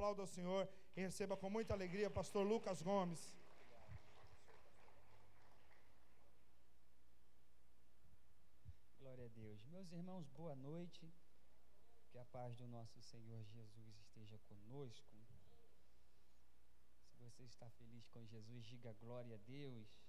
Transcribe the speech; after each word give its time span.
aplauda 0.00 0.22
ao 0.22 0.26
Senhor 0.26 0.66
e 0.96 1.00
receba 1.02 1.36
com 1.36 1.50
muita 1.50 1.74
alegria 1.74 2.08
pastor 2.08 2.46
Lucas 2.46 2.80
Gomes. 2.80 3.20
Glória 8.98 9.26
a 9.26 9.28
Deus. 9.28 9.62
Meus 9.66 9.92
irmãos, 9.92 10.26
boa 10.30 10.56
noite. 10.56 11.12
Que 12.08 12.16
a 12.16 12.24
paz 12.24 12.56
do 12.56 12.66
nosso 12.66 12.98
Senhor 13.02 13.44
Jesus 13.44 13.94
esteja 13.98 14.38
conosco. 14.48 15.16
Se 17.10 17.18
você 17.18 17.42
está 17.42 17.68
feliz 17.72 18.08
com 18.08 18.24
Jesus, 18.24 18.64
diga 18.64 18.94
glória 18.94 19.34
a 19.34 19.38
Deus. 19.38 20.00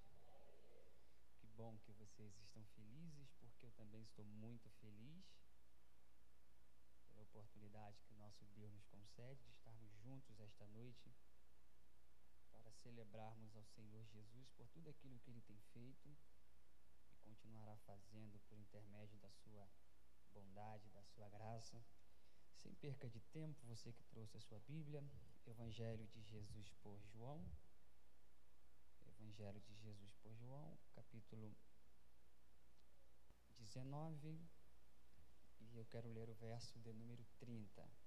Que 1.42 1.48
bom 1.48 1.78
que 1.80 1.92
vocês 1.92 2.34
estão 2.38 2.64
felizes, 2.78 3.34
porque 3.42 3.66
eu 3.66 3.71
também 3.71 4.02
estou 4.04 4.23
muito 4.23 4.70
feliz 4.80 5.26
pela 7.10 7.23
oportunidade 7.23 8.02
que 8.04 8.14
o 8.14 8.18
nosso 8.18 8.46
Deus 8.55 8.71
nos 8.71 8.88
concede 8.88 9.44
de 9.44 9.61
juntos 10.02 10.40
esta 10.40 10.66
noite 10.68 11.14
para 12.52 12.72
celebrarmos 12.72 13.55
ao 13.55 13.64
Senhor 13.66 14.05
Jesus 14.08 14.50
por 14.58 14.68
tudo 14.70 14.90
aquilo 14.90 15.20
que 15.20 15.30
ele 15.30 15.42
tem 15.42 15.59
feito 15.73 16.18
e 17.12 17.18
continuará 17.23 17.78
fazendo 17.86 18.40
por 18.48 18.58
intermédio 18.58 19.20
da 19.20 19.30
sua 19.32 19.70
bondade, 20.34 20.90
da 20.90 21.04
sua 21.04 21.30
graça. 21.30 21.84
Sem 22.58 22.73
perca 22.76 23.09
de 23.09 23.20
tempo, 23.22 23.66
você 23.66 23.92
que 23.92 24.04
trouxe 24.06 24.38
a 24.38 24.42
sua 24.42 24.59
Bíblia, 24.62 25.04
Evangelho 25.45 26.08
de 26.08 26.22
Jesus 26.23 26.70
por 26.81 27.00
João. 27.08 27.44
Evangelho 29.08 29.62
de 29.62 29.76
Jesus 29.76 30.14
por 30.16 30.36
João, 30.36 30.78
capítulo 30.94 31.56
19. 33.58 34.40
E 35.59 35.78
eu 35.78 35.86
quero 35.86 36.09
ler 36.09 36.30
o 36.30 36.36
verso 36.36 36.80
de 36.80 36.94
número 36.94 37.26
30. 37.40 38.01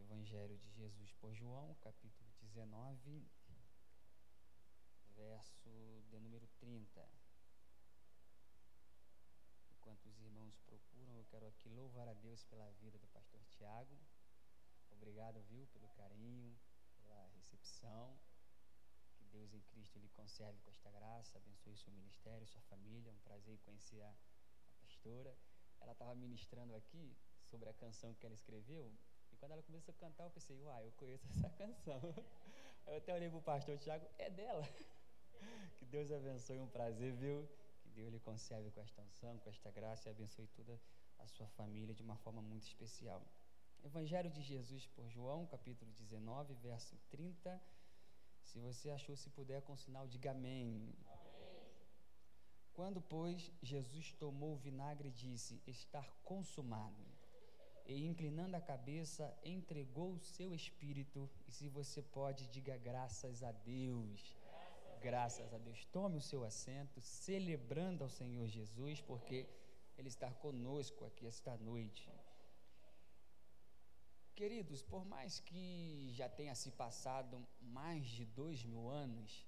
Evangelho 0.00 0.56
de 0.56 0.70
Jesus 0.70 1.12
por 1.20 1.34
João, 1.34 1.74
capítulo 1.82 2.30
19, 2.40 3.28
verso 5.14 6.02
de 6.08 6.18
número 6.18 6.48
30. 6.58 7.06
Enquanto 9.68 10.06
os 10.06 10.18
irmãos 10.18 10.58
procuram, 10.60 11.16
eu 11.18 11.24
quero 11.26 11.46
aqui 11.46 11.68
louvar 11.68 12.08
a 12.08 12.14
Deus 12.14 12.42
pela 12.44 12.70
vida 12.72 12.98
do 12.98 13.06
pastor 13.08 13.44
Tiago. 13.44 14.00
Obrigado, 14.90 15.42
viu, 15.42 15.66
pelo 15.66 15.88
carinho, 15.90 16.58
pela 16.96 17.28
recepção. 17.34 18.18
Que 19.18 19.24
Deus 19.26 19.52
em 19.52 19.60
Cristo 19.60 19.98
lhe 19.98 20.08
conserve 20.08 20.58
com 20.62 20.70
esta 20.70 20.90
graça, 20.90 21.36
abençoe 21.36 21.76
seu 21.76 21.92
ministério, 21.92 22.46
sua 22.46 22.62
família. 22.62 23.10
É 23.10 23.12
um 23.12 23.20
prazer 23.20 23.58
conhecer 23.60 24.00
a, 24.00 24.08
a 24.08 24.72
pastora. 24.80 25.36
Ela 25.78 25.92
estava 25.92 26.14
ministrando 26.14 26.74
aqui 26.74 27.14
sobre 27.42 27.68
a 27.68 27.74
canção 27.74 28.14
que 28.14 28.24
ela 28.24 28.34
escreveu. 28.34 28.90
Quando 29.40 29.52
ela 29.52 29.62
começou 29.62 29.94
a 29.94 29.98
cantar, 29.98 30.24
eu 30.24 30.30
pensei, 30.30 30.56
uai, 30.58 30.86
eu 30.86 30.92
conheço 30.92 31.26
essa 31.30 31.48
canção. 31.56 32.00
Eu 32.86 32.98
até 32.98 33.14
olhei 33.14 33.30
para 33.30 33.38
o 33.38 33.42
pastor 33.42 33.78
Tiago, 33.78 34.06
é 34.18 34.30
dela. 34.30 34.62
Que 35.78 35.86
Deus 35.86 36.12
abençoe, 36.12 36.60
um 36.60 36.68
prazer, 36.68 37.14
viu? 37.14 37.48
Que 37.82 37.88
Deus 37.88 38.12
lhe 38.12 38.20
conserve 38.20 38.70
com 38.72 38.82
esta 38.82 39.00
unção, 39.00 39.38
com 39.38 39.48
esta 39.48 39.70
graça 39.70 40.06
e 40.06 40.12
abençoe 40.12 40.46
toda 40.48 40.78
a 41.18 41.26
sua 41.26 41.48
família 41.48 41.94
de 41.94 42.02
uma 42.02 42.16
forma 42.16 42.42
muito 42.42 42.66
especial. 42.66 43.22
Evangelho 43.82 44.30
de 44.30 44.42
Jesus 44.42 44.86
por 44.88 45.08
João, 45.08 45.46
capítulo 45.46 45.90
19, 45.92 46.52
verso 46.56 46.94
30. 47.08 47.58
Se 48.44 48.58
você 48.58 48.90
achou, 48.90 49.16
se 49.16 49.30
puder, 49.30 49.62
com 49.62 49.74
sinal, 49.74 50.06
diga 50.06 50.32
amém. 50.32 50.94
amém. 51.08 51.30
Quando, 52.74 53.00
pois, 53.00 53.50
Jesus 53.62 54.12
tomou 54.12 54.52
o 54.52 54.58
vinagre, 54.58 55.10
disse: 55.10 55.62
Está 55.66 56.02
consumado. 56.22 57.09
E 57.92 58.06
inclinando 58.06 58.56
a 58.56 58.60
cabeça, 58.60 59.24
entregou 59.44 60.10
o 60.12 60.24
seu 60.36 60.54
espírito. 60.54 61.28
E 61.48 61.50
se 61.50 61.66
você 61.68 62.00
pode, 62.00 62.46
diga 62.46 62.76
graças 62.76 63.42
a 63.42 63.50
Deus. 63.50 64.20
Graças 65.02 65.52
a 65.52 65.58
Deus. 65.58 65.84
Tome 65.86 66.18
o 66.18 66.26
seu 66.30 66.44
assento, 66.44 67.00
celebrando 67.00 68.04
ao 68.04 68.08
Senhor 68.08 68.46
Jesus, 68.46 69.00
porque 69.00 69.38
Ele 69.98 70.06
está 70.06 70.30
conosco 70.30 71.04
aqui 71.04 71.26
esta 71.26 71.56
noite. 71.56 72.08
Queridos, 74.36 74.82
por 74.82 75.04
mais 75.04 75.40
que 75.40 76.12
já 76.12 76.28
tenha 76.28 76.54
se 76.54 76.70
passado 76.70 77.44
mais 77.60 78.06
de 78.06 78.24
dois 78.24 78.64
mil 78.64 78.88
anos, 78.88 79.44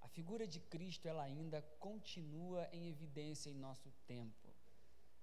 a 0.00 0.06
figura 0.06 0.46
de 0.46 0.60
Cristo 0.60 1.08
ela 1.08 1.24
ainda 1.24 1.60
continua 1.80 2.68
em 2.72 2.88
evidência 2.88 3.50
em 3.50 3.58
nosso 3.68 3.90
tempo. 4.06 4.43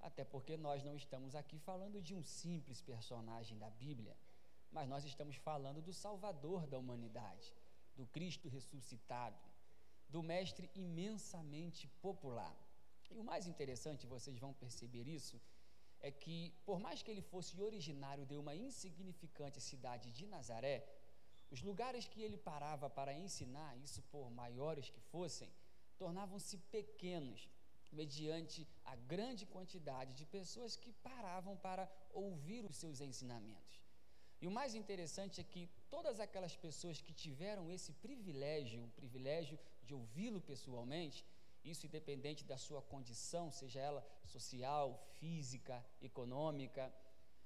Até 0.01 0.23
porque 0.23 0.57
nós 0.57 0.83
não 0.83 0.95
estamos 0.95 1.35
aqui 1.35 1.57
falando 1.59 2.01
de 2.01 2.13
um 2.15 2.23
simples 2.23 2.81
personagem 2.81 3.57
da 3.57 3.69
Bíblia, 3.69 4.15
mas 4.71 4.87
nós 4.87 5.05
estamos 5.05 5.35
falando 5.35 5.81
do 5.81 5.93
Salvador 5.93 6.65
da 6.65 6.77
humanidade, 6.77 7.53
do 7.95 8.05
Cristo 8.07 8.49
ressuscitado, 8.49 9.37
do 10.09 10.23
Mestre 10.23 10.69
imensamente 10.75 11.87
popular. 12.01 12.55
E 13.11 13.17
o 13.17 13.23
mais 13.23 13.45
interessante, 13.47 14.07
vocês 14.07 14.37
vão 14.39 14.53
perceber 14.53 15.07
isso, 15.07 15.39
é 15.99 16.09
que, 16.09 16.53
por 16.65 16.79
mais 16.79 17.03
que 17.03 17.11
ele 17.11 17.21
fosse 17.21 17.61
originário 17.61 18.25
de 18.25 18.35
uma 18.35 18.55
insignificante 18.55 19.61
cidade 19.61 20.11
de 20.11 20.25
Nazaré, 20.25 20.77
os 21.51 21.61
lugares 21.61 22.07
que 22.07 22.21
ele 22.21 22.37
parava 22.37 22.89
para 22.89 23.13
ensinar, 23.13 23.77
isso 23.77 24.01
por 24.03 24.31
maiores 24.31 24.89
que 24.89 25.01
fossem, 25.01 25.51
tornavam-se 25.97 26.57
pequenos, 26.57 27.47
mediante 27.91 28.67
a 28.85 28.95
grande 28.95 29.45
quantidade 29.45 30.13
de 30.13 30.25
pessoas 30.25 30.75
que 30.75 30.91
paravam 30.93 31.55
para 31.57 31.91
ouvir 32.13 32.65
os 32.65 32.75
seus 32.75 33.01
ensinamentos. 33.01 33.81
E 34.41 34.47
o 34.47 34.51
mais 34.51 34.73
interessante 34.73 35.39
é 35.39 35.43
que 35.43 35.69
todas 35.89 36.19
aquelas 36.19 36.55
pessoas 36.55 36.99
que 36.99 37.13
tiveram 37.13 37.69
esse 37.69 37.93
privilégio, 37.93 38.83
o 38.83 38.89
privilégio 38.89 39.59
de 39.83 39.93
ouvi-lo 39.93 40.41
pessoalmente, 40.41 41.25
isso 41.63 41.85
independente 41.85 42.43
da 42.43 42.57
sua 42.57 42.81
condição, 42.81 43.51
seja 43.51 43.79
ela 43.79 44.07
social, 44.25 45.07
física, 45.19 45.85
econômica, 46.01 46.91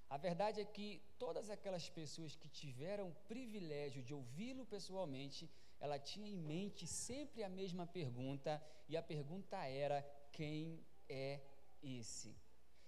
a 0.09 0.17
verdade 0.17 0.61
é 0.61 0.65
que 0.65 1.01
todas 1.17 1.49
aquelas 1.49 1.89
pessoas 1.89 2.35
que 2.35 2.47
tiveram 2.47 3.09
o 3.09 3.15
privilégio 3.27 4.03
de 4.03 4.13
ouvi-lo 4.13 4.65
pessoalmente, 4.65 5.49
ela 5.79 5.99
tinha 5.99 6.29
em 6.29 6.37
mente 6.37 6.85
sempre 6.87 7.43
a 7.43 7.49
mesma 7.49 7.85
pergunta, 7.87 8.63
e 8.87 8.95
a 8.95 9.01
pergunta 9.01 9.57
era: 9.65 10.05
quem 10.37 10.85
é 11.07 11.41
esse? 11.81 12.31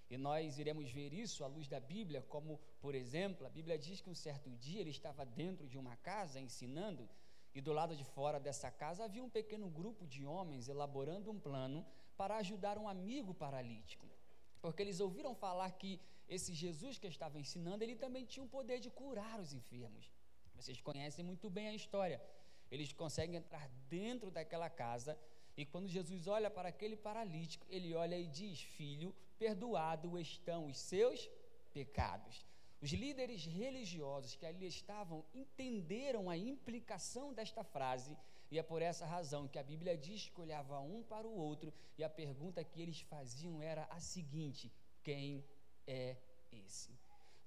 E 0.10 0.18
nós 0.18 0.58
iremos 0.64 0.90
ver 0.98 1.12
isso 1.14 1.44
à 1.44 1.48
luz 1.48 1.68
da 1.68 1.80
Bíblia, 1.80 2.22
como, 2.34 2.60
por 2.80 2.94
exemplo, 3.02 3.46
a 3.46 3.50
Bíblia 3.58 3.78
diz 3.78 4.00
que 4.02 4.10
um 4.10 4.20
certo 4.28 4.50
dia 4.66 4.82
ele 4.82 4.90
estava 4.90 5.26
dentro 5.26 5.66
de 5.72 5.78
uma 5.78 5.96
casa 5.98 6.40
ensinando, 6.48 7.04
e 7.56 7.62
do 7.62 7.74
lado 7.74 7.96
de 7.96 8.06
fora 8.16 8.40
dessa 8.40 8.70
casa 8.70 9.06
havia 9.06 9.24
um 9.24 9.30
pequeno 9.30 9.68
grupo 9.80 10.06
de 10.06 10.26
homens 10.26 10.68
elaborando 10.68 11.32
um 11.32 11.40
plano 11.40 11.86
para 12.16 12.38
ajudar 12.38 12.78
um 12.78 12.88
amigo 12.88 13.34
paralítico. 13.34 14.08
Porque 14.62 14.82
eles 14.82 15.00
ouviram 15.00 15.34
falar 15.34 15.72
que 15.72 15.92
esse 16.28 16.54
Jesus 16.54 16.98
que 16.98 17.08
estava 17.08 17.40
ensinando, 17.40 17.84
ele 17.84 17.96
também 17.96 18.26
tinha 18.26 18.46
o 18.46 18.50
poder 18.58 18.80
de 18.80 18.90
curar 18.90 19.40
os 19.40 19.54
enfermos. 19.54 20.12
Vocês 20.54 20.80
conhecem 20.82 21.24
muito 21.24 21.50
bem 21.50 21.68
a 21.70 21.74
história. 21.74 22.22
Eles 22.70 22.92
conseguem 22.92 23.38
entrar 23.38 23.68
dentro 23.90 24.30
daquela 24.30 24.70
casa 24.70 25.18
e 25.58 25.66
quando 25.66 25.88
Jesus 25.88 26.28
olha 26.28 26.52
para 26.52 26.70
aquele 26.70 26.96
paralítico, 26.96 27.66
ele 27.68 27.96
olha 27.96 28.16
e 28.16 28.28
diz: 28.28 28.62
Filho, 28.62 29.14
perdoado 29.40 30.20
estão 30.20 30.68
os 30.68 30.78
seus 30.78 31.28
pecados. 31.74 32.46
Os 32.80 32.92
líderes 32.92 33.44
religiosos 33.44 34.36
que 34.36 34.46
ali 34.46 34.68
estavam 34.68 35.26
entenderam 35.34 36.30
a 36.30 36.38
implicação 36.38 37.34
desta 37.34 37.64
frase, 37.64 38.16
e 38.52 38.60
é 38.60 38.64
por 38.64 38.84
essa 38.84 39.04
razão 39.04 39.48
que 39.48 39.58
a 39.58 39.64
Bíblia 39.64 39.98
diz 39.98 40.30
que 40.30 40.40
olhava 40.40 40.80
um 40.80 41.02
para 41.02 41.28
o 41.28 41.36
outro, 41.36 41.74
e 41.98 42.04
a 42.04 42.10
pergunta 42.10 42.64
que 42.64 42.80
eles 42.80 43.02
faziam 43.02 43.60
era 43.60 43.86
a 43.86 44.00
seguinte: 44.00 44.72
quem 45.04 45.44
é 45.88 46.16
esse? 46.54 46.92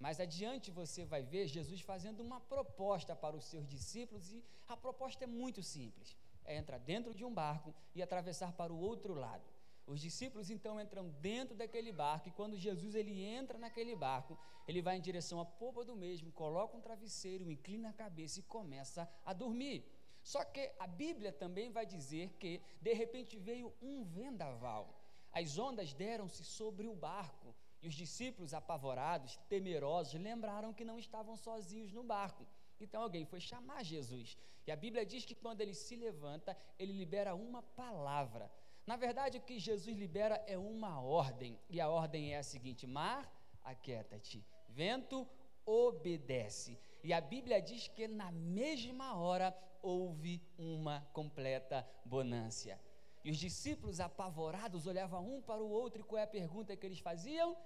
Mais 0.00 0.18
adiante 0.18 0.72
você 0.72 1.04
vai 1.04 1.22
ver 1.22 1.46
Jesus 1.46 1.80
fazendo 1.80 2.20
uma 2.20 2.40
proposta 2.40 3.14
para 3.14 3.36
os 3.36 3.44
seus 3.44 3.68
discípulos, 3.68 4.32
e 4.32 4.42
a 4.66 4.76
proposta 4.76 5.22
é 5.22 5.28
muito 5.28 5.62
simples 5.62 6.16
é 6.50 6.56
entrar 6.56 6.78
dentro 6.78 7.14
de 7.14 7.24
um 7.24 7.32
barco 7.32 7.74
e 7.94 8.02
atravessar 8.02 8.52
para 8.52 8.72
o 8.72 8.80
outro 8.80 9.14
lado. 9.14 9.44
Os 9.86 10.00
discípulos 10.00 10.50
então 10.50 10.80
entram 10.80 11.08
dentro 11.20 11.56
daquele 11.56 11.92
barco 11.92 12.28
e 12.28 12.32
quando 12.32 12.56
Jesus 12.56 12.94
ele 12.94 13.22
entra 13.22 13.58
naquele 13.58 13.96
barco, 13.96 14.38
ele 14.68 14.80
vai 14.80 14.96
em 14.96 15.00
direção 15.00 15.40
à 15.40 15.44
popa 15.44 15.84
do 15.84 15.96
mesmo, 15.96 16.30
coloca 16.32 16.76
um 16.76 16.80
travesseiro, 16.80 17.50
inclina 17.50 17.90
a 17.90 17.92
cabeça 17.92 18.38
e 18.38 18.44
começa 18.44 19.08
a 19.24 19.32
dormir. 19.32 19.84
Só 20.22 20.44
que 20.44 20.70
a 20.78 20.86
Bíblia 20.86 21.32
também 21.32 21.70
vai 21.70 21.86
dizer 21.86 22.36
que 22.38 22.60
de 22.80 22.92
repente 22.92 23.36
veio 23.38 23.72
um 23.82 24.04
vendaval. 24.04 24.96
As 25.32 25.58
ondas 25.58 25.92
deram-se 25.92 26.44
sobre 26.44 26.86
o 26.86 26.94
barco 26.94 27.54
e 27.82 27.88
os 27.88 27.94
discípulos 27.94 28.52
apavorados, 28.52 29.36
temerosos, 29.48 30.20
lembraram 30.20 30.74
que 30.74 30.84
não 30.84 30.98
estavam 30.98 31.36
sozinhos 31.36 31.92
no 31.92 32.02
barco. 32.02 32.46
Então 32.80 33.02
alguém 33.02 33.24
foi 33.24 33.40
chamar 33.40 33.84
Jesus. 33.84 34.38
E 34.66 34.70
a 34.70 34.76
Bíblia 34.76 35.04
diz 35.04 35.24
que 35.24 35.34
quando 35.34 35.60
ele 35.60 35.74
se 35.74 35.96
levanta, 35.96 36.56
ele 36.78 36.92
libera 36.92 37.34
uma 37.34 37.62
palavra. 37.62 38.50
Na 38.86 38.96
verdade, 38.96 39.38
o 39.38 39.42
que 39.42 39.58
Jesus 39.58 39.96
libera 39.96 40.42
é 40.46 40.56
uma 40.58 41.00
ordem. 41.00 41.58
E 41.68 41.80
a 41.80 41.88
ordem 41.88 42.34
é 42.34 42.38
a 42.38 42.42
seguinte: 42.42 42.86
Mar, 42.86 43.30
aquieta-te. 43.62 44.44
Vento, 44.68 45.28
obedece. 45.64 46.78
E 47.02 47.12
a 47.12 47.20
Bíblia 47.20 47.60
diz 47.60 47.88
que 47.88 48.06
na 48.08 48.30
mesma 48.32 49.16
hora 49.16 49.56
houve 49.82 50.42
uma 50.58 51.00
completa 51.12 51.86
bonância. 52.04 52.80
E 53.24 53.30
os 53.30 53.38
discípulos 53.38 54.00
apavorados 54.00 54.86
olhavam 54.86 55.36
um 55.36 55.42
para 55.42 55.62
o 55.62 55.68
outro 55.68 56.00
e 56.00 56.04
qual 56.04 56.18
é 56.18 56.22
a 56.22 56.26
pergunta 56.26 56.76
que 56.76 56.86
eles 56.86 56.98
faziam? 56.98 57.56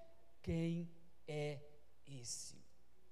Quem 0.43 0.90
é 1.26 1.61
esse? 2.06 2.64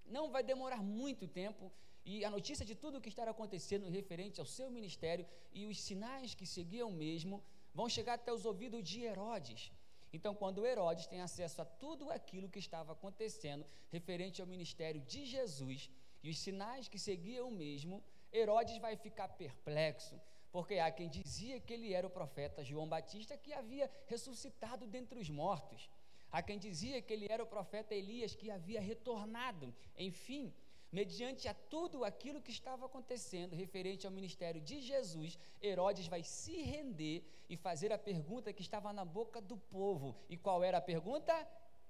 Não 0.04 0.31
vai 0.31 0.43
demorar 0.43 0.82
muito 0.82 1.28
tempo 1.28 1.72
e 2.04 2.25
a 2.25 2.31
notícia 2.31 2.66
de 2.66 2.75
tudo 2.75 2.99
o 2.99 3.00
que 3.00 3.08
está 3.08 3.28
acontecendo 3.28 3.88
referente 3.88 4.40
ao 4.40 4.46
seu 4.46 4.70
ministério 4.70 5.26
e 5.52 5.66
os 5.66 5.81
sinais 5.81 6.34
que 6.34 6.46
seguiam 6.46 6.90
mesmo 6.90 7.43
vão 7.75 7.88
chegar 7.88 8.14
até 8.14 8.32
os 8.32 8.44
ouvidos 8.44 8.82
de 8.82 9.02
Herodes. 9.02 9.72
Então, 10.12 10.34
quando 10.34 10.66
Herodes 10.66 11.06
tem 11.06 11.20
acesso 11.22 11.62
a 11.62 11.64
tudo 11.64 12.10
aquilo 12.10 12.49
que 12.49 12.58
estava 12.58 12.93
acontecendo 12.93 13.64
referente 13.90 14.40
ao 14.40 14.46
ministério 14.46 15.00
de 15.00 15.25
Jesus 15.25 15.88
e 16.22 16.28
os 16.28 16.38
sinais 16.38 16.87
que 16.87 16.99
seguiam 16.99 17.50
mesmo, 17.50 18.02
Herodes 18.32 18.76
vai 18.78 18.94
ficar 18.96 19.28
perplexo, 19.28 20.20
porque 20.50 20.78
há 20.78 20.90
quem 20.90 21.08
dizia 21.08 21.60
que 21.60 21.72
ele 21.72 21.94
era 21.94 22.06
o 22.06 22.10
profeta 22.10 22.62
João 22.62 22.88
Batista 22.88 23.38
que 23.38 23.54
havia 23.54 23.90
ressuscitado 24.06 24.87
dentre 24.87 25.19
os 25.19 25.31
mortos. 25.31 25.88
Há 26.31 26.43
quem 26.43 26.58
dizia 26.58 27.00
que 27.00 27.12
ele 27.12 27.26
era 27.31 27.43
o 27.43 27.46
profeta 27.46 27.94
Elias 27.94 28.34
que 28.34 28.50
havia 28.50 28.81
retornado. 28.81 29.75
Enfim, 29.96 30.52
mediante 30.93 31.49
a 31.49 31.55
tudo 31.55 32.05
aquilo 32.05 32.43
que 32.43 32.50
estava 32.50 32.85
acontecendo 32.85 33.56
referente 33.56 34.06
ao 34.06 34.12
ministério 34.12 34.61
de 34.61 34.81
Jesus, 34.81 35.39
Herodes 35.61 36.06
vai 36.06 36.23
se 36.23 36.61
render 36.61 37.25
e 37.49 37.56
fazer 37.56 37.91
a 37.93 37.99
pergunta 37.99 38.53
que 38.53 38.61
estava 38.61 38.93
na 38.93 39.05
boca 39.05 39.41
do 39.41 39.56
povo. 39.56 40.15
E 40.29 40.37
qual 40.37 40.62
era 40.62 40.79
a 40.79 40.83
pergunta? 40.83 41.35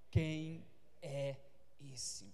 Quem 0.08 0.64
é 1.02 1.36
esse? 1.80 2.32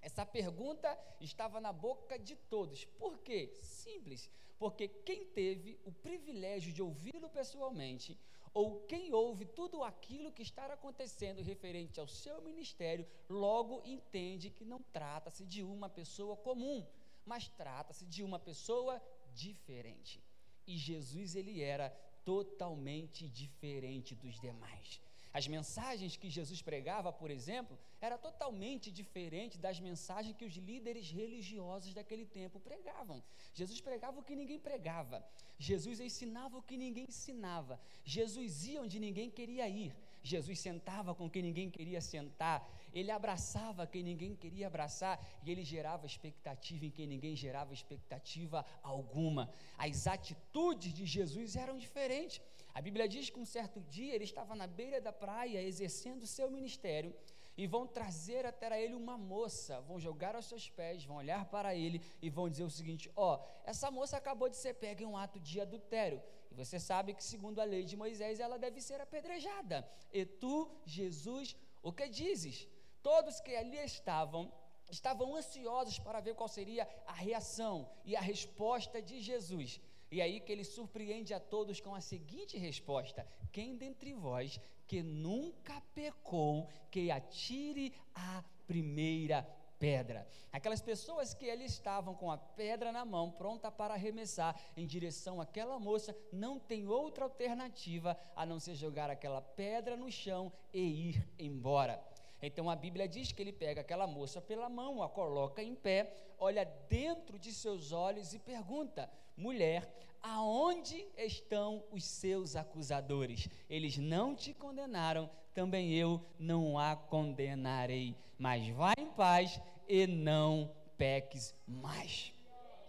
Essa 0.00 0.24
pergunta 0.24 0.96
estava 1.20 1.60
na 1.60 1.72
boca 1.72 2.18
de 2.18 2.36
todos. 2.36 2.84
Por 2.84 3.18
quê? 3.18 3.52
Simples. 3.62 4.30
Porque 4.58 4.86
quem 4.86 5.24
teve 5.24 5.80
o 5.84 5.90
privilégio 5.90 6.72
de 6.72 6.82
ouvi-lo 6.82 7.28
pessoalmente, 7.28 8.16
ou 8.54 8.80
quem 8.86 9.12
ouve 9.12 9.44
tudo 9.44 9.82
aquilo 9.82 10.30
que 10.30 10.42
está 10.42 10.64
acontecendo 10.66 11.42
referente 11.42 11.98
ao 11.98 12.06
seu 12.06 12.40
ministério, 12.40 13.04
logo 13.28 13.82
entende 13.84 14.48
que 14.48 14.64
não 14.64 14.80
trata-se 14.92 15.44
de 15.44 15.64
uma 15.64 15.88
pessoa 15.90 16.36
comum, 16.36 16.86
mas 17.26 17.48
trata-se 17.48 18.06
de 18.06 18.22
uma 18.22 18.38
pessoa 18.38 19.02
diferente. 19.34 20.22
E 20.64 20.76
Jesus 20.78 21.34
ele 21.34 21.60
era 21.60 21.90
totalmente 22.24 23.28
diferente 23.28 24.14
dos 24.14 24.40
demais. 24.40 25.00
As 25.38 25.48
mensagens 25.48 26.16
que 26.16 26.30
Jesus 26.30 26.62
pregava, 26.62 27.12
por 27.12 27.28
exemplo, 27.28 27.76
era 28.00 28.16
totalmente 28.16 28.88
diferente 28.98 29.58
das 29.58 29.80
mensagens 29.80 30.36
que 30.36 30.44
os 30.44 30.54
líderes 30.68 31.10
religiosos 31.10 31.92
daquele 31.92 32.24
tempo 32.24 32.60
pregavam. 32.60 33.20
Jesus 33.52 33.80
pregava 33.80 34.20
o 34.20 34.22
que 34.22 34.36
ninguém 34.36 34.60
pregava. 34.60 35.26
Jesus 35.58 35.98
ensinava 35.98 36.58
o 36.58 36.62
que 36.62 36.76
ninguém 36.76 37.06
ensinava. 37.08 37.80
Jesus 38.04 38.64
ia 38.64 38.80
onde 38.80 39.00
ninguém 39.00 39.28
queria 39.28 39.68
ir. 39.68 39.92
Jesus 40.22 40.58
sentava 40.60 41.14
com 41.14 41.28
quem 41.28 41.42
ninguém 41.42 41.68
queria 41.68 42.00
sentar. 42.00 42.58
Ele 42.94 43.10
abraçava 43.10 43.88
quem 43.88 44.04
ninguém 44.04 44.36
queria 44.36 44.68
abraçar 44.68 45.16
e 45.44 45.50
ele 45.50 45.64
gerava 45.64 46.06
expectativa 46.06 46.86
em 46.86 46.90
quem 46.90 47.08
ninguém 47.08 47.34
gerava 47.34 47.74
expectativa 47.74 48.64
alguma. 48.82 49.52
As 49.76 50.06
atitudes 50.06 50.94
de 50.94 51.04
Jesus 51.04 51.56
eram 51.56 51.76
diferentes. 51.76 52.40
A 52.74 52.80
Bíblia 52.82 53.08
diz 53.08 53.30
que 53.30 53.38
um 53.38 53.44
certo 53.44 53.80
dia 53.80 54.12
ele 54.14 54.24
estava 54.24 54.56
na 54.56 54.66
beira 54.66 55.00
da 55.00 55.12
praia 55.12 55.62
exercendo 55.62 56.24
o 56.24 56.26
seu 56.26 56.50
ministério 56.50 57.14
e 57.56 57.68
vão 57.68 57.86
trazer 57.86 58.44
até 58.44 58.82
ele 58.82 58.96
uma 58.96 59.16
moça, 59.16 59.80
vão 59.82 60.00
jogar 60.00 60.34
aos 60.34 60.46
seus 60.46 60.68
pés, 60.68 61.04
vão 61.04 61.18
olhar 61.18 61.44
para 61.44 61.72
ele 61.72 62.02
e 62.20 62.28
vão 62.28 62.50
dizer 62.50 62.64
o 62.64 62.70
seguinte: 62.70 63.08
ó, 63.14 63.36
oh, 63.36 63.44
essa 63.64 63.92
moça 63.92 64.16
acabou 64.16 64.48
de 64.48 64.56
ser 64.56 64.74
pega 64.74 65.04
em 65.04 65.06
um 65.06 65.16
ato 65.16 65.38
de 65.38 65.60
adultério. 65.60 66.20
E 66.50 66.54
você 66.54 66.80
sabe 66.80 67.14
que, 67.14 67.22
segundo 67.22 67.60
a 67.60 67.64
lei 67.64 67.84
de 67.84 67.96
Moisés, 67.96 68.40
ela 68.40 68.58
deve 68.58 68.80
ser 68.80 69.00
apedrejada. 69.00 69.88
E 70.12 70.24
tu, 70.24 70.68
Jesus, 70.84 71.56
o 71.82 71.92
que 71.92 72.08
dizes? 72.08 72.68
Todos 73.02 73.40
que 73.40 73.54
ali 73.54 73.78
estavam 73.78 74.52
estavam 74.90 75.34
ansiosos 75.34 75.98
para 75.98 76.20
ver 76.20 76.34
qual 76.34 76.48
seria 76.48 76.88
a 77.06 77.12
reação 77.12 77.88
e 78.04 78.14
a 78.14 78.20
resposta 78.20 79.00
de 79.00 79.20
Jesus. 79.20 79.80
E 80.14 80.22
aí 80.22 80.38
que 80.38 80.52
ele 80.52 80.62
surpreende 80.62 81.34
a 81.34 81.40
todos 81.40 81.80
com 81.80 81.92
a 81.92 82.00
seguinte 82.00 82.56
resposta: 82.56 83.26
Quem 83.50 83.76
dentre 83.76 84.14
vós 84.14 84.60
que 84.86 85.02
nunca 85.02 85.82
pecou, 85.92 86.68
que 86.88 87.10
atire 87.10 87.92
a 88.14 88.44
primeira 88.64 89.42
pedra. 89.76 90.24
Aquelas 90.52 90.80
pessoas 90.80 91.34
que 91.34 91.50
ali 91.50 91.64
estavam 91.64 92.14
com 92.14 92.30
a 92.30 92.38
pedra 92.38 92.92
na 92.92 93.04
mão, 93.04 93.32
pronta 93.32 93.72
para 93.72 93.94
arremessar 93.94 94.54
em 94.76 94.86
direção 94.86 95.40
àquela 95.40 95.80
moça, 95.80 96.16
não 96.30 96.60
tem 96.60 96.86
outra 96.86 97.24
alternativa 97.24 98.16
a 98.36 98.46
não 98.46 98.60
ser 98.60 98.76
jogar 98.76 99.10
aquela 99.10 99.42
pedra 99.42 99.96
no 99.96 100.12
chão 100.12 100.52
e 100.72 101.08
ir 101.08 101.28
embora. 101.36 102.00
Então 102.40 102.70
a 102.70 102.76
Bíblia 102.76 103.08
diz 103.08 103.32
que 103.32 103.42
ele 103.42 103.52
pega 103.52 103.80
aquela 103.80 104.06
moça 104.06 104.40
pela 104.40 104.68
mão, 104.68 105.02
a 105.02 105.08
coloca 105.08 105.60
em 105.60 105.74
pé, 105.74 106.14
olha 106.38 106.64
dentro 106.88 107.36
de 107.36 107.52
seus 107.52 107.90
olhos 107.90 108.32
e 108.32 108.38
pergunta: 108.38 109.10
mulher, 109.36 109.88
aonde 110.22 111.06
estão 111.16 111.84
os 111.90 112.04
seus 112.04 112.56
acusadores? 112.56 113.48
Eles 113.68 113.98
não 113.98 114.34
te 114.34 114.54
condenaram, 114.54 115.30
também 115.52 115.92
eu 115.92 116.24
não 116.38 116.78
a 116.78 116.96
condenarei. 116.96 118.16
Mas 118.38 118.68
vá 118.68 118.92
em 118.98 119.06
paz 119.06 119.60
e 119.88 120.06
não 120.06 120.70
peques 120.96 121.54
mais. 121.66 122.32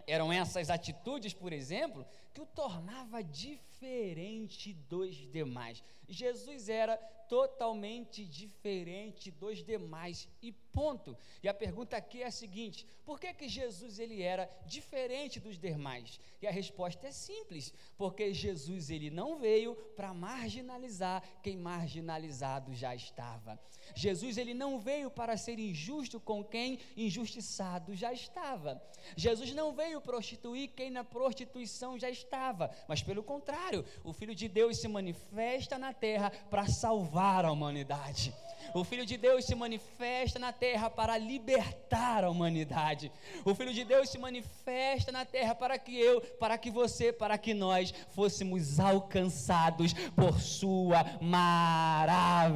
Eram 0.08 0.32
essas 0.32 0.70
atitudes, 0.70 1.34
por 1.34 1.52
exemplo, 1.52 2.06
que 2.34 2.42
o 2.42 2.46
tornava 2.46 3.24
diferente 3.24 4.74
dos 4.74 5.16
demais. 5.32 5.84
Jesus 6.08 6.70
era 6.70 6.98
totalmente 7.28 8.24
diferente 8.26 9.32
dos 9.32 9.64
demais 9.64 10.28
e 10.42 10.52
ponto. 10.76 11.18
E 11.42 11.48
a 11.48 11.54
pergunta 11.54 11.96
aqui 11.96 12.22
é 12.22 12.28
a 12.28 12.32
seguinte: 12.32 12.86
por 13.06 13.20
que 13.20 13.34
que 13.34 13.48
Jesus 13.48 13.98
ele 13.98 14.22
era 14.22 14.50
diferente 14.66 15.40
dos 15.40 15.58
demais? 15.58 16.20
E 16.42 16.46
a 16.46 16.52
resposta 16.52 17.08
é 17.08 17.12
simples, 17.12 17.74
porque 17.98 18.34
Jesus 18.34 18.90
ele 18.90 19.10
não 19.10 19.40
veio 19.40 19.76
para 19.96 20.14
marginalizar 20.14 21.24
quem 21.42 21.56
marginalizado 21.56 22.74
já 22.74 22.94
estava. 22.94 23.58
Jesus 23.96 24.38
ele 24.38 24.54
não 24.54 24.80
veio 24.80 25.10
para 25.10 25.38
ser 25.38 25.58
injusto 25.60 26.20
com 26.20 26.44
quem 26.44 26.80
injustiçado 26.98 27.96
já 27.96 28.12
estava. 28.12 28.82
Jesus 29.16 29.54
não 29.54 29.74
veio 29.74 30.02
prostituir 30.02 30.70
quem 30.70 30.90
na 30.90 31.04
prostituição 31.04 31.98
já 31.98 32.10
estava, 32.10 32.70
mas 32.88 33.02
pelo 33.02 33.24
contrário, 33.24 33.86
o 34.04 34.12
filho 34.12 34.36
de 34.36 34.50
Deus 34.50 34.80
se 34.80 34.88
manifesta 34.88 35.78
na 35.78 35.94
terra 35.94 36.32
para 36.50 36.68
salvar 36.68 37.46
a 37.46 37.52
humanidade. 37.52 38.34
O 38.74 38.84
Filho 38.84 39.06
de 39.06 39.16
Deus 39.18 39.46
se 39.46 39.56
manifesta 39.56 40.40
na 40.40 40.52
terra 40.52 40.90
para 40.90 41.18
libertar 41.18 42.24
a 42.24 42.30
humanidade. 42.30 43.12
O 43.44 43.54
Filho 43.54 43.74
de 43.74 43.84
Deus 43.84 44.10
se 44.10 44.18
manifesta 44.18 45.12
na 45.12 45.26
terra 45.26 45.54
para 45.54 45.78
que 45.78 46.00
eu, 46.00 46.22
para 46.40 46.58
que 46.58 46.72
você, 46.72 47.12
para 47.14 47.38
que 47.38 47.54
nós 47.54 47.94
fôssemos 48.14 48.80
alcançados 48.80 49.94
por 50.16 50.40
Sua 50.40 51.06
maravilhosa 51.22 52.56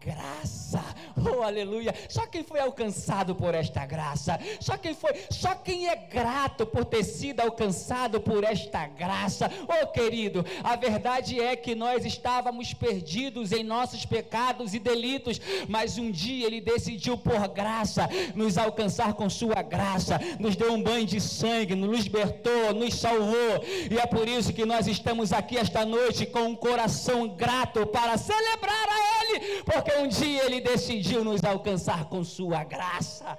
graça. 0.00 0.82
Oh, 1.16 1.42
aleluia! 1.42 1.94
Só 2.08 2.26
quem 2.26 2.42
foi 2.42 2.60
alcançado 2.60 3.34
por 3.34 3.54
esta 3.54 3.84
graça, 3.86 4.38
só 4.60 4.76
quem 4.76 4.94
foi, 4.94 5.12
só 5.30 5.54
quem 5.54 5.88
é 5.88 5.96
grato 5.96 6.66
por 6.66 6.84
ter 6.84 7.04
sido 7.04 7.40
alcançado 7.40 8.20
por 8.20 8.44
esta 8.44 8.86
graça. 8.86 9.50
Oh, 9.66 9.86
querido, 9.88 10.44
a 10.62 10.76
verdade 10.76 11.40
é 11.40 11.56
que 11.56 11.74
nós 11.74 12.04
estávamos 12.04 12.72
perdidos 12.72 13.52
em 13.52 13.64
nossos 13.64 14.04
pecados 14.04 14.47
pecados 14.48 14.74
e 14.74 14.78
delitos, 14.78 15.40
mas 15.68 15.98
um 15.98 16.10
dia 16.10 16.46
ele 16.46 16.60
decidiu 16.60 17.18
por 17.18 17.46
graça 17.48 18.08
nos 18.34 18.56
alcançar 18.56 19.14
com 19.14 19.28
sua 19.28 19.62
graça, 19.62 20.18
nos 20.38 20.56
deu 20.56 20.72
um 20.72 20.82
banho 20.82 21.06
de 21.06 21.20
sangue, 21.20 21.74
nos 21.74 22.04
libertou, 22.04 22.72
nos 22.74 22.94
salvou, 22.94 23.62
e 23.90 23.98
é 23.98 24.06
por 24.06 24.26
isso 24.26 24.52
que 24.52 24.64
nós 24.64 24.86
estamos 24.86 25.32
aqui 25.32 25.58
esta 25.58 25.84
noite 25.84 26.26
com 26.26 26.40
um 26.40 26.56
coração 26.56 27.28
grato 27.28 27.86
para 27.86 28.16
celebrar 28.16 28.88
a 28.88 29.24
ele, 29.24 29.62
porque 29.64 29.92
um 29.98 30.08
dia 30.08 30.44
ele 30.44 30.60
decidiu 30.60 31.22
nos 31.22 31.44
alcançar 31.44 32.06
com 32.06 32.24
sua 32.24 32.64
graça. 32.64 33.36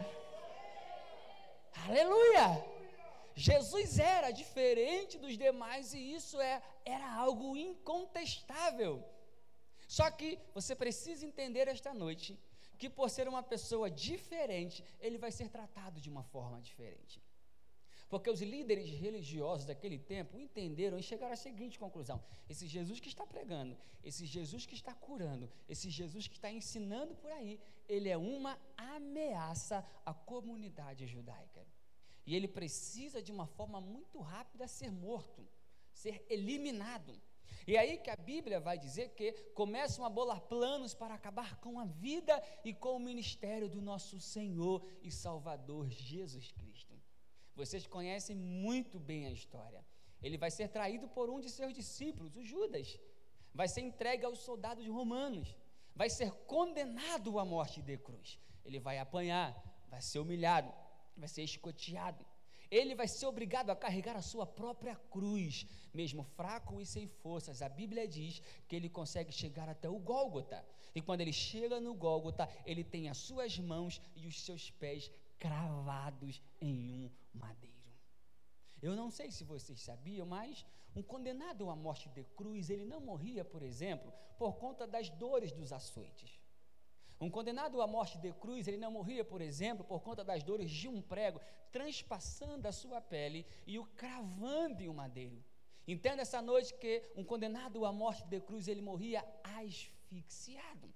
Aleluia! 1.88 2.64
Jesus 3.36 3.98
era 3.98 4.32
diferente 4.32 5.18
dos 5.18 5.38
demais 5.38 5.94
e 5.94 6.14
isso 6.14 6.40
é, 6.42 6.62
era 6.86 7.10
algo 7.14 7.56
incontestável. 7.56 9.02
Só 9.98 10.08
que 10.12 10.38
você 10.54 10.76
precisa 10.76 11.26
entender 11.26 11.68
esta 11.68 11.92
noite 11.96 12.40
que 12.78 12.88
por 12.88 13.10
ser 13.10 13.28
uma 13.28 13.42
pessoa 13.42 13.90
diferente, 13.90 14.84
ele 15.00 15.18
vai 15.18 15.32
ser 15.32 15.50
tratado 15.50 16.00
de 16.00 16.10
uma 16.14 16.22
forma 16.24 16.62
diferente. 16.62 17.20
Porque 18.08 18.30
os 18.30 18.40
líderes 18.40 18.88
religiosos 19.06 19.66
daquele 19.66 19.98
tempo 19.98 20.38
entenderam 20.38 21.00
e 21.00 21.02
chegaram 21.02 21.34
à 21.34 21.36
seguinte 21.36 21.80
conclusão: 21.80 22.24
esse 22.48 22.68
Jesus 22.68 23.00
que 23.00 23.08
está 23.08 23.26
pregando, 23.26 23.76
esse 24.04 24.28
Jesus 24.28 24.64
que 24.68 24.76
está 24.76 24.94
curando, 24.94 25.50
esse 25.68 25.90
Jesus 25.90 26.28
que 26.28 26.36
está 26.36 26.52
ensinando 26.52 27.16
por 27.16 27.32
aí, 27.32 27.60
ele 27.88 28.10
é 28.10 28.18
uma 28.18 28.60
ameaça 28.78 29.84
à 30.06 30.14
comunidade 30.14 31.08
judaica. 31.08 31.66
E 32.28 32.36
ele 32.36 32.48
precisa 32.48 33.24
de 33.24 33.32
uma 33.32 33.48
forma 33.48 33.82
muito 33.82 34.20
rápida 34.20 34.68
ser 34.68 34.92
morto, 34.92 35.48
ser 35.92 36.24
eliminado. 36.30 37.20
E 37.68 37.78
aí 37.78 37.98
que 37.98 38.10
a 38.10 38.16
Bíblia 38.16 38.60
vai 38.60 38.78
dizer 38.78 39.10
que 39.10 39.32
começam 39.54 40.04
a 40.04 40.10
bolar 40.10 40.42
planos 40.42 40.94
para 40.94 41.14
acabar 41.14 41.60
com 41.60 41.80
a 41.80 41.86
vida 41.86 42.42
e 42.64 42.74
com 42.74 42.96
o 42.96 43.00
ministério 43.00 43.70
do 43.70 43.82
nosso 43.82 44.20
Senhor 44.20 44.84
e 45.02 45.12
Salvador 45.12 45.90
Jesus 45.90 46.52
Cristo. 46.52 47.00
Vocês 47.56 47.86
conhecem 47.86 48.36
muito 48.36 49.00
bem 49.00 49.28
a 49.28 49.32
história. 49.32 49.86
Ele 50.22 50.38
vai 50.38 50.52
ser 50.52 50.70
traído 50.70 51.08
por 51.08 51.30
um 51.30 51.40
de 51.40 51.50
seus 51.50 51.74
discípulos, 51.74 52.36
o 52.36 52.44
Judas. 52.44 53.00
Vai 53.54 53.68
ser 53.68 53.82
entregue 53.82 54.26
aos 54.26 54.40
soldados 54.40 54.88
romanos. 54.88 55.56
Vai 55.96 56.10
ser 56.10 56.32
condenado 56.48 57.40
à 57.40 57.46
morte 57.46 57.82
de 57.82 57.98
cruz. 57.98 58.40
Ele 58.64 58.80
vai 58.80 58.98
apanhar, 59.00 59.48
vai 59.90 60.02
ser 60.02 60.20
humilhado, 60.20 60.74
vai 61.18 61.28
ser 61.28 61.44
escoteado. 61.44 62.26
Ele 62.72 62.94
vai 62.94 63.08
ser 63.08 63.26
obrigado 63.26 63.72
a 63.72 63.76
carregar 63.76 64.16
a 64.16 64.22
sua 64.22 64.46
própria 64.46 64.96
cruz, 64.96 65.66
mesmo 65.94 66.24
fraco 66.24 66.80
e 66.80 66.86
sem 66.86 67.08
forças. 67.08 67.62
A 67.62 67.70
Bíblia 67.70 68.08
diz 68.08 68.42
que 68.68 68.76
ele 68.76 68.90
consegue 68.90 69.32
chegar 69.32 69.68
até 69.68 69.90
o 69.90 69.98
Gólgota. 69.98 70.64
E 70.94 71.02
quando 71.02 71.22
ele 71.22 71.34
chega 71.34 71.80
no 71.80 71.94
Gólgota, 71.94 72.48
ele 72.66 72.84
tem 72.84 73.10
as 73.10 73.18
suas 73.18 73.58
mãos 73.58 74.00
e 74.16 74.28
os 74.28 74.42
seus 74.42 74.70
pés 74.70 75.12
cravados 75.40 76.42
em 76.62 76.92
um 76.92 77.10
madeiro. 77.34 77.76
Eu 78.82 78.96
não 78.96 79.10
sei 79.10 79.32
se 79.32 79.44
vocês 79.44 79.82
sabiam, 79.82 80.26
mas 80.26 80.66
um 80.96 81.02
condenado 81.02 81.70
à 81.70 81.76
morte 81.76 82.08
de 82.10 82.24
cruz, 82.24 82.70
ele 82.70 82.86
não 82.86 83.02
morria, 83.02 83.44
por 83.44 83.62
exemplo, 83.64 84.12
por 84.38 84.54
conta 84.58 84.88
das 84.88 85.10
dores 85.10 85.52
dos 85.52 85.74
açoites. 85.74 86.40
Um 87.22 87.30
condenado 87.30 87.82
à 87.82 87.88
morte 87.88 88.18
de 88.18 88.32
cruz, 88.34 88.68
ele 88.68 88.78
não 88.78 88.92
morria, 88.92 89.26
por 89.26 89.42
exemplo, 89.42 89.84
por 89.84 90.02
conta 90.02 90.24
das 90.24 90.42
dores 90.42 90.72
de 90.72 90.88
um 90.88 91.02
prego 91.02 91.42
transpassando 91.72 92.68
a 92.68 92.72
sua 92.72 93.02
pele 93.02 93.46
e 93.68 93.78
o 93.78 93.86
cravando 93.86 94.82
em 94.82 94.88
um 94.88 94.94
madeiro. 94.94 95.44
Entenda 95.86 96.22
essa 96.22 96.42
noite 96.42 96.74
que 96.76 97.12
um 97.16 97.24
condenado 97.24 97.86
à 97.86 97.92
morte 97.92 98.24
de 98.26 98.40
cruz, 98.40 98.68
ele 98.68 98.82
morria 98.82 99.26
asfixiado. 99.44 100.94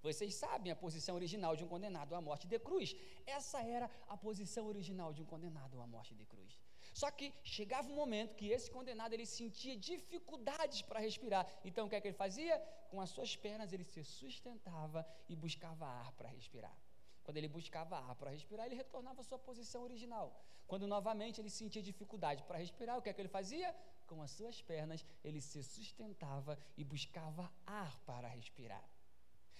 Vocês 0.00 0.34
sabem 0.34 0.70
a 0.70 0.76
posição 0.76 1.16
original 1.16 1.56
de 1.56 1.64
um 1.64 1.68
condenado 1.68 2.14
à 2.14 2.20
morte 2.20 2.46
de 2.46 2.58
cruz. 2.58 2.94
Essa 3.26 3.60
era 3.62 3.90
a 4.06 4.16
posição 4.16 4.66
original 4.66 5.12
de 5.12 5.22
um 5.22 5.26
condenado 5.26 5.80
à 5.80 5.86
morte 5.86 6.14
de 6.14 6.24
cruz. 6.24 6.60
Só 7.00 7.08
que 7.18 7.26
chegava 7.56 7.88
um 7.88 7.94
momento 7.94 8.34
que 8.34 8.48
esse 8.54 8.68
condenado 8.76 9.12
ele 9.12 9.24
sentia 9.24 9.76
dificuldades 9.76 10.80
para 10.82 10.98
respirar. 10.98 11.46
Então 11.68 11.86
o 11.86 11.88
que 11.88 11.94
é 11.94 12.00
que 12.00 12.08
ele 12.08 12.22
fazia? 12.24 12.58
Com 12.90 13.00
as 13.00 13.10
suas 13.10 13.36
pernas 13.44 13.72
ele 13.72 13.84
se 13.84 14.02
sustentava 14.02 15.06
e 15.28 15.36
buscava 15.36 15.86
ar 15.86 16.10
para 16.18 16.28
respirar. 16.28 16.76
Quando 17.22 17.36
ele 17.36 17.46
buscava 17.46 17.96
ar 18.08 18.16
para 18.16 18.32
respirar, 18.32 18.66
ele 18.66 18.74
retornava 18.74 19.20
à 19.20 19.24
sua 19.30 19.38
posição 19.38 19.82
original. 19.84 20.26
Quando 20.66 20.88
novamente 20.88 21.40
ele 21.40 21.50
sentia 21.50 21.82
dificuldade 21.90 22.42
para 22.42 22.58
respirar, 22.58 22.98
o 22.98 23.02
que 23.02 23.10
é 23.10 23.12
que 23.12 23.20
ele 23.20 23.28
fazia? 23.28 23.72
Com 24.10 24.20
as 24.20 24.32
suas 24.32 24.60
pernas 24.60 25.06
ele 25.22 25.40
se 25.40 25.62
sustentava 25.62 26.58
e 26.76 26.82
buscava 26.82 27.48
ar 27.64 27.96
para 28.08 28.26
respirar. 28.26 28.84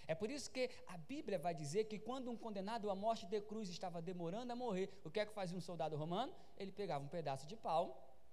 É 0.09 0.15
por 0.15 0.31
isso 0.31 0.51
que 0.51 0.71
a 0.87 0.97
Bíblia 0.97 1.39
vai 1.39 1.55
dizer 1.55 1.85
que 1.85 1.99
quando 1.99 2.31
um 2.31 2.37
condenado 2.37 2.91
à 2.91 2.95
morte 2.95 3.27
de 3.27 3.43
cruz 3.43 3.69
estava 3.69 4.01
demorando 4.01 4.51
a 4.51 4.57
morrer, 4.57 4.89
o 5.05 5.11
que 5.11 5.21
é 5.21 5.27
que 5.27 5.35
fazia 5.35 5.57
um 5.57 5.61
soldado 5.61 5.97
romano? 5.97 6.35
Ele 6.57 6.73
pegava 6.73 7.05
um 7.05 7.09
pedaço 7.09 7.47
de 7.47 7.55
pau, 7.55 7.85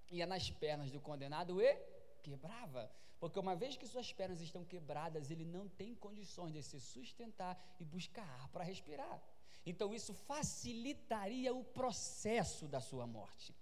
ia 0.10 0.26
nas 0.26 0.50
pernas 0.50 0.90
do 0.90 1.02
condenado 1.02 1.62
e 1.62 1.78
quebrava. 2.24 2.90
Porque 3.20 3.38
uma 3.38 3.58
vez 3.58 3.76
que 3.76 3.86
suas 3.86 4.14
pernas 4.14 4.40
estão 4.40 4.64
quebradas, 4.64 5.30
ele 5.30 5.44
não 5.44 5.68
tem 5.68 5.94
condições 5.94 6.54
de 6.54 6.64
se 6.64 6.80
sustentar 6.80 7.62
e 7.78 7.84
buscar 7.84 8.28
ar 8.40 8.48
para 8.48 8.64
respirar. 8.64 9.22
Então 9.66 9.94
isso 9.94 10.14
facilitaria 10.14 11.54
o 11.54 11.62
processo 11.62 12.70
da 12.70 12.80
sua 12.80 13.06
morte. 13.06 13.54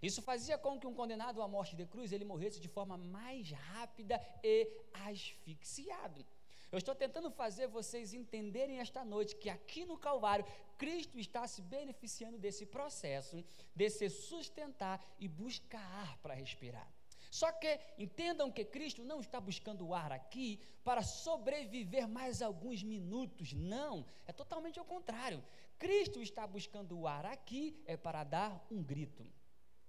Isso 0.00 0.22
fazia 0.22 0.56
com 0.56 0.80
que 0.80 0.86
um 0.86 0.94
condenado 0.94 1.42
à 1.42 1.48
morte 1.48 1.76
de 1.76 1.84
cruz 1.84 2.12
ele 2.12 2.24
morresse 2.24 2.60
de 2.60 2.68
forma 2.68 2.96
mais 2.96 3.50
rápida 3.50 4.18
e 4.42 4.70
asfixiado. 5.06 6.24
Eu 6.70 6.76
estou 6.76 6.94
tentando 6.94 7.30
fazer 7.30 7.66
vocês 7.66 8.12
entenderem 8.12 8.78
esta 8.78 9.02
noite 9.02 9.34
que 9.36 9.48
aqui 9.48 9.86
no 9.86 9.96
Calvário, 9.96 10.44
Cristo 10.76 11.18
está 11.18 11.46
se 11.46 11.62
beneficiando 11.62 12.38
desse 12.38 12.66
processo, 12.66 13.42
de 13.74 13.88
se 13.88 14.10
sustentar 14.10 15.02
e 15.18 15.26
buscar 15.26 15.80
ar 15.80 16.18
para 16.18 16.34
respirar. 16.34 16.86
Só 17.30 17.50
que 17.52 17.80
entendam 17.98 18.50
que 18.50 18.64
Cristo 18.64 19.02
não 19.02 19.20
está 19.20 19.40
buscando 19.40 19.94
ar 19.94 20.12
aqui 20.12 20.60
para 20.84 21.02
sobreviver 21.02 22.06
mais 22.06 22.42
alguns 22.42 22.82
minutos, 22.82 23.52
não, 23.54 24.04
é 24.26 24.32
totalmente 24.32 24.78
ao 24.78 24.84
contrário. 24.84 25.42
Cristo 25.78 26.20
está 26.20 26.46
buscando 26.46 26.98
o 26.98 27.06
ar 27.06 27.24
aqui 27.24 27.82
é 27.86 27.96
para 27.96 28.24
dar 28.24 28.66
um 28.70 28.82
grito, 28.82 29.26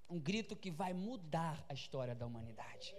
um 0.10 0.20
grito 0.20 0.56
que 0.56 0.72
vai 0.72 0.94
mudar 0.94 1.66
a 1.68 1.74
história 1.74 2.16
da 2.16 2.26
humanidade 2.26 2.96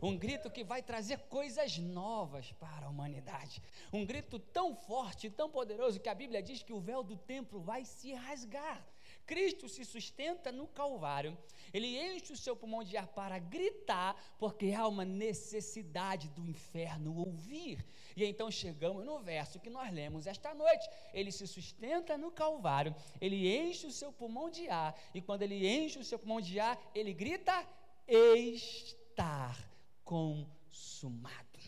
um 0.00 0.16
grito 0.16 0.50
que 0.50 0.64
vai 0.64 0.82
trazer 0.82 1.18
coisas 1.28 1.78
novas 1.78 2.52
para 2.52 2.86
a 2.86 2.88
humanidade. 2.88 3.62
Um 3.92 4.04
grito 4.04 4.38
tão 4.38 4.74
forte, 4.74 5.30
tão 5.30 5.50
poderoso, 5.50 6.00
que 6.00 6.08
a 6.08 6.14
Bíblia 6.14 6.42
diz 6.42 6.62
que 6.62 6.72
o 6.72 6.80
véu 6.80 7.02
do 7.02 7.16
templo 7.16 7.60
vai 7.60 7.84
se 7.84 8.12
rasgar. 8.14 8.84
Cristo 9.26 9.68
se 9.68 9.84
sustenta 9.84 10.50
no 10.50 10.66
Calvário, 10.66 11.36
ele 11.72 11.98
enche 11.98 12.32
o 12.32 12.36
seu 12.36 12.56
pulmão 12.56 12.82
de 12.82 12.96
ar 12.96 13.06
para 13.06 13.38
gritar, 13.38 14.16
porque 14.38 14.72
há 14.72 14.86
uma 14.86 15.04
necessidade 15.04 16.28
do 16.28 16.44
inferno 16.44 17.16
ouvir. 17.16 17.84
E 18.16 18.24
então 18.24 18.50
chegamos 18.50 19.04
no 19.04 19.20
verso 19.20 19.60
que 19.60 19.70
nós 19.70 19.90
lemos 19.92 20.26
esta 20.26 20.52
noite. 20.52 20.88
Ele 21.14 21.30
se 21.30 21.46
sustenta 21.46 22.18
no 22.18 22.30
Calvário, 22.30 22.94
ele 23.20 23.56
enche 23.56 23.86
o 23.86 23.92
seu 23.92 24.12
pulmão 24.12 24.50
de 24.50 24.68
ar, 24.68 24.98
e 25.14 25.22
quando 25.22 25.42
ele 25.42 25.66
enche 25.66 25.98
o 25.98 26.04
seu 26.04 26.18
pulmão 26.18 26.40
de 26.40 26.58
ar, 26.58 26.78
ele 26.94 27.12
grita: 27.12 27.66
Estar 28.06 29.71
consumado. 30.04 31.58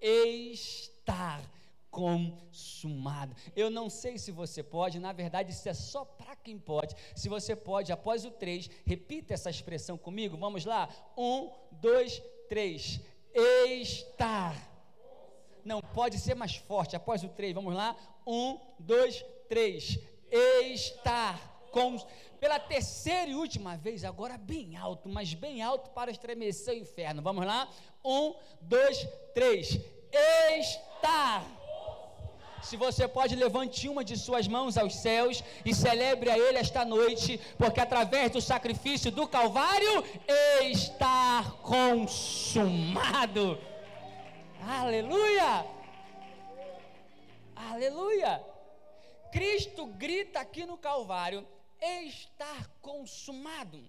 Estar 0.00 1.42
consumado. 1.90 3.36
Eu 3.54 3.68
não 3.70 3.90
sei 3.90 4.16
se 4.16 4.32
você 4.32 4.62
pode, 4.62 4.98
na 4.98 5.12
verdade, 5.12 5.52
isso 5.52 5.68
é 5.68 5.74
só 5.74 6.04
para 6.04 6.34
quem 6.34 6.58
pode. 6.58 6.96
Se 7.14 7.28
você 7.28 7.54
pode, 7.54 7.92
após 7.92 8.24
o 8.24 8.30
três, 8.30 8.68
repita 8.86 9.34
essa 9.34 9.50
expressão 9.50 9.98
comigo. 9.98 10.36
Vamos 10.38 10.64
lá? 10.64 10.88
Um, 11.16 11.50
dois, 11.70 12.22
três. 12.48 12.98
Estar. 13.34 14.56
Não, 15.64 15.80
pode 15.80 16.18
ser 16.18 16.34
mais 16.34 16.56
forte. 16.56 16.96
Após 16.96 17.22
o 17.22 17.28
três, 17.28 17.54
vamos 17.54 17.74
lá? 17.74 17.94
Um, 18.26 18.58
dois, 18.78 19.22
três. 19.48 19.98
Estar. 20.30 21.51
Pela 22.38 22.58
terceira 22.58 23.30
e 23.30 23.34
última 23.34 23.76
vez, 23.76 24.04
agora 24.04 24.36
bem 24.36 24.76
alto, 24.76 25.08
mas 25.08 25.32
bem 25.32 25.62
alto 25.62 25.90
para 25.90 26.10
estremecer 26.10 26.74
o 26.74 26.78
inferno. 26.78 27.22
Vamos 27.22 27.46
lá? 27.46 27.68
Um, 28.04 28.34
dois, 28.60 29.08
três. 29.34 29.78
Estar. 30.58 31.44
Se 32.62 32.76
você 32.76 33.08
pode, 33.08 33.34
levante 33.34 33.88
uma 33.88 34.04
de 34.04 34.16
suas 34.16 34.46
mãos 34.46 34.78
aos 34.78 34.94
céus 34.96 35.42
e 35.64 35.74
celebre 35.74 36.30
a 36.30 36.38
Ele 36.38 36.58
esta 36.58 36.84
noite, 36.84 37.40
porque 37.58 37.80
através 37.80 38.30
do 38.30 38.40
sacrifício 38.40 39.10
do 39.10 39.26
Calvário 39.26 40.04
está 40.60 41.56
consumado. 41.62 43.58
Aleluia! 44.60 45.66
Aleluia! 47.56 48.44
Cristo 49.32 49.86
grita 49.86 50.38
aqui 50.38 50.64
no 50.64 50.76
Calvário: 50.76 51.44
estar 51.82 52.68
consumado. 52.80 53.88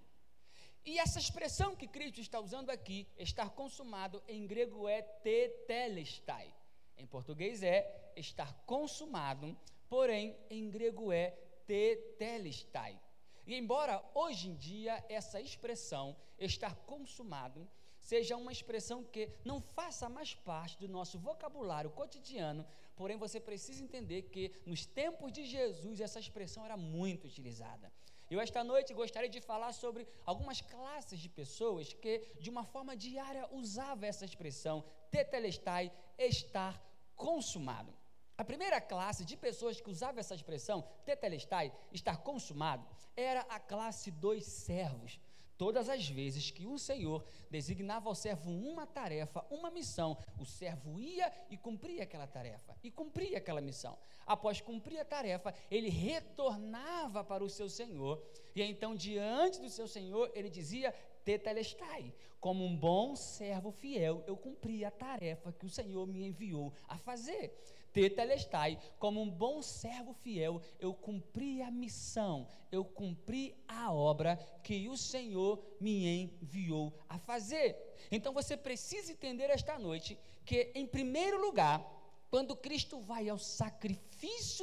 E 0.86 1.00
essa 1.00 1.20
expressão 1.20 1.76
que 1.76 1.88
Cristo 1.88 2.20
está 2.20 2.40
usando 2.40 2.70
aqui, 2.70 3.08
estar 3.18 3.50
consumado, 3.52 4.22
em 4.28 4.46
grego 4.46 4.88
é 4.88 5.02
tetelestai. 5.02 6.54
Em 6.98 7.06
português 7.06 7.64
é 7.64 8.12
estar 8.16 8.54
consumado, 8.66 9.58
porém 9.88 10.36
em 10.50 10.70
grego 10.70 11.12
é 11.12 11.32
tetelestai. 11.66 13.00
E 13.46 13.56
embora 13.56 14.04
hoje 14.14 14.50
em 14.50 14.56
dia 14.56 15.04
essa 15.08 15.40
expressão, 15.40 16.16
estar 16.38 16.76
consumado, 16.76 17.70
seja 18.00 18.36
uma 18.36 18.52
expressão 18.52 19.04
que 19.04 19.30
não 19.46 19.62
faça 19.62 20.10
mais 20.10 20.34
parte 20.34 20.78
do 20.78 20.88
nosso 20.90 21.18
vocabulário 21.18 21.90
cotidiano, 21.92 22.66
porém 22.96 23.18
você 23.18 23.40
precisa 23.40 23.84
entender 23.84 24.24
que 24.24 24.52
nos 24.66 24.86
tempos 24.86 25.32
de 25.32 25.44
Jesus 25.46 26.00
essa 26.00 26.20
expressão 26.20 26.66
era 26.66 26.78
muito 26.78 27.26
utilizada. 27.28 27.92
Eu 28.30 28.40
esta 28.40 28.64
noite 28.64 28.94
gostaria 28.94 29.30
de 29.30 29.42
falar 29.42 29.74
sobre 29.74 30.08
algumas 30.26 30.60
classes 30.62 31.20
de 31.20 31.30
pessoas 31.30 31.94
que 31.94 32.14
de 32.40 32.50
uma 32.50 32.64
forma 32.64 32.96
diária 32.96 33.48
usava 33.52 34.08
essa 34.08 34.26
expressão 34.26 34.84
tetelestai, 35.12 35.92
estar 36.18 36.82
consumado. 37.16 37.94
A 38.36 38.44
primeira 38.44 38.82
classe 38.82 39.24
de 39.24 39.38
pessoas 39.38 39.80
que 39.80 39.90
usava 39.90 40.20
essa 40.20 40.34
expressão, 40.34 40.84
tetelestai, 41.06 41.72
estar 41.92 42.18
consumado, 42.18 42.88
era 43.16 43.42
a 43.42 43.60
classe 43.60 44.10
dos 44.10 44.44
servos. 44.44 45.20
Todas 45.58 45.88
as 45.90 46.08
vezes 46.08 46.50
que 46.50 46.66
o 46.66 46.78
Senhor 46.78 47.24
designava 47.50 48.10
ao 48.10 48.16
servo 48.16 48.52
uma 48.52 48.86
tarefa, 48.88 49.46
uma 49.50 49.70
missão, 49.70 50.18
o 50.40 50.46
servo 50.46 51.00
ia 51.00 51.32
e 51.50 51.58
cumpria 51.58 52.04
aquela 52.04 52.28
tarefa, 52.28 52.76
e 52.84 52.90
cumpria 52.90 53.38
aquela 53.38 53.62
missão. 53.62 53.98
Após 54.26 54.60
cumprir 54.60 55.00
a 55.00 55.06
tarefa, 55.06 55.54
ele 55.70 55.90
retornava 55.90 57.24
para 57.24 57.44
o 57.44 57.50
seu 57.50 57.70
Senhor, 57.70 58.24
e 58.56 58.62
então, 58.62 58.96
diante 58.96 59.60
do 59.60 59.70
seu 59.70 59.88
Senhor, 59.88 60.32
ele 60.34 60.50
dizia: 60.50 60.94
Tetelestai, 61.24 62.14
como 62.40 62.66
um 62.66 62.76
bom 62.76 63.16
servo 63.16 63.72
fiel, 63.72 64.24
eu 64.28 64.36
cumpri 64.36 64.84
a 64.84 64.92
tarefa 64.92 65.54
que 65.54 65.66
o 65.66 65.70
Senhor 65.70 66.06
me 66.06 66.26
enviou 66.28 66.74
a 66.88 66.98
fazer. 66.98 67.58
Tetelestai, 67.94 68.80
como 69.00 69.22
um 69.22 69.30
bom 69.30 69.62
servo 69.62 70.14
fiel, 70.14 70.62
eu 70.80 70.94
cumpri 70.94 71.62
a 71.62 71.70
missão, 71.70 72.48
eu 72.72 72.84
cumpri 72.84 73.56
a 73.68 73.94
obra 73.94 74.36
que 74.64 74.90
o 74.90 74.98
Senhor 74.98 75.64
me 75.80 76.24
enviou 76.24 76.92
a 77.08 77.18
fazer. 77.20 77.78
Então 78.12 78.34
você 78.34 78.58
precisa 78.58 79.12
entender 79.12 79.50
esta 79.50 79.78
noite 79.78 80.18
que, 80.44 80.72
em 80.76 80.86
primeiro 80.86 81.40
lugar, 81.40 81.82
quando 82.30 82.56
Cristo 82.56 83.00
vai 83.00 83.30
ao 83.30 83.38
sacrifício 83.38 84.13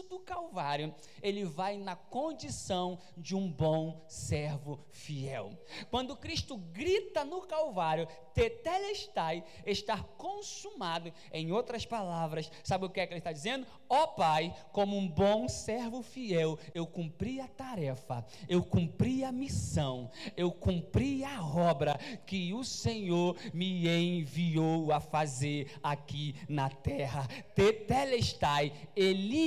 do 0.08 0.18
Calvário, 0.20 0.94
ele 1.22 1.44
vai 1.44 1.76
na 1.76 1.94
condição 1.94 2.98
de 3.16 3.36
um 3.36 3.50
bom 3.50 4.04
servo 4.08 4.80
fiel. 4.90 5.52
Quando 5.90 6.16
Cristo 6.16 6.56
grita 6.56 7.24
no 7.24 7.42
Calvário, 7.42 8.08
tetelestai, 8.34 9.44
estar 9.66 10.02
consumado, 10.16 11.12
em 11.32 11.52
outras 11.52 11.84
palavras, 11.84 12.50
sabe 12.64 12.86
o 12.86 12.90
que 12.90 13.00
é 13.00 13.06
que 13.06 13.12
ele 13.12 13.18
está 13.18 13.32
dizendo? 13.32 13.66
Ó 13.88 14.04
oh, 14.04 14.08
Pai, 14.08 14.54
como 14.72 14.96
um 14.96 15.06
bom 15.06 15.48
servo 15.48 16.02
fiel, 16.02 16.58
eu 16.74 16.86
cumpri 16.86 17.40
a 17.40 17.48
tarefa, 17.48 18.24
eu 18.48 18.62
cumpri 18.62 19.24
a 19.24 19.32
missão, 19.32 20.10
eu 20.36 20.50
cumpri 20.50 21.22
a 21.22 21.44
obra 21.44 21.98
que 22.24 22.54
o 22.54 22.64
Senhor 22.64 23.36
me 23.52 23.86
enviou 23.86 24.92
a 24.92 25.00
fazer 25.00 25.70
aqui 25.82 26.34
na 26.48 26.70
terra. 26.70 27.26
Tetelestai, 27.54 28.72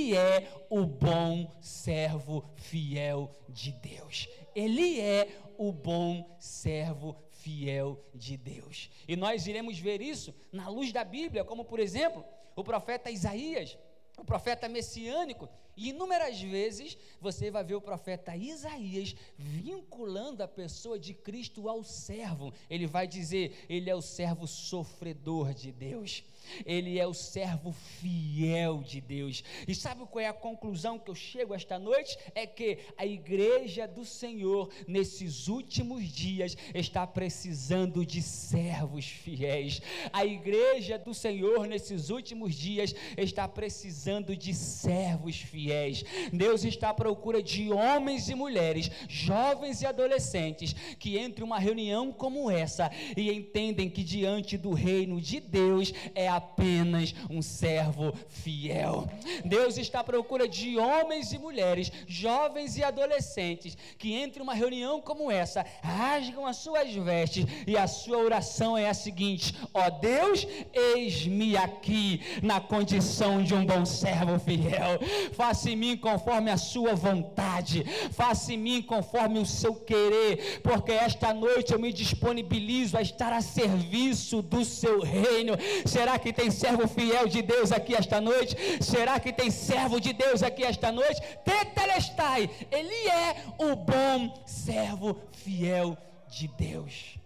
ele 0.04 0.16
é 0.16 0.52
o 0.68 0.84
bom 0.84 1.50
servo 1.62 2.44
fiel 2.56 3.30
de 3.48 3.72
Deus. 3.72 4.28
Ele 4.54 5.00
é 5.00 5.28
o 5.56 5.72
bom 5.72 6.36
servo 6.38 7.16
fiel 7.30 8.04
de 8.14 8.36
Deus. 8.36 8.90
E 9.08 9.16
nós 9.16 9.46
iremos 9.46 9.78
ver 9.78 10.02
isso 10.02 10.34
na 10.52 10.68
luz 10.68 10.92
da 10.92 11.04
Bíblia, 11.04 11.44
como 11.44 11.64
por 11.64 11.80
exemplo, 11.80 12.24
o 12.54 12.62
profeta 12.62 13.10
Isaías, 13.10 13.78
o 14.18 14.24
profeta 14.24 14.68
messiânico, 14.68 15.48
e 15.76 15.88
inúmeras 15.88 16.40
vezes 16.40 16.96
você 17.20 17.50
vai 17.50 17.64
ver 17.64 17.74
o 17.74 17.80
profeta 17.80 18.36
Isaías 18.36 19.16
vinculando 19.36 20.42
a 20.42 20.48
pessoa 20.48 20.98
de 20.98 21.14
Cristo 21.14 21.68
ao 21.68 21.82
servo. 21.82 22.52
Ele 22.68 22.86
vai 22.86 23.08
dizer: 23.08 23.64
ele 23.68 23.90
é 23.90 23.94
o 23.94 24.02
servo 24.02 24.46
sofredor 24.46 25.52
de 25.52 25.72
Deus. 25.72 26.22
Ele 26.64 26.98
é 26.98 27.06
o 27.06 27.14
servo 27.14 27.72
fiel 27.72 28.82
de 28.82 29.00
Deus. 29.00 29.42
E 29.66 29.74
sabe 29.74 30.04
qual 30.06 30.24
é 30.24 30.28
a 30.28 30.32
conclusão 30.32 30.98
que 30.98 31.10
eu 31.10 31.14
chego 31.14 31.54
esta 31.54 31.78
noite? 31.78 32.16
É 32.34 32.46
que 32.46 32.78
a 32.96 33.06
igreja 33.06 33.86
do 33.86 34.04
Senhor, 34.04 34.70
nesses 34.86 35.48
últimos 35.48 36.04
dias, 36.04 36.56
está 36.74 37.06
precisando 37.06 38.04
de 38.04 38.22
servos 38.22 39.06
fiéis. 39.06 39.80
A 40.12 40.24
igreja 40.24 40.98
do 40.98 41.14
Senhor, 41.14 41.66
nesses 41.66 42.10
últimos 42.10 42.54
dias, 42.54 42.94
está 43.16 43.46
precisando 43.48 44.36
de 44.36 44.54
servos 44.54 45.36
fiéis. 45.36 46.04
Deus 46.32 46.64
está 46.64 46.90
à 46.90 46.94
procura 46.94 47.42
de 47.42 47.72
homens 47.72 48.28
e 48.28 48.34
mulheres, 48.34 48.90
jovens 49.08 49.82
e 49.82 49.86
adolescentes, 49.86 50.74
que 50.98 51.18
entre 51.18 51.44
uma 51.44 51.58
reunião 51.58 52.12
como 52.12 52.50
essa 52.50 52.90
e 53.16 53.30
entendem 53.30 53.88
que 53.88 54.02
diante 54.02 54.56
do 54.56 54.72
reino 54.72 55.20
de 55.20 55.40
Deus 55.40 55.92
é 56.14 56.28
apenas 56.36 57.14
um 57.30 57.42
servo 57.42 58.12
fiel. 58.28 59.08
Deus 59.44 59.78
está 59.78 60.00
à 60.00 60.04
procura 60.04 60.48
de 60.48 60.78
homens 60.78 61.32
e 61.32 61.38
mulheres, 61.38 61.90
jovens 62.06 62.76
e 62.76 62.84
adolescentes, 62.84 63.76
que 63.98 64.14
entre 64.14 64.42
uma 64.42 64.54
reunião 64.54 65.00
como 65.00 65.30
essa, 65.30 65.64
rasgam 65.82 66.46
as 66.46 66.56
suas 66.56 66.92
vestes 66.94 67.46
e 67.66 67.76
a 67.76 67.86
sua 67.86 68.18
oração 68.18 68.76
é 68.76 68.88
a 68.88 68.94
seguinte: 68.94 69.54
ó 69.72 69.90
Deus, 69.90 70.46
eis-me 70.72 71.56
aqui 71.56 72.20
na 72.42 72.60
condição 72.60 73.42
de 73.42 73.54
um 73.54 73.64
bom 73.64 73.84
servo 73.84 74.38
fiel. 74.38 74.98
Faça 75.32 75.70
em 75.70 75.76
mim 75.76 75.96
conforme 75.96 76.50
a 76.50 76.56
sua 76.56 76.94
vontade, 76.94 77.84
faça 78.12 78.52
em 78.52 78.58
mim 78.58 78.82
conforme 78.82 79.38
o 79.38 79.46
seu 79.46 79.74
querer, 79.74 80.60
porque 80.62 80.92
esta 80.92 81.32
noite 81.32 81.72
eu 81.72 81.78
me 81.78 81.92
disponibilizo 81.92 82.96
a 82.96 83.02
estar 83.02 83.32
a 83.32 83.40
serviço 83.40 84.42
do 84.42 84.64
seu 84.64 85.00
reino. 85.02 85.54
Será 85.84 86.18
que 86.18 86.23
tem 86.32 86.50
servo 86.50 86.86
fiel 86.88 87.28
de 87.28 87.42
Deus 87.42 87.72
aqui 87.72 87.94
esta 87.94 88.20
noite? 88.20 88.56
Será 88.82 89.18
que 89.20 89.32
tem 89.32 89.50
servo 89.50 90.00
de 90.00 90.12
Deus 90.12 90.42
aqui 90.42 90.64
esta 90.64 90.90
noite? 90.90 91.20
Tetelestai, 91.44 92.50
ele 92.70 93.08
é 93.08 93.54
o 93.58 93.76
bom 93.76 94.44
servo 94.46 95.16
fiel 95.32 95.96
de 96.28 96.48
Deus. 96.48 97.18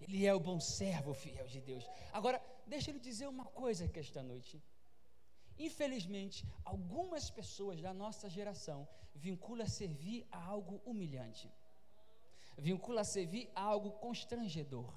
Ele 0.00 0.26
é 0.26 0.34
o 0.34 0.40
bom 0.40 0.60
servo 0.60 1.14
fiel 1.14 1.46
de 1.46 1.60
Deus. 1.60 1.84
Agora, 2.12 2.42
deixa 2.66 2.90
eu 2.90 2.94
lhe 2.94 3.00
dizer 3.00 3.26
uma 3.26 3.44
coisa 3.46 3.84
aqui 3.86 3.98
esta 3.98 4.22
noite. 4.22 4.62
Infelizmente, 5.58 6.44
algumas 6.64 7.30
pessoas 7.30 7.80
da 7.80 7.92
nossa 7.94 8.28
geração 8.28 8.88
vinculam 9.14 9.66
servir 9.66 10.26
a 10.30 10.42
algo 10.44 10.80
humilhante, 10.84 11.50
vincula 12.58 13.04
servir 13.04 13.50
a 13.54 13.62
algo 13.62 13.92
constrangedor, 13.92 14.92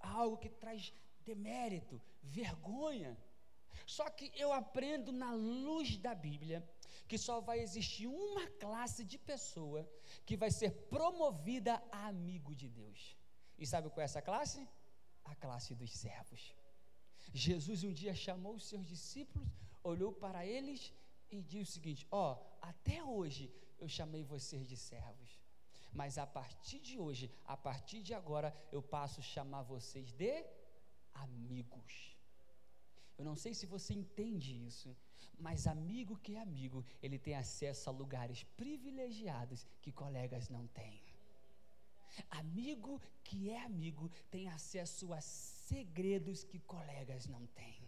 a 0.00 0.10
algo 0.10 0.36
que 0.36 0.48
traz 0.48 0.92
demérito, 1.24 2.00
vergonha. 2.22 3.16
Só 3.86 4.08
que 4.08 4.30
eu 4.36 4.52
aprendo 4.52 5.12
na 5.12 5.32
luz 5.32 5.96
da 5.96 6.14
Bíblia 6.14 6.68
que 7.08 7.18
só 7.18 7.40
vai 7.40 7.58
existir 7.60 8.06
uma 8.06 8.46
classe 8.64 9.04
de 9.04 9.18
pessoa 9.18 9.88
que 10.24 10.36
vai 10.36 10.50
ser 10.50 10.70
promovida 10.88 11.82
a 11.90 12.06
amigo 12.06 12.54
de 12.54 12.68
Deus. 12.68 13.16
E 13.58 13.66
sabe 13.66 13.90
qual 13.90 14.02
é 14.02 14.04
essa 14.04 14.22
classe? 14.22 14.66
A 15.24 15.34
classe 15.34 15.74
dos 15.74 15.92
servos. 15.92 16.54
Jesus 17.32 17.84
um 17.84 17.92
dia 17.92 18.14
chamou 18.14 18.54
os 18.54 18.64
seus 18.68 18.86
discípulos, 18.86 19.48
olhou 19.82 20.12
para 20.12 20.46
eles 20.46 20.92
e 21.30 21.42
disse 21.42 21.70
o 21.70 21.74
seguinte: 21.74 22.06
Ó, 22.10 22.32
oh, 22.32 22.56
até 22.60 23.02
hoje 23.02 23.52
eu 23.78 23.88
chamei 23.88 24.22
vocês 24.22 24.66
de 24.66 24.76
servos, 24.76 25.40
mas 25.92 26.18
a 26.18 26.26
partir 26.26 26.80
de 26.80 26.98
hoje, 26.98 27.30
a 27.44 27.56
partir 27.56 28.02
de 28.02 28.14
agora, 28.14 28.54
eu 28.70 28.82
passo 28.82 29.20
a 29.20 29.22
chamar 29.22 29.62
vocês 29.62 30.12
de 30.12 30.44
amigos. 31.14 32.16
Eu 33.18 33.24
não 33.24 33.36
sei 33.36 33.52
se 33.54 33.66
você 33.66 33.92
entende 33.92 34.66
isso, 34.66 34.96
mas 35.38 35.66
amigo 35.66 36.16
que 36.16 36.36
é 36.36 36.40
amigo, 36.40 36.84
ele 37.02 37.18
tem 37.18 37.34
acesso 37.34 37.88
a 37.90 37.92
lugares 37.92 38.42
privilegiados 38.56 39.66
que 39.82 39.92
colegas 39.92 40.48
não 40.48 40.66
têm. 40.68 41.02
Amigo 42.30 43.00
que 43.22 43.50
é 43.50 43.62
amigo 43.62 44.10
tem 44.30 44.48
acesso 44.48 45.12
a 45.12 45.20
segredos 45.20 46.42
que 46.44 46.58
colegas 46.60 47.26
não 47.26 47.46
têm. 47.48 47.79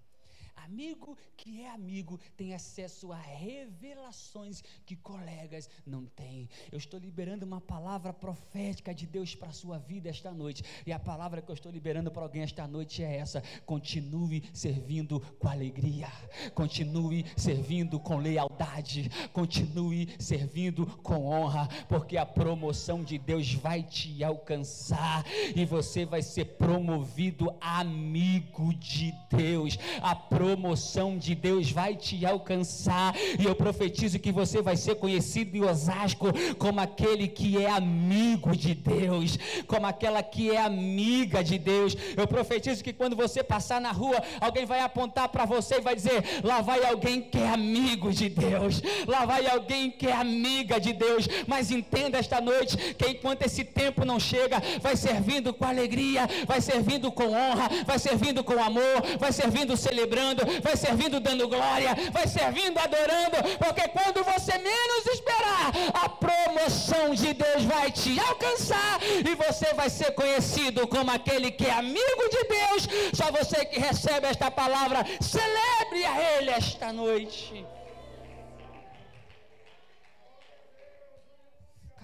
Amigo 0.56 1.18
que 1.36 1.62
é 1.62 1.70
amigo 1.70 2.20
tem 2.36 2.54
acesso 2.54 3.12
a 3.12 3.16
revelações 3.16 4.62
que 4.86 4.94
colegas 4.94 5.68
não 5.84 6.06
têm. 6.06 6.48
Eu 6.70 6.78
estou 6.78 7.00
liberando 7.00 7.44
uma 7.44 7.60
palavra 7.60 8.12
profética 8.12 8.94
de 8.94 9.06
Deus 9.06 9.34
para 9.34 9.48
a 9.48 9.52
sua 9.52 9.78
vida 9.78 10.08
esta 10.08 10.30
noite. 10.30 10.64
E 10.86 10.92
a 10.92 10.98
palavra 10.98 11.42
que 11.42 11.50
eu 11.50 11.54
estou 11.54 11.70
liberando 11.70 12.10
para 12.10 12.22
alguém 12.22 12.42
esta 12.42 12.66
noite 12.66 13.02
é 13.02 13.16
essa: 13.16 13.42
continue 13.66 14.44
servindo 14.52 15.20
com 15.38 15.48
alegria, 15.48 16.10
continue 16.54 17.26
servindo 17.36 17.98
com 17.98 18.18
lealdade, 18.18 19.10
continue 19.32 20.14
servindo 20.18 20.86
com 20.98 21.26
honra, 21.26 21.68
porque 21.88 22.16
a 22.16 22.24
promoção 22.24 23.02
de 23.02 23.18
Deus 23.18 23.52
vai 23.52 23.82
te 23.82 24.22
alcançar 24.22 25.24
e 25.56 25.64
você 25.64 26.04
vai 26.04 26.22
ser 26.22 26.44
promovido 26.56 27.54
amigo 27.60 28.72
de 28.74 29.12
Deus. 29.30 29.76
A 30.00 30.14
promoção 30.42 31.16
de 31.16 31.36
Deus 31.36 31.70
vai 31.70 31.94
te 31.94 32.26
alcançar. 32.26 33.14
E 33.38 33.44
eu 33.44 33.54
profetizo 33.54 34.18
que 34.18 34.32
você 34.32 34.60
vai 34.60 34.76
ser 34.76 34.96
conhecido 34.96 35.56
em 35.56 35.62
Osasco 35.62 36.26
como 36.58 36.80
aquele 36.80 37.28
que 37.28 37.64
é 37.64 37.70
amigo 37.70 38.56
de 38.56 38.74
Deus, 38.74 39.38
como 39.68 39.86
aquela 39.86 40.20
que 40.20 40.50
é 40.50 40.60
amiga 40.60 41.44
de 41.44 41.58
Deus. 41.58 41.96
Eu 42.16 42.26
profetizo 42.26 42.82
que 42.82 42.92
quando 42.92 43.14
você 43.14 43.44
passar 43.44 43.80
na 43.80 43.92
rua, 43.92 44.20
alguém 44.40 44.66
vai 44.66 44.80
apontar 44.80 45.28
para 45.28 45.44
você 45.44 45.76
e 45.76 45.80
vai 45.80 45.94
dizer: 45.94 46.24
lá 46.42 46.60
vai 46.60 46.84
alguém 46.84 47.22
que 47.22 47.38
é 47.38 47.48
amigo 47.48 48.12
de 48.12 48.28
Deus, 48.28 48.82
lá 49.06 49.24
vai 49.24 49.46
alguém 49.46 49.92
que 49.92 50.08
é 50.08 50.12
amiga 50.12 50.80
de 50.80 50.92
Deus. 50.92 51.28
Mas 51.46 51.70
entenda 51.70 52.18
esta 52.18 52.40
noite 52.40 52.76
que 52.98 53.10
enquanto 53.10 53.42
esse 53.42 53.62
tempo 53.62 54.04
não 54.04 54.18
chega, 54.18 54.60
vai 54.80 54.96
servindo 54.96 55.54
com 55.54 55.64
alegria, 55.64 56.28
vai 56.48 56.60
servindo 56.60 57.12
com 57.12 57.28
honra, 57.32 57.68
vai 57.86 57.98
servindo 58.00 58.42
com 58.42 58.60
amor, 58.60 58.96
vai 59.20 59.30
servindo 59.32 59.76
celebrando 59.76 60.31
vai 60.62 60.76
servindo 60.76 61.20
dando 61.20 61.48
glória, 61.48 61.94
vai 62.12 62.26
servindo 62.26 62.78
adorando, 62.78 63.36
porque 63.58 63.88
quando 63.88 64.24
você 64.24 64.58
menos 64.58 65.06
esperar, 65.06 65.72
a 65.94 66.08
promoção 66.08 67.14
de 67.14 67.32
Deus 67.34 67.64
vai 67.64 67.90
te 67.90 68.18
alcançar 68.20 69.00
e 69.02 69.34
você 69.34 69.72
vai 69.74 69.90
ser 69.90 70.12
conhecido 70.12 70.86
como 70.86 71.10
aquele 71.10 71.50
que 71.50 71.66
é 71.66 71.72
amigo 71.72 72.28
de 72.30 72.44
Deus. 72.44 72.88
Só 73.12 73.30
você 73.30 73.64
que 73.64 73.78
recebe 73.78 74.26
esta 74.26 74.50
palavra, 74.50 75.04
celebre 75.20 76.04
a 76.04 76.38
Ele 76.38 76.50
esta 76.50 76.92
noite. 76.92 77.64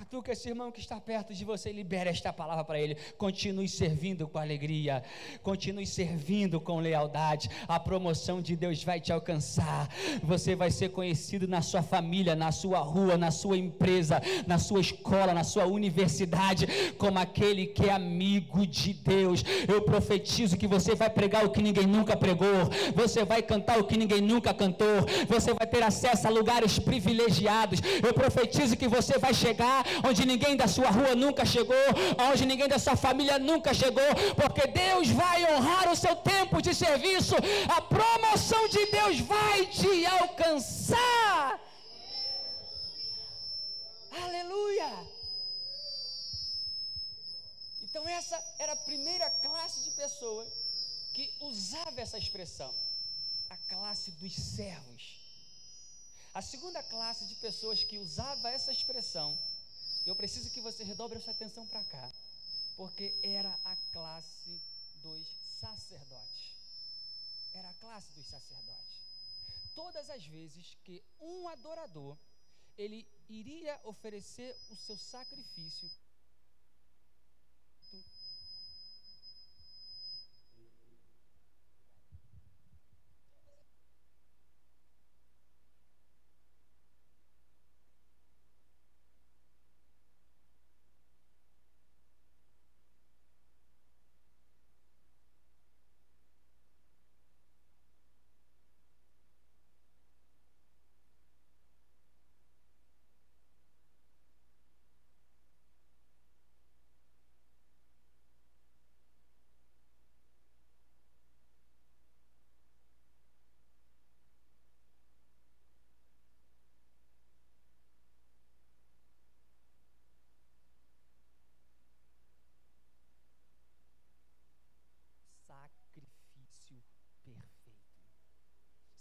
Catuca 0.08 0.32
esse 0.32 0.48
irmão 0.48 0.72
que 0.72 0.80
está 0.80 0.98
perto 0.98 1.34
de 1.34 1.44
você, 1.44 1.70
libere 1.70 2.08
esta 2.08 2.32
palavra 2.32 2.64
para 2.64 2.80
ele. 2.80 2.96
Continue 3.18 3.68
servindo 3.68 4.26
com 4.26 4.38
alegria, 4.38 5.02
continue 5.42 5.86
servindo 5.86 6.58
com 6.58 6.80
lealdade. 6.80 7.50
A 7.68 7.78
promoção 7.78 8.40
de 8.40 8.56
Deus 8.56 8.82
vai 8.82 9.02
te 9.02 9.12
alcançar. 9.12 9.86
Você 10.22 10.56
vai 10.56 10.70
ser 10.70 10.92
conhecido 10.92 11.46
na 11.46 11.60
sua 11.60 11.82
família, 11.82 12.34
na 12.34 12.50
sua 12.50 12.78
rua, 12.78 13.18
na 13.18 13.30
sua 13.30 13.58
empresa, 13.58 14.22
na 14.46 14.58
sua 14.58 14.80
escola, 14.80 15.34
na 15.34 15.44
sua 15.44 15.66
universidade, 15.66 16.66
como 16.96 17.18
aquele 17.18 17.66
que 17.66 17.84
é 17.84 17.92
amigo 17.92 18.66
de 18.66 18.94
Deus. 18.94 19.44
Eu 19.68 19.82
profetizo 19.82 20.56
que 20.56 20.66
você 20.66 20.94
vai 20.94 21.10
pregar 21.10 21.44
o 21.44 21.50
que 21.50 21.60
ninguém 21.60 21.86
nunca 21.86 22.16
pregou, 22.16 22.70
você 22.94 23.26
vai 23.26 23.42
cantar 23.42 23.78
o 23.78 23.84
que 23.84 23.98
ninguém 23.98 24.22
nunca 24.22 24.54
cantou, 24.54 25.04
você 25.28 25.52
vai 25.52 25.66
ter 25.66 25.82
acesso 25.82 26.26
a 26.26 26.30
lugares 26.30 26.78
privilegiados. 26.78 27.82
Eu 28.02 28.14
profetizo 28.14 28.74
que 28.74 28.88
você 28.88 29.18
vai 29.18 29.34
chegar 29.34 29.84
onde 30.06 30.24
ninguém 30.24 30.56
da 30.56 30.68
sua 30.68 30.90
rua 30.90 31.14
nunca 31.14 31.44
chegou, 31.44 31.76
onde 32.30 32.46
ninguém 32.46 32.68
da 32.68 32.78
sua 32.78 32.96
família 32.96 33.38
nunca 33.38 33.72
chegou, 33.74 34.10
porque 34.36 34.66
Deus 34.66 35.08
vai 35.08 35.54
honrar 35.54 35.90
o 35.90 35.96
seu 35.96 36.14
tempo 36.16 36.60
de 36.60 36.74
serviço, 36.74 37.34
a 37.76 37.80
promoção 37.80 38.68
de 38.68 38.86
Deus 38.86 39.20
vai 39.20 39.66
te 39.66 40.06
alcançar. 40.06 41.60
Aleluia! 44.24 44.90
Então, 47.82 48.06
essa 48.08 48.38
era 48.58 48.72
a 48.72 48.76
primeira 48.76 49.28
classe 49.30 49.80
de 49.80 49.90
pessoa 49.92 50.46
que 51.14 51.34
usava 51.40 52.00
essa 52.00 52.18
expressão, 52.18 52.72
a 53.50 53.56
classe 53.68 54.10
dos 54.12 54.34
servos. 54.34 55.18
A 56.34 56.42
segunda 56.42 56.82
classe 56.82 57.24
de 57.24 57.34
pessoas 57.36 57.82
que 57.82 57.98
usava 57.98 58.50
essa 58.50 58.70
expressão 58.70 59.36
eu 60.08 60.16
preciso 60.16 60.50
que 60.50 60.60
você 60.60 60.82
redobre 60.84 61.18
a 61.18 61.20
sua 61.20 61.34
atenção 61.34 61.66
para 61.66 61.84
cá, 61.84 62.12
porque 62.76 63.14
era 63.22 63.52
a 63.62 63.76
classe 63.92 64.58
dos 65.02 65.28
sacerdotes. 65.60 66.56
Era 67.52 67.68
a 67.68 67.74
classe 67.74 68.12
dos 68.12 68.26
sacerdotes. 68.26 69.02
Todas 69.74 70.08
as 70.08 70.24
vezes 70.26 70.76
que 70.82 71.04
um 71.20 71.46
adorador 71.48 72.16
ele 72.76 73.06
iria 73.28 73.78
oferecer 73.84 74.56
o 74.70 74.76
seu 74.76 74.96
sacrifício 74.96 75.90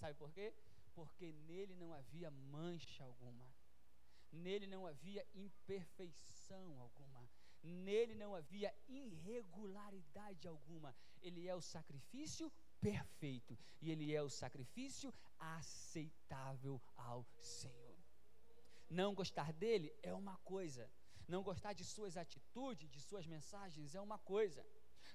Sabe 0.08 0.20
por 0.20 0.32
quê? 0.32 0.54
Porque 0.96 1.34
nele 1.34 1.76
não 1.76 1.94
havia 1.94 2.32
mancha 2.32 3.04
alguma, 3.04 3.46
nele 4.32 4.66
não 4.66 4.88
havia 4.88 5.28
imperfeição 5.36 6.80
alguma, 6.80 7.30
nele 7.62 8.16
não 8.16 8.34
havia 8.34 8.74
irregularidade 8.88 10.48
alguma. 10.48 10.96
Ele 11.22 11.46
é 11.46 11.54
o 11.54 11.60
sacrifício 11.60 12.50
perfeito 12.80 13.60
e 13.82 13.92
ele 13.92 14.16
é 14.16 14.24
o 14.24 14.30
sacrifício 14.30 15.14
aceitável 15.38 16.82
ao 16.96 17.26
Senhor. 17.42 17.98
Não 18.90 19.14
gostar 19.14 19.52
dele 19.52 19.94
é 20.02 20.14
uma 20.14 20.38
coisa, 20.38 20.90
não 21.28 21.44
gostar 21.44 21.74
de 21.74 21.84
suas 21.84 22.16
atitudes, 22.16 22.90
de 22.90 23.02
suas 23.02 23.28
mensagens 23.28 23.94
é 23.94 24.00
uma 24.00 24.20
coisa, 24.20 24.66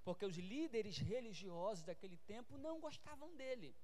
porque 0.04 0.26
os 0.26 0.36
líderes 0.36 0.98
religiosos 0.98 1.82
daquele 1.82 2.18
tempo 2.18 2.58
não 2.58 2.78
gostavam 2.78 3.34
dele 3.36 3.74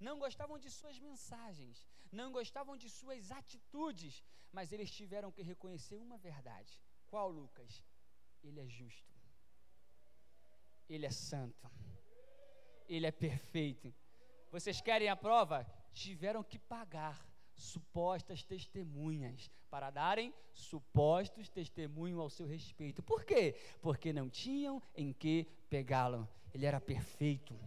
não 0.00 0.18
gostavam 0.18 0.58
de 0.58 0.70
suas 0.70 0.98
mensagens, 0.98 1.86
não 2.10 2.32
gostavam 2.32 2.76
de 2.76 2.88
suas 2.88 3.30
atitudes, 3.30 4.22
mas 4.52 4.72
eles 4.72 4.90
tiveram 4.90 5.32
que 5.32 5.42
reconhecer 5.42 5.96
uma 5.96 6.18
verdade. 6.18 6.80
Qual, 7.08 7.30
Lucas? 7.30 7.82
Ele 8.42 8.60
é 8.60 8.68
justo, 8.68 9.12
ele 10.88 11.06
é 11.06 11.10
santo, 11.10 11.70
ele 12.88 13.06
é 13.06 13.10
perfeito. 13.10 13.92
Vocês 14.50 14.80
querem 14.80 15.08
a 15.08 15.16
prova? 15.16 15.66
Tiveram 15.92 16.42
que 16.42 16.58
pagar 16.58 17.26
supostas 17.54 18.44
testemunhas 18.44 19.50
para 19.68 19.90
darem 19.90 20.32
supostos 20.54 21.48
testemunhos 21.48 22.20
ao 22.20 22.30
seu 22.30 22.46
respeito. 22.46 23.02
Por 23.02 23.24
quê? 23.24 23.56
Porque 23.82 24.12
não 24.12 24.30
tinham 24.30 24.80
em 24.94 25.12
que 25.12 25.46
pegá-lo. 25.68 26.28
Ele 26.54 26.64
era 26.64 26.80
perfeito, 26.80 27.58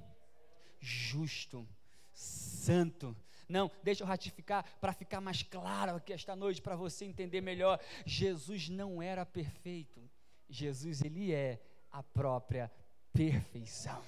justo 0.80 1.68
santo. 2.14 3.16
Não, 3.48 3.70
deixa 3.84 4.04
eu 4.04 4.08
ratificar 4.08 4.66
para 4.80 4.94
ficar 4.94 5.20
mais 5.20 5.44
claro 5.44 5.96
aqui 5.96 6.14
esta 6.14 6.36
noite, 6.36 6.62
para 6.62 6.76
você 6.76 7.06
entender 7.06 7.42
melhor. 7.42 7.80
Jesus 8.06 8.70
não 8.70 9.02
era 9.02 9.26
perfeito. 9.26 10.02
Jesus, 10.50 11.02
ele 11.02 11.34
é 11.34 11.60
a 11.92 12.02
própria 12.02 12.72
perfeição. 13.12 14.02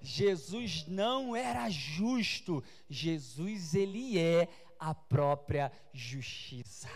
Jesus 0.00 0.86
não 0.86 1.36
era 1.36 1.68
justo. 1.70 2.64
Jesus, 2.88 3.74
ele 3.74 4.18
é 4.18 4.48
a 4.78 4.94
própria 4.94 5.70
justiça. 5.92 6.88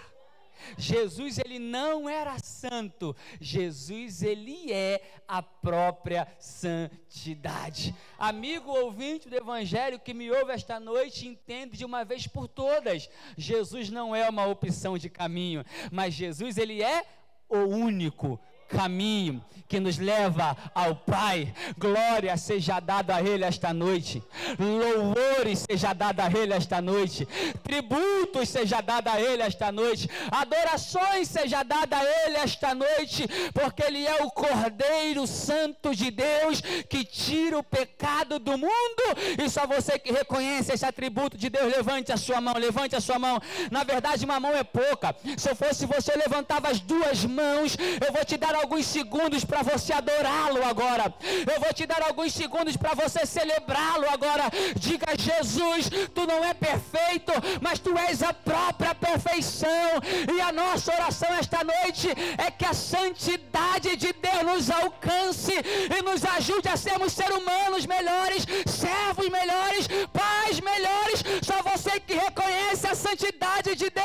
Jesus 0.76 1.38
ele 1.38 1.58
não 1.58 2.08
era 2.08 2.38
santo, 2.38 3.14
Jesus 3.40 4.22
ele 4.22 4.72
é 4.72 5.00
a 5.26 5.42
própria 5.42 6.26
santidade. 6.38 7.94
Amigo 8.18 8.70
ouvinte 8.70 9.28
do 9.28 9.36
evangelho 9.36 9.98
que 9.98 10.14
me 10.14 10.30
ouve 10.30 10.52
esta 10.52 10.78
noite, 10.80 11.26
entende 11.26 11.76
de 11.76 11.84
uma 11.84 12.04
vez 12.04 12.26
por 12.26 12.48
todas, 12.48 13.08
Jesus 13.36 13.90
não 13.90 14.14
é 14.14 14.28
uma 14.28 14.46
opção 14.46 14.96
de 14.98 15.08
caminho, 15.08 15.64
mas 15.90 16.14
Jesus 16.14 16.58
ele 16.58 16.82
é 16.82 17.04
o 17.48 17.58
único 17.58 18.40
caminho 18.68 19.44
que 19.68 19.80
nos 19.80 19.98
leva 19.98 20.56
ao 20.74 20.96
Pai. 20.96 21.52
Glória 21.76 22.36
seja 22.36 22.80
dada 22.80 23.16
a 23.16 23.22
Ele 23.22 23.44
esta 23.44 23.72
noite. 23.72 24.22
Louvores 24.58 25.64
seja 25.68 25.92
dada 25.92 26.24
a 26.24 26.30
Ele 26.30 26.52
esta 26.52 26.80
noite. 26.80 27.26
Tributos 27.62 28.48
seja 28.48 28.80
dada 28.80 29.12
a 29.12 29.20
Ele 29.20 29.42
esta 29.42 29.72
noite. 29.72 30.08
Adorações 30.30 31.28
seja 31.28 31.62
dada 31.62 31.98
a 31.98 32.04
Ele 32.04 32.36
esta 32.36 32.74
noite, 32.74 33.26
porque 33.52 33.82
Ele 33.82 34.06
é 34.06 34.22
o 34.22 34.30
Cordeiro 34.30 35.26
Santo 35.26 35.94
de 35.94 36.10
Deus 36.10 36.60
que 36.88 37.04
tira 37.04 37.58
o 37.58 37.62
pecado 37.62 38.38
do 38.38 38.52
mundo. 38.52 39.04
E 39.42 39.48
só 39.48 39.66
você 39.66 39.98
que 39.98 40.12
reconhece 40.12 40.72
esse 40.72 40.84
atributo 40.84 41.36
de 41.36 41.50
Deus, 41.50 41.74
levante 41.74 42.12
a 42.12 42.16
sua 42.16 42.40
mão, 42.40 42.54
levante 42.54 42.94
a 42.94 43.00
sua 43.00 43.18
mão. 43.18 43.40
Na 43.70 43.84
verdade, 43.84 44.24
uma 44.24 44.38
mão 44.38 44.54
é 44.54 44.64
pouca. 44.64 45.14
Se 45.36 45.50
eu 45.50 45.56
fosse 45.56 45.86
você, 45.86 46.12
eu 46.12 46.18
levantava 46.18 46.68
as 46.68 46.80
duas 46.80 47.24
mãos. 47.24 47.76
Eu 48.04 48.12
vou 48.12 48.24
te 48.24 48.36
dar 48.36 48.54
alguns 48.56 48.86
segundos 48.86 49.44
para 49.44 49.62
você 49.62 49.92
adorá-lo 49.92 50.64
agora. 50.64 51.12
Eu 51.52 51.60
vou 51.60 51.72
te 51.72 51.86
dar 51.86 52.02
alguns 52.02 52.32
segundos 52.32 52.76
para 52.76 52.94
você 52.94 53.24
celebrá-lo 53.26 54.08
agora. 54.10 54.44
Diga, 54.76 55.06
Jesus, 55.16 55.88
tu 56.14 56.26
não 56.26 56.44
é 56.44 56.54
perfeito, 56.54 57.32
mas 57.60 57.78
tu 57.78 57.96
és 57.96 58.22
a 58.22 58.32
própria 58.32 58.94
perfeição. 58.94 59.88
E 60.34 60.40
a 60.40 60.52
nossa 60.52 60.92
oração 60.92 61.28
esta 61.34 61.62
noite 61.64 62.08
é 62.38 62.50
que 62.50 62.64
a 62.64 62.74
santidade 62.74 63.96
de 63.96 64.12
Deus 64.12 64.42
nos 64.42 64.70
alcance 64.70 65.52
e 65.52 66.02
nos 66.02 66.24
ajude 66.24 66.68
a 66.68 66.76
sermos 66.76 67.12
seres 67.12 67.36
humanos 67.36 67.86
melhores, 67.86 68.46
servos 68.66 69.28
melhores, 69.28 69.88
pais 70.12 70.60
melhores. 70.60 71.24
Só 71.42 71.62
você 71.62 72.00
que 72.00 72.14
reconhece 72.14 72.86
a 72.86 72.94
santidade 72.94 73.74
de 73.74 73.90
Deus, 73.90 73.95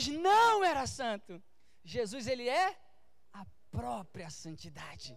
Jesus 0.00 0.22
não 0.22 0.64
era 0.64 0.86
santo. 0.86 1.42
Jesus 1.84 2.26
ele 2.26 2.48
é 2.48 2.76
a 3.32 3.44
própria 3.70 4.30
santidade. 4.30 5.16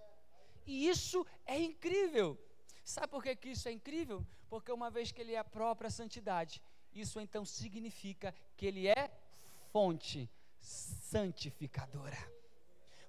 E 0.66 0.88
isso 0.88 1.26
é 1.46 1.60
incrível. 1.60 2.38
Sabe 2.84 3.08
por 3.08 3.24
que, 3.24 3.36
que 3.36 3.50
isso 3.50 3.68
é 3.68 3.72
incrível? 3.72 4.26
Porque 4.50 4.72
uma 4.72 4.90
vez 4.90 5.12
que 5.12 5.22
ele 5.22 5.34
é 5.34 5.38
a 5.38 5.44
própria 5.44 5.90
santidade, 5.90 6.62
isso 6.94 7.20
então 7.20 7.46
significa 7.46 8.34
que 8.56 8.66
ele 8.66 8.88
é 8.88 9.12
fonte 9.72 10.30
santificadora. 10.60 12.18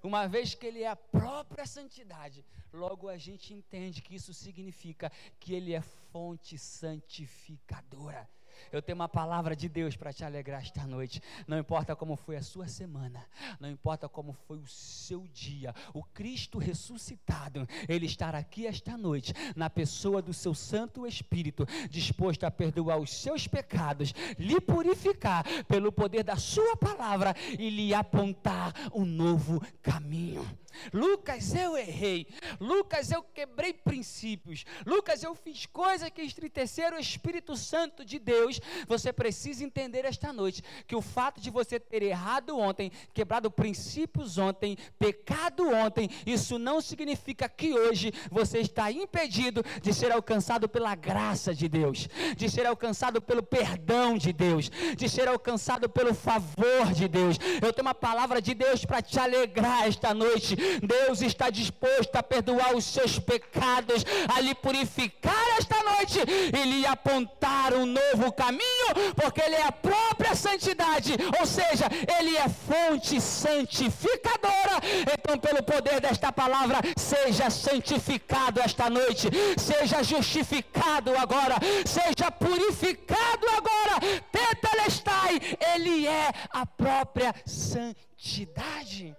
Uma 0.01 0.27
vez 0.27 0.53
que 0.53 0.65
ele 0.65 0.83
é 0.83 0.87
a 0.87 0.95
própria 0.95 1.65
santidade, 1.65 2.45
logo 2.71 3.09
a 3.09 3.17
gente 3.17 3.53
entende 3.53 4.01
que 4.01 4.15
isso 4.15 4.33
significa 4.33 5.11
que 5.39 5.53
ele 5.53 5.73
é 5.73 5.81
fonte 5.81 6.57
santificadora. 6.57 8.29
Eu 8.71 8.81
tenho 8.81 8.95
uma 8.95 9.07
palavra 9.07 9.55
de 9.55 9.69
Deus 9.69 9.95
para 9.95 10.13
te 10.13 10.23
alegrar 10.23 10.61
esta 10.61 10.85
noite. 10.85 11.21
Não 11.47 11.57
importa 11.57 11.95
como 11.95 12.15
foi 12.15 12.35
a 12.35 12.41
sua 12.43 12.67
semana, 12.67 13.25
não 13.59 13.69
importa 13.69 14.09
como 14.09 14.33
foi 14.33 14.57
o 14.57 14.67
seu 14.67 15.27
dia, 15.33 15.73
o 15.93 16.03
Cristo 16.03 16.57
ressuscitado, 16.57 17.67
Ele 17.87 18.05
estará 18.05 18.37
aqui 18.37 18.65
esta 18.67 18.97
noite, 18.97 19.33
na 19.55 19.69
pessoa 19.69 20.21
do 20.21 20.33
seu 20.33 20.53
Santo 20.53 21.05
Espírito, 21.05 21.65
disposto 21.89 22.43
a 22.43 22.51
perdoar 22.51 22.97
os 22.97 23.13
seus 23.13 23.47
pecados, 23.47 24.13
lhe 24.37 24.59
purificar 24.59 25.43
pelo 25.67 25.91
poder 25.91 26.23
da 26.23 26.35
Sua 26.35 26.75
palavra 26.75 27.35
e 27.57 27.69
lhe 27.69 27.93
apontar 27.93 28.73
um 28.93 29.05
novo 29.05 29.61
caminho. 29.81 30.45
Lucas, 30.93 31.53
eu 31.55 31.77
errei. 31.77 32.27
Lucas, 32.59 33.11
eu 33.11 33.21
quebrei 33.21 33.73
princípios. 33.73 34.65
Lucas, 34.85 35.23
eu 35.23 35.35
fiz 35.35 35.65
coisas 35.65 36.09
que 36.09 36.23
entristeceram 36.23 36.97
o 36.97 36.99
Espírito 36.99 37.55
Santo 37.55 38.03
de 38.03 38.19
Deus. 38.19 38.59
Você 38.87 39.11
precisa 39.11 39.63
entender 39.63 40.05
esta 40.05 40.31
noite 40.31 40.63
que 40.87 40.95
o 40.95 41.01
fato 41.01 41.39
de 41.41 41.49
você 41.49 41.79
ter 41.79 42.03
errado 42.03 42.57
ontem, 42.57 42.91
quebrado 43.13 43.49
princípios 43.49 44.37
ontem, 44.37 44.77
pecado 44.97 45.67
ontem, 45.69 46.09
isso 46.25 46.57
não 46.57 46.81
significa 46.81 47.47
que 47.47 47.73
hoje 47.73 48.11
você 48.31 48.59
está 48.59 48.91
impedido 48.91 49.63
de 49.81 49.93
ser 49.93 50.11
alcançado 50.11 50.67
pela 50.67 50.95
graça 50.95 51.53
de 51.53 51.67
Deus, 51.67 52.07
de 52.35 52.49
ser 52.49 52.65
alcançado 52.65 53.21
pelo 53.21 53.43
perdão 53.43 54.17
de 54.17 54.31
Deus, 54.31 54.69
de 54.95 55.09
ser 55.09 55.27
alcançado 55.27 55.89
pelo 55.89 56.13
favor 56.13 56.93
de 56.93 57.07
Deus. 57.07 57.37
Eu 57.61 57.73
tenho 57.73 57.87
uma 57.87 57.95
palavra 57.95 58.41
de 58.41 58.53
Deus 58.53 58.85
para 58.85 59.01
te 59.01 59.19
alegrar 59.19 59.87
esta 59.87 60.13
noite. 60.13 60.55
Deus 60.81 61.21
está 61.21 61.49
disposto 61.49 62.15
a 62.15 62.23
perdoar 62.23 62.75
os 62.75 62.85
seus 62.85 63.19
pecados, 63.19 64.05
a 64.35 64.41
lhe 64.41 64.55
purificar 64.55 65.57
esta 65.57 65.81
noite 65.83 66.19
e 66.53 66.63
lhe 66.65 66.85
apontar 66.85 67.73
um 67.73 67.85
novo 67.85 68.31
caminho, 68.31 68.87
porque 69.15 69.41
Ele 69.41 69.55
é 69.55 69.65
a 69.65 69.71
própria 69.71 70.35
santidade, 70.35 71.13
ou 71.39 71.45
seja, 71.45 71.85
Ele 72.19 72.37
é 72.37 72.47
fonte 72.49 73.19
santificadora. 73.21 74.79
Então, 75.13 75.37
pelo 75.37 75.63
poder 75.63 75.99
desta 75.99 76.31
palavra, 76.31 76.79
seja 76.97 77.49
santificado 77.49 78.59
esta 78.61 78.89
noite, 78.89 79.29
seja 79.57 80.03
justificado 80.03 81.15
agora, 81.17 81.55
seja 81.85 82.31
purificado 82.31 83.47
agora. 83.49 84.21
Tetelestai, 84.31 85.39
Ele 85.73 86.07
é 86.07 86.31
a 86.51 86.65
própria 86.65 87.33
santidade. 87.45 89.15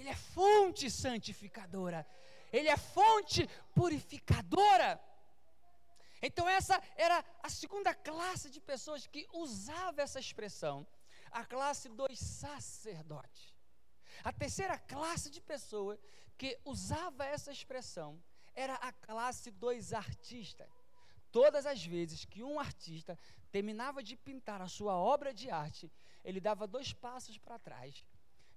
Ele 0.00 0.08
é 0.08 0.16
fonte 0.16 0.90
santificadora. 0.90 2.06
Ele 2.50 2.68
é 2.70 2.76
fonte 2.78 3.46
purificadora. 3.74 4.98
Então, 6.22 6.48
essa 6.48 6.82
era 6.96 7.22
a 7.42 7.50
segunda 7.50 7.94
classe 7.94 8.48
de 8.48 8.60
pessoas 8.62 9.06
que 9.06 9.26
usava 9.30 10.00
essa 10.00 10.18
expressão, 10.18 10.86
a 11.30 11.44
classe 11.44 11.90
dos 11.90 12.18
sacerdotes. 12.18 13.54
A 14.24 14.32
terceira 14.32 14.78
classe 14.78 15.28
de 15.28 15.40
pessoa 15.40 15.98
que 16.38 16.58
usava 16.64 17.26
essa 17.26 17.52
expressão 17.52 18.18
era 18.54 18.76
a 18.76 18.92
classe 18.92 19.50
dos 19.50 19.92
artistas. 19.92 20.70
Todas 21.30 21.66
as 21.66 21.84
vezes 21.84 22.24
que 22.24 22.42
um 22.42 22.58
artista 22.58 23.18
terminava 23.52 24.02
de 24.02 24.16
pintar 24.16 24.62
a 24.62 24.68
sua 24.68 24.94
obra 24.96 25.34
de 25.34 25.50
arte, 25.50 25.92
ele 26.24 26.40
dava 26.40 26.66
dois 26.66 26.90
passos 26.94 27.36
para 27.36 27.58
trás 27.58 28.02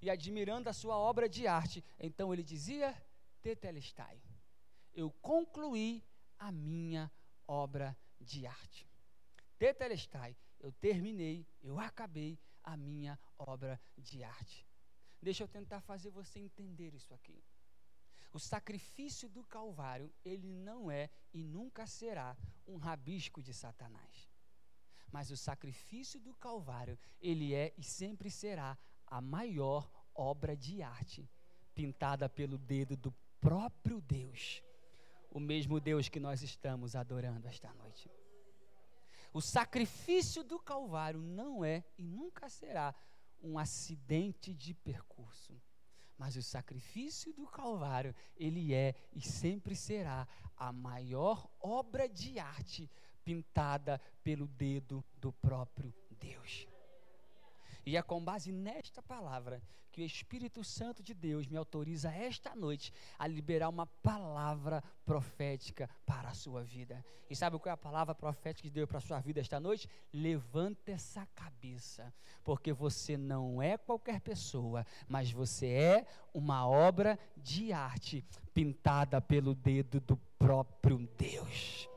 e 0.04 0.10
admirando 0.10 0.70
a 0.70 0.74
sua 0.74 0.98
obra 0.98 1.30
de 1.30 1.48
arte. 1.48 1.84
Então 1.98 2.34
ele 2.34 2.44
dizia: 2.44 2.94
Tetelestai, 3.42 4.22
eu 4.94 5.10
concluí 5.10 6.04
a 6.38 6.52
minha 6.52 7.10
obra 7.48 7.98
de 8.20 8.46
arte. 8.46 8.86
Tetelestai, 9.58 10.36
eu 10.60 10.74
terminei, 10.74 11.48
eu 11.62 11.80
acabei 11.80 12.38
a 12.64 12.76
minha 12.76 13.18
obra 13.38 13.80
de 13.98 14.24
arte. 14.26 14.68
Deixa 15.22 15.44
eu 15.44 15.48
tentar 15.48 15.80
fazer 15.80 16.10
você 16.10 16.38
entender 16.38 16.94
isso 16.94 17.14
aqui. 17.14 17.42
O 18.34 18.40
sacrifício 18.40 19.30
do 19.30 19.44
Calvário, 19.44 20.14
ele 20.26 20.52
não 20.52 20.92
é 20.92 21.10
e 21.34 21.44
nunca 21.46 21.88
será 21.88 22.36
um 22.68 22.76
rabisco 22.76 23.42
de 23.42 23.54
Satanás. 23.54 24.30
Mas 25.10 25.32
o 25.32 25.38
sacrifício 25.38 26.20
do 26.20 26.34
Calvário, 26.34 27.00
ele 27.22 27.54
é 27.54 27.74
e 27.78 27.84
sempre 27.84 28.30
será 28.30 28.78
a 29.14 29.22
maior 29.22 29.88
obra 30.16 30.58
de 30.58 30.82
arte 30.82 31.30
pintada 31.76 32.28
pelo 32.28 32.58
dedo 32.58 32.98
do 32.98 33.12
próprio 33.40 34.02
Deus, 34.02 34.64
o 35.30 35.40
mesmo 35.40 35.80
Deus 35.80 36.10
que 36.10 36.20
nós 36.20 36.42
estamos 36.42 36.96
adorando 36.96 37.48
esta 37.48 37.72
noite. 37.76 38.10
O 39.32 39.40
sacrifício 39.40 40.44
do 40.44 40.60
Calvário 40.60 41.22
não 41.22 41.64
é 41.64 41.84
e 41.96 42.04
nunca 42.04 42.50
será 42.50 42.96
um 43.40 43.60
acidente 43.60 44.52
de 44.52 44.74
percurso. 44.74 45.62
Mas 46.18 46.36
o 46.36 46.42
sacrifício 46.42 47.32
do 47.34 47.46
Calvário, 47.46 48.16
ele 48.36 48.74
é 48.74 48.96
e 49.14 49.22
sempre 49.22 49.76
será 49.76 50.28
a 50.58 50.72
maior 50.72 51.48
obra 51.60 52.10
de 52.10 52.40
arte 52.40 52.90
pintada 53.24 54.02
pelo 54.24 54.48
dedo 54.48 55.06
do 55.20 55.32
próprio 55.32 55.94
Deus. 56.10 56.68
E 57.86 57.98
é 57.98 58.02
com 58.02 58.24
base 58.24 58.52
nesta 58.52 59.02
palavra 59.02 59.62
que 59.94 60.02
o 60.02 60.06
Espírito 60.06 60.64
Santo 60.64 61.04
de 61.04 61.14
Deus 61.14 61.48
me 61.48 61.56
autoriza 61.56 62.12
esta 62.12 62.56
noite 62.56 62.92
a 63.18 63.28
liberar 63.28 63.70
uma 63.70 63.86
palavra 63.86 64.84
profética 65.06 65.88
para 66.04 66.30
a 66.30 66.34
sua 66.34 66.64
vida. 66.64 67.06
E 67.30 67.36
sabe 67.36 67.60
qual 67.60 67.70
é 67.70 67.74
a 67.74 67.78
palavra 67.78 68.16
profética 68.16 68.68
que 68.68 68.74
Deus 68.74 68.90
para 68.90 68.98
a 68.98 69.02
sua 69.02 69.20
vida 69.20 69.40
esta 69.40 69.60
noite? 69.60 69.88
Levanta 70.12 70.92
essa 70.92 71.28
cabeça, 71.36 72.12
porque 72.44 72.74
você 72.74 73.16
não 73.16 73.62
é 73.62 73.78
qualquer 73.78 74.20
pessoa, 74.20 74.86
mas 75.08 75.32
você 75.32 75.68
é 75.68 76.08
uma 76.34 76.68
obra 76.68 77.18
de 77.38 77.72
arte 77.72 78.26
pintada 78.52 79.22
pelo 79.22 79.54
dedo 79.54 80.00
do 80.00 80.18
próprio 80.40 81.08
Deus. 81.18 81.88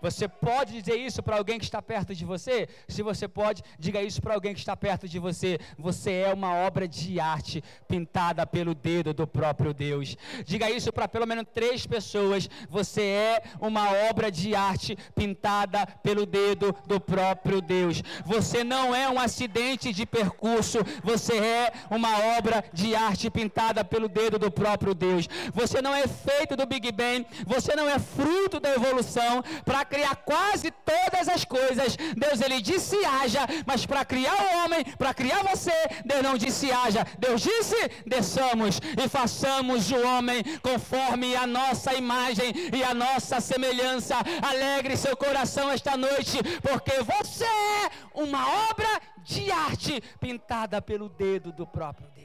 Você 0.00 0.28
pode 0.28 0.72
dizer 0.72 0.96
isso 0.96 1.22
para 1.22 1.36
alguém 1.36 1.58
que 1.58 1.64
está 1.64 1.82
perto 1.82 2.14
de 2.14 2.24
você? 2.24 2.68
Se 2.86 3.02
você 3.02 3.26
pode, 3.26 3.62
diga 3.78 4.02
isso 4.02 4.20
para 4.20 4.34
alguém 4.34 4.54
que 4.54 4.60
está 4.60 4.76
perto 4.76 5.08
de 5.08 5.18
você. 5.18 5.58
Você 5.78 6.12
é 6.12 6.32
uma 6.32 6.54
obra 6.54 6.86
de 6.86 7.18
arte 7.18 7.62
pintada 7.86 8.46
pelo 8.46 8.74
dedo 8.74 9.12
do 9.12 9.26
próprio 9.26 9.74
Deus. 9.74 10.16
Diga 10.44 10.70
isso 10.70 10.92
para 10.92 11.08
pelo 11.08 11.26
menos 11.26 11.44
três 11.52 11.86
pessoas. 11.86 12.48
Você 12.68 13.02
é 13.02 13.42
uma 13.60 13.90
obra 14.10 14.30
de 14.30 14.54
arte 14.54 14.96
pintada 15.14 15.86
pelo 16.02 16.26
dedo 16.26 16.74
do 16.86 17.00
próprio 17.00 17.60
Deus. 17.60 18.02
Você 18.24 18.62
não 18.64 18.94
é 18.94 19.08
um 19.08 19.18
acidente 19.18 19.92
de 19.92 20.06
percurso. 20.06 20.78
Você 21.02 21.36
é 21.38 21.72
uma 21.90 22.36
obra 22.36 22.64
de 22.72 22.94
arte 22.94 23.30
pintada 23.30 23.84
pelo 23.84 24.08
dedo 24.08 24.38
do 24.38 24.50
próprio 24.50 24.94
Deus. 24.94 25.28
Você 25.54 25.80
não 25.80 25.94
é 25.94 26.06
feito 26.06 26.56
do 26.56 26.66
Big 26.66 26.90
Bang. 26.92 27.26
Você 27.46 27.74
não 27.74 27.88
é 27.88 27.98
fruto 27.98 28.60
da 28.60 28.74
evolução 28.74 29.42
criar 29.84 30.16
quase 30.16 30.70
todas 30.70 31.28
as 31.28 31.44
coisas, 31.44 31.96
Deus 32.16 32.40
ele 32.40 32.60
disse 32.60 32.96
haja, 33.04 33.40
mas 33.66 33.84
para 33.86 34.04
criar 34.04 34.34
o 34.34 34.64
homem, 34.64 34.84
para 34.96 35.14
criar 35.14 35.42
você, 35.42 35.72
Deus 36.04 36.22
não 36.22 36.36
disse 36.36 36.70
haja. 36.70 37.06
Deus 37.18 37.42
disse 37.42 37.76
desçamos 38.06 38.80
e 39.02 39.08
façamos 39.08 39.90
o 39.90 40.06
homem 40.06 40.42
conforme 40.62 41.36
a 41.36 41.46
nossa 41.46 41.94
imagem 41.94 42.52
e 42.74 42.82
a 42.82 42.94
nossa 42.94 43.40
semelhança. 43.40 44.16
Alegre 44.42 44.96
seu 44.96 45.16
coração 45.16 45.70
esta 45.70 45.96
noite, 45.96 46.38
porque 46.62 47.02
você 47.02 47.44
é 47.44 47.90
uma 48.14 48.70
obra 48.70 48.88
de 49.22 49.50
arte 49.50 50.02
pintada 50.20 50.80
pelo 50.80 51.08
dedo 51.08 51.52
do 51.52 51.66
próprio 51.66 52.08
Deus. 52.08 52.17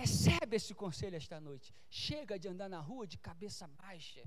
Recebe 0.00 0.56
esse 0.56 0.74
conselho 0.74 1.16
esta 1.16 1.38
noite. 1.38 1.74
Chega 1.90 2.38
de 2.38 2.48
andar 2.48 2.70
na 2.70 2.80
rua 2.80 3.06
de 3.06 3.18
cabeça 3.18 3.68
baixa. 3.68 4.22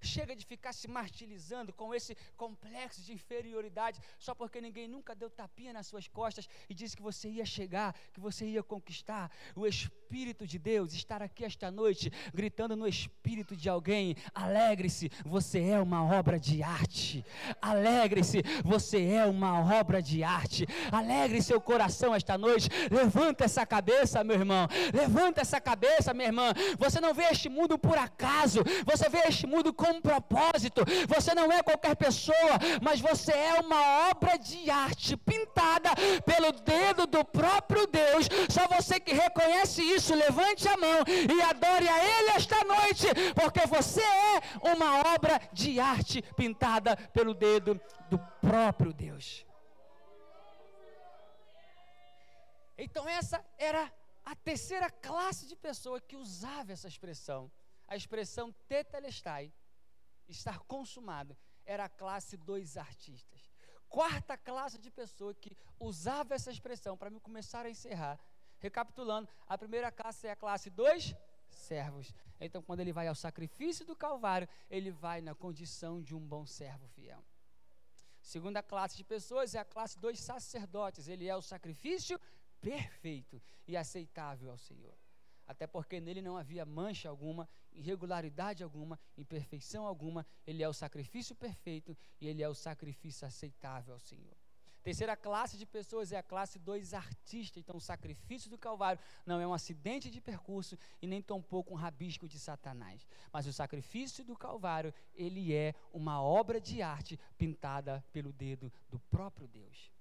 Chega 0.00 0.34
de 0.34 0.44
ficar 0.52 0.72
se 0.72 0.88
martirizando 0.88 1.70
com 1.70 1.94
esse 1.94 2.16
complexo 2.34 3.02
de 3.02 3.12
inferioridade, 3.12 4.00
só 4.18 4.34
porque 4.34 4.58
ninguém 4.58 4.88
nunca 4.88 5.14
deu 5.14 5.28
tapinha 5.28 5.72
nas 5.74 5.86
suas 5.86 6.08
costas 6.08 6.48
e 6.68 6.74
disse 6.74 6.96
que 6.96 7.02
você 7.02 7.28
ia 7.28 7.44
chegar, 7.44 7.94
que 8.14 8.20
você 8.20 8.46
ia 8.46 8.62
conquistar. 8.62 9.30
O 9.54 9.66
Espírito 9.66 10.01
de 10.12 10.58
Deus 10.58 10.92
estar 10.92 11.22
aqui 11.22 11.42
esta 11.42 11.70
noite, 11.70 12.12
gritando 12.34 12.76
no 12.76 12.86
espírito 12.86 13.56
de 13.56 13.66
alguém: 13.66 14.14
alegre-se, 14.34 15.10
você 15.24 15.60
é 15.70 15.80
uma 15.80 16.04
obra 16.04 16.38
de 16.38 16.62
arte. 16.62 17.24
Alegre-se, 17.62 18.42
você 18.62 19.02
é 19.02 19.24
uma 19.24 19.58
obra 19.74 20.02
de 20.02 20.22
arte. 20.22 20.66
Alegre 20.90 21.40
seu 21.40 21.58
coração 21.62 22.14
esta 22.14 22.36
noite. 22.36 22.68
Levanta 22.90 23.44
essa 23.44 23.64
cabeça, 23.64 24.22
meu 24.22 24.36
irmão. 24.36 24.68
Levanta 24.92 25.40
essa 25.40 25.58
cabeça, 25.58 26.12
minha 26.12 26.28
irmã. 26.28 26.52
Você 26.78 27.00
não 27.00 27.14
vê 27.14 27.24
este 27.30 27.48
mundo 27.48 27.78
por 27.78 27.96
acaso. 27.96 28.62
Você 28.84 29.08
vê 29.08 29.22
este 29.26 29.46
mundo 29.46 29.72
com 29.72 29.92
um 29.92 30.00
propósito. 30.02 30.82
Você 31.08 31.34
não 31.34 31.50
é 31.50 31.62
qualquer 31.62 31.96
pessoa, 31.96 32.58
mas 32.82 33.00
você 33.00 33.32
é 33.32 33.54
uma 33.60 34.10
obra 34.10 34.36
de 34.36 34.68
arte 34.68 35.16
pintada 35.16 35.88
pelo 36.26 36.52
dedo 36.52 37.06
do 37.06 37.24
próprio 37.24 37.86
Deus. 37.86 38.01
Você 38.82 38.98
que 38.98 39.12
reconhece 39.12 39.80
isso, 39.80 40.12
levante 40.12 40.66
a 40.66 40.76
mão 40.76 41.04
e 41.06 41.40
adore 41.40 41.88
a 41.88 42.04
Ele 42.04 42.30
esta 42.30 42.64
noite, 42.64 43.06
porque 43.40 43.64
você 43.64 44.02
é 44.02 44.74
uma 44.74 45.14
obra 45.14 45.38
de 45.52 45.78
arte 45.78 46.20
pintada 46.34 46.96
pelo 47.12 47.32
dedo 47.32 47.80
do 48.10 48.18
próprio 48.40 48.92
Deus. 48.92 49.46
Então, 52.76 53.08
essa 53.08 53.44
era 53.56 53.92
a 54.24 54.34
terceira 54.34 54.90
classe 54.90 55.46
de 55.46 55.54
pessoa 55.54 56.00
que 56.00 56.16
usava 56.16 56.72
essa 56.72 56.88
expressão, 56.88 57.52
a 57.86 57.94
expressão 57.94 58.50
tetelestai, 58.66 59.52
estar 60.28 60.58
consumado, 60.74 61.38
era 61.64 61.84
a 61.84 61.88
classe 61.88 62.36
dos 62.36 62.76
artistas. 62.76 63.48
Quarta 63.88 64.36
classe 64.36 64.76
de 64.76 64.90
pessoa 64.90 65.32
que 65.34 65.56
usava 65.78 66.34
essa 66.34 66.50
expressão, 66.50 66.96
para 66.96 67.10
me 67.10 67.20
começar 67.20 67.64
a 67.64 67.70
encerrar. 67.70 68.18
Recapitulando, 68.62 69.28
a 69.46 69.58
primeira 69.58 69.90
classe 69.90 70.26
é 70.26 70.30
a 70.30 70.36
classe 70.36 70.70
dos 70.70 71.14
servos. 71.50 72.14
Então, 72.40 72.62
quando 72.62 72.80
ele 72.80 72.92
vai 72.92 73.08
ao 73.08 73.14
sacrifício 73.14 73.84
do 73.84 73.96
Calvário, 73.96 74.48
ele 74.70 74.90
vai 74.90 75.20
na 75.20 75.34
condição 75.34 76.00
de 76.00 76.14
um 76.14 76.20
bom 76.20 76.46
servo 76.46 76.86
fiel. 76.88 77.22
Segunda 78.20 78.62
classe 78.62 78.96
de 78.96 79.04
pessoas 79.04 79.54
é 79.54 79.58
a 79.58 79.64
classe 79.64 79.98
dos 79.98 80.18
sacerdotes. 80.20 81.08
Ele 81.08 81.26
é 81.26 81.34
o 81.34 81.42
sacrifício 81.42 82.20
perfeito 82.60 83.42
e 83.66 83.76
aceitável 83.76 84.50
ao 84.50 84.58
Senhor 84.58 84.96
até 85.52 85.66
porque 85.66 86.00
nele 86.00 86.22
não 86.22 86.36
havia 86.36 86.64
mancha 86.64 87.08
alguma, 87.08 87.48
irregularidade 87.72 88.62
alguma, 88.62 88.98
imperfeição 89.16 89.86
alguma. 89.86 90.26
Ele 90.46 90.62
é 90.62 90.68
o 90.68 90.72
sacrifício 90.72 91.34
perfeito 91.34 91.96
e 92.20 92.26
ele 92.26 92.42
é 92.42 92.48
o 92.48 92.54
sacrifício 92.54 93.26
aceitável 93.26 93.92
ao 93.92 94.00
Senhor. 94.00 94.36
Terceira 94.82 95.16
classe 95.16 95.56
de 95.56 95.64
pessoas 95.64 96.10
é 96.10 96.16
a 96.16 96.22
classe 96.22 96.58
dos 96.58 96.92
artistas. 96.92 97.62
Então, 97.62 97.76
o 97.76 97.80
sacrifício 97.80 98.50
do 98.50 98.58
Calvário 98.58 99.00
não 99.24 99.40
é 99.40 99.46
um 99.46 99.54
acidente 99.54 100.10
de 100.10 100.20
percurso 100.20 100.76
e 101.00 101.06
nem 101.06 101.22
tampouco 101.22 101.72
um 101.72 101.76
rabisco 101.76 102.28
de 102.28 102.38
Satanás. 102.38 103.06
Mas 103.32 103.46
o 103.46 103.52
sacrifício 103.52 104.24
do 104.24 104.36
Calvário, 104.36 104.92
ele 105.14 105.54
é 105.54 105.72
uma 105.92 106.20
obra 106.20 106.60
de 106.60 106.82
arte 106.82 107.18
pintada 107.38 108.04
pelo 108.12 108.32
dedo 108.32 108.72
do 108.88 108.98
próprio 108.98 109.46
Deus. 109.46 109.92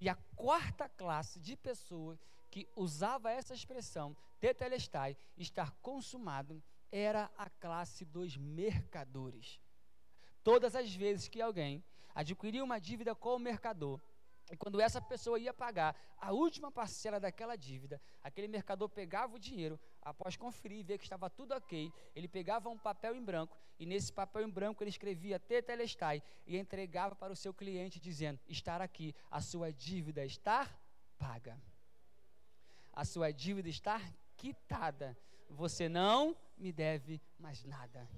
E 0.00 0.08
a 0.08 0.16
quarta 0.34 0.88
classe 0.88 1.38
de 1.38 1.56
pessoas 1.56 2.18
que 2.50 2.68
usava 2.74 3.30
essa 3.30 3.54
expressão, 3.54 4.16
tetelestai, 4.40 5.16
estar 5.36 5.70
consumado, 5.80 6.62
era 6.90 7.30
a 7.38 7.48
classe 7.48 8.04
dos 8.04 8.36
mercadores. 8.36 9.60
Todas 10.42 10.74
as 10.74 10.94
vezes 10.94 11.28
que 11.28 11.40
alguém 11.40 11.82
adquiria 12.14 12.62
uma 12.62 12.78
dívida 12.78 13.14
com 13.14 13.34
o 13.34 13.38
mercador, 13.38 14.00
e 14.50 14.56
quando 14.56 14.80
essa 14.80 15.00
pessoa 15.00 15.38
ia 15.38 15.52
pagar 15.52 15.96
a 16.18 16.32
última 16.32 16.70
parcela 16.70 17.18
daquela 17.18 17.56
dívida, 17.56 18.00
aquele 18.22 18.46
mercador 18.46 18.88
pegava 18.88 19.36
o 19.36 19.38
dinheiro, 19.38 19.80
após 20.02 20.36
conferir 20.36 20.78
e 20.78 20.82
ver 20.82 20.98
que 20.98 21.04
estava 21.04 21.30
tudo 21.30 21.54
ok, 21.54 21.92
ele 22.14 22.28
pegava 22.28 22.68
um 22.68 22.78
papel 22.78 23.16
em 23.16 23.24
branco 23.24 23.56
e 23.78 23.86
nesse 23.86 24.12
papel 24.12 24.42
em 24.42 24.50
branco 24.50 24.82
ele 24.82 24.90
escrevia 24.90 25.40
Tetelestai 25.40 26.22
e 26.46 26.56
entregava 26.56 27.14
para 27.14 27.32
o 27.32 27.36
seu 27.36 27.54
cliente 27.54 27.98
dizendo: 27.98 28.38
"Estar 28.46 28.80
aqui, 28.80 29.14
a 29.30 29.40
sua 29.40 29.72
dívida 29.72 30.24
está 30.24 30.68
paga" 31.18 31.58
a 32.94 33.04
sua 33.04 33.32
dívida 33.32 33.68
está 33.68 34.00
quitada. 34.36 35.16
Você 35.50 35.88
não 35.88 36.36
me 36.56 36.72
deve 36.72 37.20
mais 37.38 37.64
nada. 37.64 38.08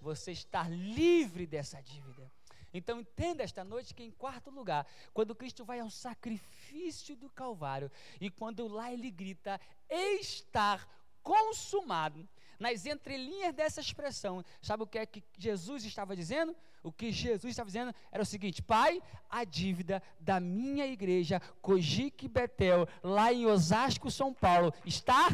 Você 0.00 0.32
está 0.32 0.68
livre 0.68 1.46
dessa 1.46 1.80
dívida. 1.80 2.30
Então 2.72 3.00
entenda 3.00 3.42
esta 3.42 3.62
noite 3.64 3.94
que 3.94 4.02
em 4.02 4.10
quarto 4.10 4.50
lugar, 4.50 4.86
quando 5.12 5.34
Cristo 5.34 5.64
vai 5.64 5.80
ao 5.80 5.90
sacrifício 5.90 7.14
do 7.16 7.28
Calvário 7.30 7.90
e 8.20 8.30
quando 8.30 8.66
lá 8.66 8.92
ele 8.92 9.10
grita 9.10 9.60
estar 9.90 10.88
consumado, 11.22 12.28
nas 12.58 12.86
entrelinhas 12.86 13.52
dessa 13.52 13.80
expressão, 13.80 14.44
sabe 14.60 14.84
o 14.84 14.86
que 14.86 14.98
é 14.98 15.04
que 15.04 15.22
Jesus 15.36 15.84
estava 15.84 16.14
dizendo? 16.14 16.54
O 16.80 16.92
que 16.92 17.10
Jesus 17.10 17.50
estava 17.50 17.66
dizendo 17.66 17.92
era 18.10 18.22
o 18.22 18.26
seguinte: 18.26 18.62
Pai, 18.62 19.02
a 19.28 19.42
dívida 19.42 20.00
da 20.20 20.38
minha 20.38 20.86
igreja, 20.86 21.40
Cojique 21.60 22.28
Betel, 22.28 22.86
lá 23.02 23.32
em 23.32 23.46
Osasco, 23.46 24.10
São 24.12 24.32
Paulo, 24.32 24.72
está 24.86 25.28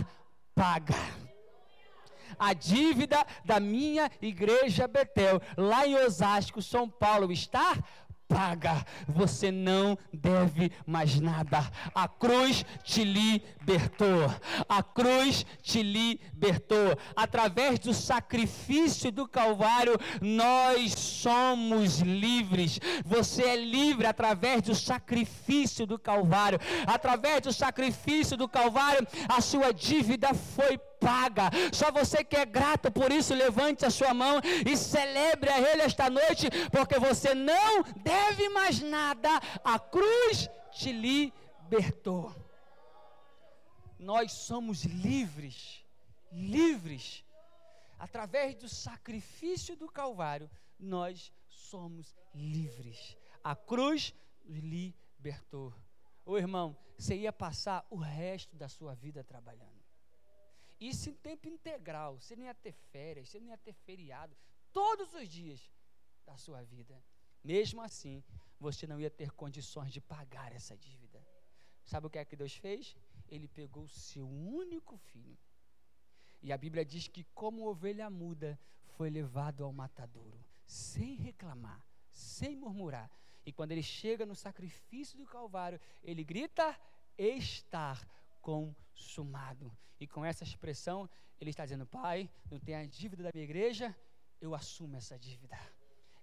paga 0.54 1.27
a 2.38 2.52
dívida 2.52 3.24
da 3.44 3.60
minha 3.60 4.10
igreja 4.20 4.88
Betel, 4.88 5.40
lá 5.56 5.86
em 5.86 5.96
Osasco, 5.96 6.60
São 6.60 6.88
Paulo, 6.88 7.30
está 7.32 7.76
paga, 8.28 8.84
você 9.08 9.50
não 9.50 9.98
deve 10.12 10.70
mais 10.86 11.18
nada. 11.18 11.66
A 11.94 12.06
cruz 12.06 12.64
te 12.84 13.02
libertou. 13.02 14.30
A 14.68 14.82
cruz 14.82 15.46
te 15.62 15.82
libertou. 15.82 16.96
Através 17.16 17.78
do 17.78 17.94
sacrifício 17.94 19.10
do 19.10 19.26
Calvário, 19.26 19.98
nós 20.20 20.92
somos 20.92 22.00
livres. 22.00 22.78
Você 23.04 23.42
é 23.42 23.56
livre 23.56 24.06
através 24.06 24.62
do 24.62 24.74
sacrifício 24.74 25.86
do 25.86 25.98
Calvário. 25.98 26.60
Através 26.86 27.40
do 27.40 27.52
sacrifício 27.52 28.36
do 28.36 28.48
Calvário, 28.48 29.06
a 29.28 29.40
sua 29.40 29.72
dívida 29.72 30.34
foi 30.34 30.78
paga. 31.08 31.50
Só 31.72 31.90
você 31.90 32.22
que 32.22 32.36
é 32.36 32.44
grato 32.44 32.90
por 32.92 33.10
isso, 33.10 33.34
levante 33.34 33.86
a 33.86 33.90
sua 33.90 34.12
mão 34.12 34.40
e 34.70 34.76
celebre 34.76 35.48
a 35.48 35.58
Ele 35.58 35.82
esta 35.82 36.10
noite, 36.10 36.48
porque 36.70 36.98
você 36.98 37.34
não 37.34 37.82
deve 37.96 38.50
mais 38.50 38.80
nada. 38.80 39.30
A 39.64 39.78
cruz 39.78 40.50
te 40.70 40.92
libertou. 40.92 42.34
Nós 43.98 44.32
somos 44.32 44.84
livres, 44.84 45.82
livres. 46.30 47.24
Através 47.98 48.54
do 48.54 48.68
sacrifício 48.68 49.74
do 49.76 49.88
Calvário, 49.88 50.48
nós 50.78 51.32
somos 51.48 52.14
livres. 52.34 53.16
A 53.42 53.56
cruz 53.56 54.14
nos 54.44 54.58
libertou. 54.58 55.74
Ô 56.24 56.36
irmão, 56.36 56.76
você 56.96 57.16
ia 57.16 57.32
passar 57.32 57.84
o 57.90 57.96
resto 57.96 58.54
da 58.54 58.68
sua 58.68 58.94
vida 58.94 59.24
trabalhando. 59.24 59.77
Isso 60.80 61.10
em 61.10 61.14
tempo 61.14 61.48
integral. 61.48 62.20
Você 62.20 62.36
não 62.36 62.44
ia 62.44 62.54
ter 62.54 62.72
férias, 62.72 63.28
você 63.28 63.40
não 63.40 63.48
ia 63.48 63.58
ter 63.58 63.72
feriado. 63.72 64.36
Todos 64.72 65.14
os 65.14 65.28
dias 65.28 65.70
da 66.24 66.36
sua 66.36 66.62
vida. 66.62 67.02
Mesmo 67.42 67.80
assim, 67.80 68.22
você 68.60 68.86
não 68.86 69.00
ia 69.00 69.10
ter 69.10 69.30
condições 69.32 69.92
de 69.92 70.00
pagar 70.00 70.52
essa 70.52 70.76
dívida. 70.76 71.26
Sabe 71.84 72.06
o 72.06 72.10
que 72.10 72.18
é 72.18 72.24
que 72.24 72.36
Deus 72.36 72.54
fez? 72.54 72.94
Ele 73.28 73.48
pegou 73.48 73.84
o 73.84 73.88
seu 73.88 74.28
único 74.28 74.96
filho. 74.96 75.38
E 76.42 76.52
a 76.52 76.58
Bíblia 76.58 76.84
diz 76.84 77.08
que, 77.08 77.24
como 77.34 77.66
ovelha 77.66 78.08
muda, 78.10 78.58
foi 78.96 79.10
levado 79.10 79.64
ao 79.64 79.72
matadouro, 79.72 80.44
sem 80.66 81.14
reclamar, 81.14 81.84
sem 82.10 82.56
murmurar. 82.56 83.10
E 83.44 83.52
quando 83.52 83.72
ele 83.72 83.82
chega 83.82 84.26
no 84.26 84.34
sacrifício 84.34 85.16
do 85.16 85.26
Calvário, 85.26 85.80
ele 86.02 86.22
grita: 86.22 86.78
estar 87.16 88.06
consumado. 88.40 89.72
E 90.00 90.06
com 90.06 90.24
essa 90.24 90.44
expressão, 90.44 91.08
ele 91.40 91.50
está 91.50 91.64
dizendo: 91.64 91.86
Pai, 91.86 92.28
não 92.50 92.58
tem 92.58 92.74
a 92.74 92.86
dívida 92.86 93.22
da 93.22 93.30
minha 93.32 93.44
igreja, 93.44 93.94
eu 94.40 94.54
assumo 94.54 94.96
essa 94.96 95.18
dívida. 95.18 95.58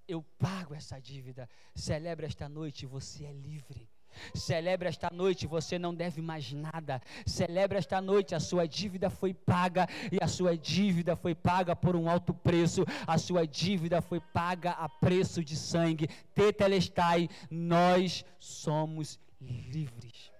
Eu 0.07 0.21
pago 0.37 0.73
essa 0.75 0.99
dívida. 0.99 1.49
Celebre 1.73 2.25
esta 2.25 2.47
noite, 2.47 2.85
você 2.85 3.25
é 3.25 3.33
livre. 3.33 3.89
Celebre 4.33 4.87
esta 4.87 5.09
noite, 5.11 5.47
você 5.47 5.77
não 5.77 5.93
deve 5.93 6.21
mais 6.21 6.51
nada. 6.51 7.01
Celebre 7.25 7.77
esta 7.77 7.99
noite, 8.01 8.35
a 8.35 8.39
sua 8.39 8.67
dívida 8.67 9.09
foi 9.09 9.33
paga 9.33 9.87
e 10.11 10.23
a 10.23 10.27
sua 10.27 10.57
dívida 10.57 11.15
foi 11.15 11.35
paga 11.35 11.75
por 11.75 11.95
um 11.95 12.09
alto 12.09 12.33
preço. 12.33 12.85
A 13.05 13.17
sua 13.17 13.45
dívida 13.45 14.01
foi 14.01 14.19
paga 14.19 14.71
a 14.71 14.87
preço 14.87 15.43
de 15.43 15.55
sangue. 15.55 16.07
Tetelestai, 16.33 17.29
nós 17.49 18.23
somos 18.39 19.19
livres. 19.41 20.34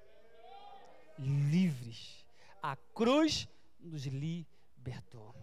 Livres. 1.17 2.25
A 2.61 2.75
cruz 2.75 3.47
nos 3.79 4.05
libertou. 4.05 5.33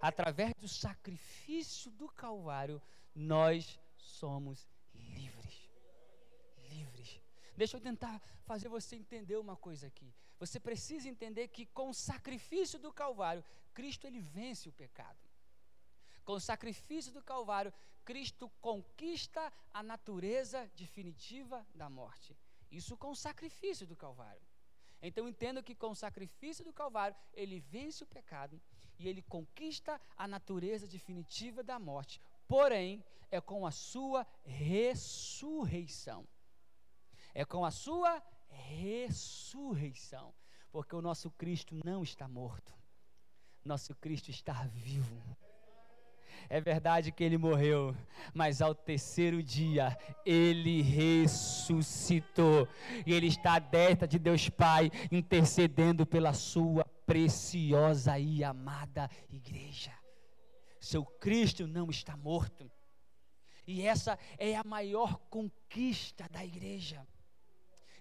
Através 0.00 0.54
do 0.54 0.68
sacrifício 0.68 1.90
do 1.90 2.08
Calvário, 2.08 2.80
nós 3.14 3.78
somos 3.96 4.66
livres. 4.94 5.70
Livres. 6.70 7.20
Deixa 7.56 7.76
eu 7.76 7.80
tentar 7.80 8.22
fazer 8.44 8.68
você 8.68 8.96
entender 8.96 9.36
uma 9.36 9.56
coisa 9.56 9.86
aqui. 9.86 10.14
Você 10.38 10.58
precisa 10.58 11.08
entender 11.08 11.48
que 11.48 11.66
com 11.66 11.90
o 11.90 11.94
sacrifício 11.94 12.78
do 12.78 12.92
Calvário, 12.92 13.44
Cristo 13.74 14.06
ele 14.06 14.20
vence 14.20 14.68
o 14.68 14.72
pecado. 14.72 15.18
Com 16.24 16.32
o 16.32 16.40
sacrifício 16.40 17.12
do 17.12 17.22
Calvário, 17.22 17.72
Cristo 18.04 18.48
conquista 18.60 19.52
a 19.72 19.82
natureza 19.82 20.70
definitiva 20.74 21.66
da 21.74 21.90
morte. 21.90 22.34
Isso 22.70 22.96
com 22.96 23.10
o 23.10 23.16
sacrifício 23.16 23.86
do 23.86 23.96
Calvário. 23.96 24.40
Então 25.02 25.28
entenda 25.28 25.62
que 25.62 25.74
com 25.74 25.90
o 25.90 25.96
sacrifício 25.96 26.64
do 26.64 26.72
Calvário, 26.72 27.16
ele 27.32 27.60
vence 27.60 28.04
o 28.04 28.06
pecado 28.06 28.60
e 28.98 29.08
ele 29.08 29.22
conquista 29.22 30.00
a 30.16 30.28
natureza 30.28 30.86
definitiva 30.86 31.62
da 31.62 31.78
morte. 31.78 32.20
Porém, 32.46 33.02
é 33.30 33.40
com 33.40 33.66
a 33.66 33.70
sua 33.70 34.26
ressurreição. 34.44 36.26
É 37.32 37.44
com 37.44 37.64
a 37.64 37.70
sua 37.70 38.22
ressurreição. 38.48 40.34
Porque 40.70 40.94
o 40.94 41.02
nosso 41.02 41.30
Cristo 41.30 41.74
não 41.84 42.02
está 42.02 42.28
morto. 42.28 42.74
Nosso 43.64 43.94
Cristo 43.94 44.30
está 44.30 44.66
vivo. 44.66 45.36
É 46.52 46.60
verdade 46.60 47.12
que 47.12 47.22
ele 47.22 47.38
morreu, 47.38 47.96
mas 48.34 48.60
ao 48.60 48.74
terceiro 48.74 49.40
dia 49.40 49.96
ele 50.26 50.82
ressuscitou. 50.82 52.66
E 53.06 53.14
ele 53.14 53.28
está 53.28 53.54
à 53.54 53.58
destra 53.60 54.08
de 54.08 54.18
Deus 54.18 54.48
Pai, 54.48 54.90
intercedendo 55.12 56.04
pela 56.04 56.32
sua 56.32 56.84
preciosa 57.06 58.18
e 58.18 58.42
amada 58.42 59.08
igreja. 59.30 59.92
Seu 60.80 61.04
Cristo 61.04 61.68
não 61.68 61.88
está 61.88 62.16
morto. 62.16 62.68
E 63.64 63.86
essa 63.86 64.18
é 64.36 64.56
a 64.56 64.64
maior 64.64 65.20
conquista 65.30 66.28
da 66.32 66.44
igreja. 66.44 67.06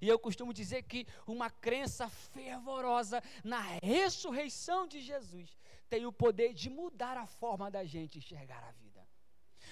E 0.01 0.07
eu 0.07 0.17
costumo 0.17 0.51
dizer 0.51 0.81
que 0.83 1.05
uma 1.27 1.51
crença 1.51 2.09
fervorosa 2.09 3.21
na 3.43 3.61
ressurreição 3.83 4.87
de 4.87 5.01
Jesus 5.01 5.55
tem 5.89 6.05
o 6.05 6.11
poder 6.11 6.53
de 6.53 6.69
mudar 6.69 7.17
a 7.17 7.25
forma 7.25 7.69
da 7.71 7.83
gente 7.83 8.19
enxergar 8.19 8.63
a 8.63 8.71
vida. 8.71 8.88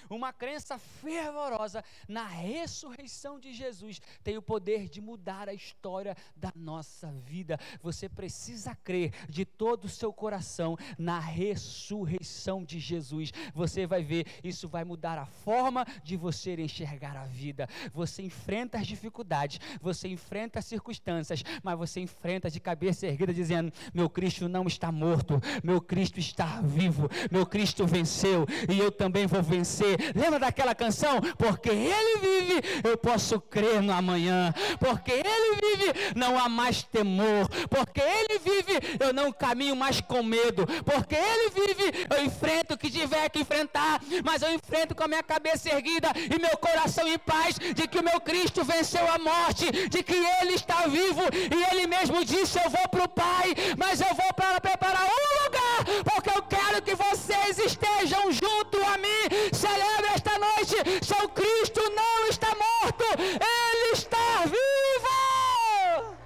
Uma 0.10 0.34
crença 0.34 0.78
fervorosa 0.78 1.84
na 2.08 2.26
ressurreição 2.26 3.40
de 3.40 3.54
Jesus 3.54 4.02
tem 4.24 4.38
o 4.38 4.42
poder 4.42 4.90
de 4.90 5.02
mudar 5.02 5.50
a 5.50 5.54
história 5.54 6.16
da 6.36 6.52
nossa 6.56 7.12
vida. 7.12 7.60
Você 7.82 8.08
precisa 8.08 8.76
crer 8.76 9.12
de 9.30 9.46
todo 9.46 9.86
o 9.86 9.90
seu 9.90 10.12
coração 10.14 10.78
na 10.98 11.20
ressurreição 11.20 12.64
de 12.64 12.80
Jesus. 12.80 13.32
Você 13.54 13.86
vai 13.86 14.04
ver, 14.04 14.26
isso 14.44 14.68
vai 14.68 14.84
mudar 14.84 15.18
a 15.18 15.26
forma 15.26 15.86
de 16.04 16.16
você 16.16 16.56
enxergar 16.56 17.16
a 17.18 17.26
vida. 17.26 17.68
Você 17.94 18.22
enfrenta 18.22 18.78
as 18.78 18.88
dificuldades, 18.88 19.60
você 19.82 20.08
enfrenta 20.08 20.60
as 20.60 20.66
circunstâncias, 20.66 21.44
mas 21.64 21.78
você 21.78 22.00
enfrenta 22.00 22.50
de 22.50 22.60
cabeça 22.60 23.08
erguida 23.08 23.34
dizendo: 23.34 23.72
"Meu 23.94 24.10
Cristo 24.10 24.48
não 24.48 24.66
está 24.68 24.92
morto, 24.92 25.42
meu 25.64 25.82
Cristo 25.82 26.20
está 26.20 26.62
vivo, 26.62 27.10
meu 27.32 27.46
Cristo 27.46 27.86
venceu 27.86 28.46
e 28.70 28.78
eu 28.80 28.92
também 28.92 29.26
vou 29.26 29.42
vencer 29.42 29.97
Lembra 30.16 30.40
daquela 30.40 30.76
canção? 30.76 31.20
Porque 31.38 31.70
Ele 31.70 32.20
vive, 32.20 32.62
eu 32.84 32.98
posso 32.98 33.40
crer 33.40 33.82
no 33.82 33.94
amanhã. 33.94 34.54
Porque 34.80 35.12
Ele 35.12 35.56
vive, 35.62 36.14
não 36.16 36.38
há 36.40 36.48
mais 36.50 36.84
temor. 36.84 37.48
Porque 37.70 38.02
Ele 38.02 38.40
vive, 38.40 38.98
eu 39.00 39.14
não 39.14 39.32
caminho 39.32 39.76
mais 39.76 40.02
com 40.02 40.24
medo. 40.24 40.66
Porque 40.86 41.16
Ele 41.16 41.50
vive, 41.50 42.08
eu 42.10 42.26
enfrento 42.26 42.74
o 42.74 42.78
que 42.78 42.90
tiver 42.90 43.30
que 43.30 43.40
enfrentar. 43.40 44.02
Mas 44.24 44.42
eu 44.42 44.54
enfrento 44.54 44.96
com 44.96 45.04
a 45.04 45.08
minha 45.08 45.24
cabeça 45.24 45.70
erguida 45.70 46.10
e 46.16 46.40
meu 46.40 46.58
coração 46.58 47.08
em 47.08 47.18
paz 47.18 47.56
de 47.58 47.88
que 47.88 48.00
o 48.00 48.04
meu 48.04 48.20
Cristo 48.22 48.64
venceu 48.64 49.06
a 49.12 49.18
morte, 49.18 49.90
de 49.90 50.04
que 50.04 50.16
Ele 50.42 50.54
está 50.54 50.88
vivo 50.88 51.22
e 51.34 51.76
Ele 51.76 51.88
mesmo 51.88 52.24
disse: 52.24 52.60
Eu 52.64 52.70
vou 52.70 52.88
para 52.90 53.04
o 53.04 53.10
Pai, 53.10 53.56
mas 53.78 54.02
eu 54.02 54.14
vou 54.14 54.34
para 54.34 54.60
preparar 54.62 55.04
um 55.04 55.44
lugar, 55.44 56.04
porque 56.04 56.30
eu 56.30 56.44
quero 56.44 56.82
que 56.82 56.96
vocês 56.96 57.58
estejam 57.60 58.32
junto 58.32 58.78
a 58.86 58.98
mim. 58.98 59.54
Celebre 59.54 59.77
Celebre 59.78 60.08
esta 60.16 60.40
noite, 60.40 61.06
seu 61.06 61.30
Cristo 61.30 61.82
não 61.92 62.28
está 62.28 62.48
morto, 62.56 63.04
ele 63.04 63.92
está 63.94 64.44
vivo. 64.46 66.18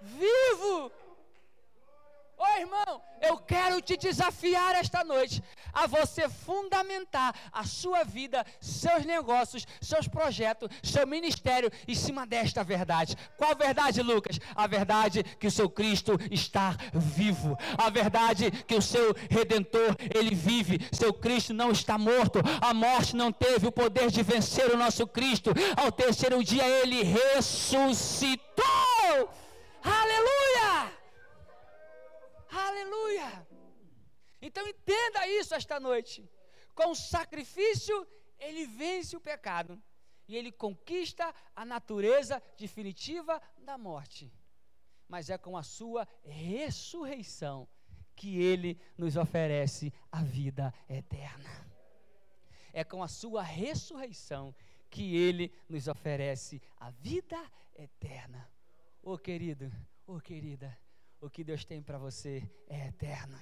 Vivo. 0.00 0.90
Oh, 2.38 2.58
irmão, 2.58 3.02
eu 3.22 3.36
quero 3.38 3.80
te 3.80 3.96
desafiar 3.96 4.74
esta 4.74 5.04
noite 5.04 5.42
a 5.72 5.86
você 5.86 6.28
fundamentar 6.28 7.34
a 7.52 7.64
sua 7.64 8.04
vida, 8.04 8.44
seus 8.60 9.04
negócios, 9.04 9.66
seus 9.80 10.08
projetos, 10.08 10.68
seu 10.82 11.06
ministério 11.06 11.70
em 11.86 11.94
cima 11.94 12.26
desta 12.26 12.64
verdade. 12.64 13.16
Qual 13.36 13.54
verdade, 13.54 14.02
Lucas? 14.02 14.38
A 14.54 14.66
verdade 14.66 15.22
que 15.22 15.46
o 15.46 15.50
seu 15.50 15.68
Cristo 15.68 16.18
está 16.30 16.76
vivo. 16.92 17.56
A 17.76 17.90
verdade 17.90 18.50
que 18.50 18.74
o 18.74 18.82
seu 18.82 19.14
redentor, 19.30 19.96
ele 20.14 20.34
vive. 20.34 20.80
Seu 20.92 21.12
Cristo 21.12 21.52
não 21.54 21.70
está 21.70 21.96
morto. 21.98 22.40
A 22.60 22.74
morte 22.74 23.14
não 23.14 23.32
teve 23.32 23.66
o 23.66 23.72
poder 23.72 24.10
de 24.10 24.22
vencer 24.22 24.70
o 24.70 24.76
nosso 24.76 25.06
Cristo. 25.06 25.50
Ao 25.76 25.92
terceiro 25.92 26.42
dia 26.42 26.66
ele 26.66 27.02
ressuscitou. 27.02 28.58
Aleluia! 29.82 30.67
Aleluia! 32.78 33.48
Então 34.40 34.66
entenda 34.68 35.26
isso 35.26 35.52
esta 35.52 35.80
noite. 35.80 36.28
Com 36.74 36.90
o 36.90 36.94
sacrifício, 36.94 38.06
ele 38.38 38.66
vence 38.66 39.16
o 39.16 39.20
pecado 39.20 39.82
e 40.28 40.36
ele 40.36 40.52
conquista 40.52 41.34
a 41.56 41.64
natureza 41.64 42.40
definitiva 42.56 43.42
da 43.58 43.76
morte. 43.76 44.32
Mas 45.08 45.28
é 45.28 45.36
com 45.36 45.56
a 45.56 45.62
sua 45.62 46.06
ressurreição 46.22 47.68
que 48.14 48.40
ele 48.40 48.80
nos 48.96 49.16
oferece 49.16 49.92
a 50.12 50.22
vida 50.22 50.72
eterna. 50.88 51.50
É 52.72 52.84
com 52.84 53.02
a 53.02 53.08
sua 53.08 53.42
ressurreição 53.42 54.54
que 54.88 55.16
ele 55.16 55.52
nos 55.68 55.88
oferece 55.88 56.62
a 56.76 56.90
vida 56.90 57.38
eterna. 57.74 58.48
Ô 59.02 59.14
oh, 59.14 59.18
querido, 59.18 59.72
ô 60.06 60.14
oh, 60.16 60.20
querida, 60.20 60.78
o 61.20 61.28
que 61.28 61.42
Deus 61.42 61.64
tem 61.64 61.82
para 61.82 61.98
você 61.98 62.48
é 62.68 62.88
eterno. 62.88 63.38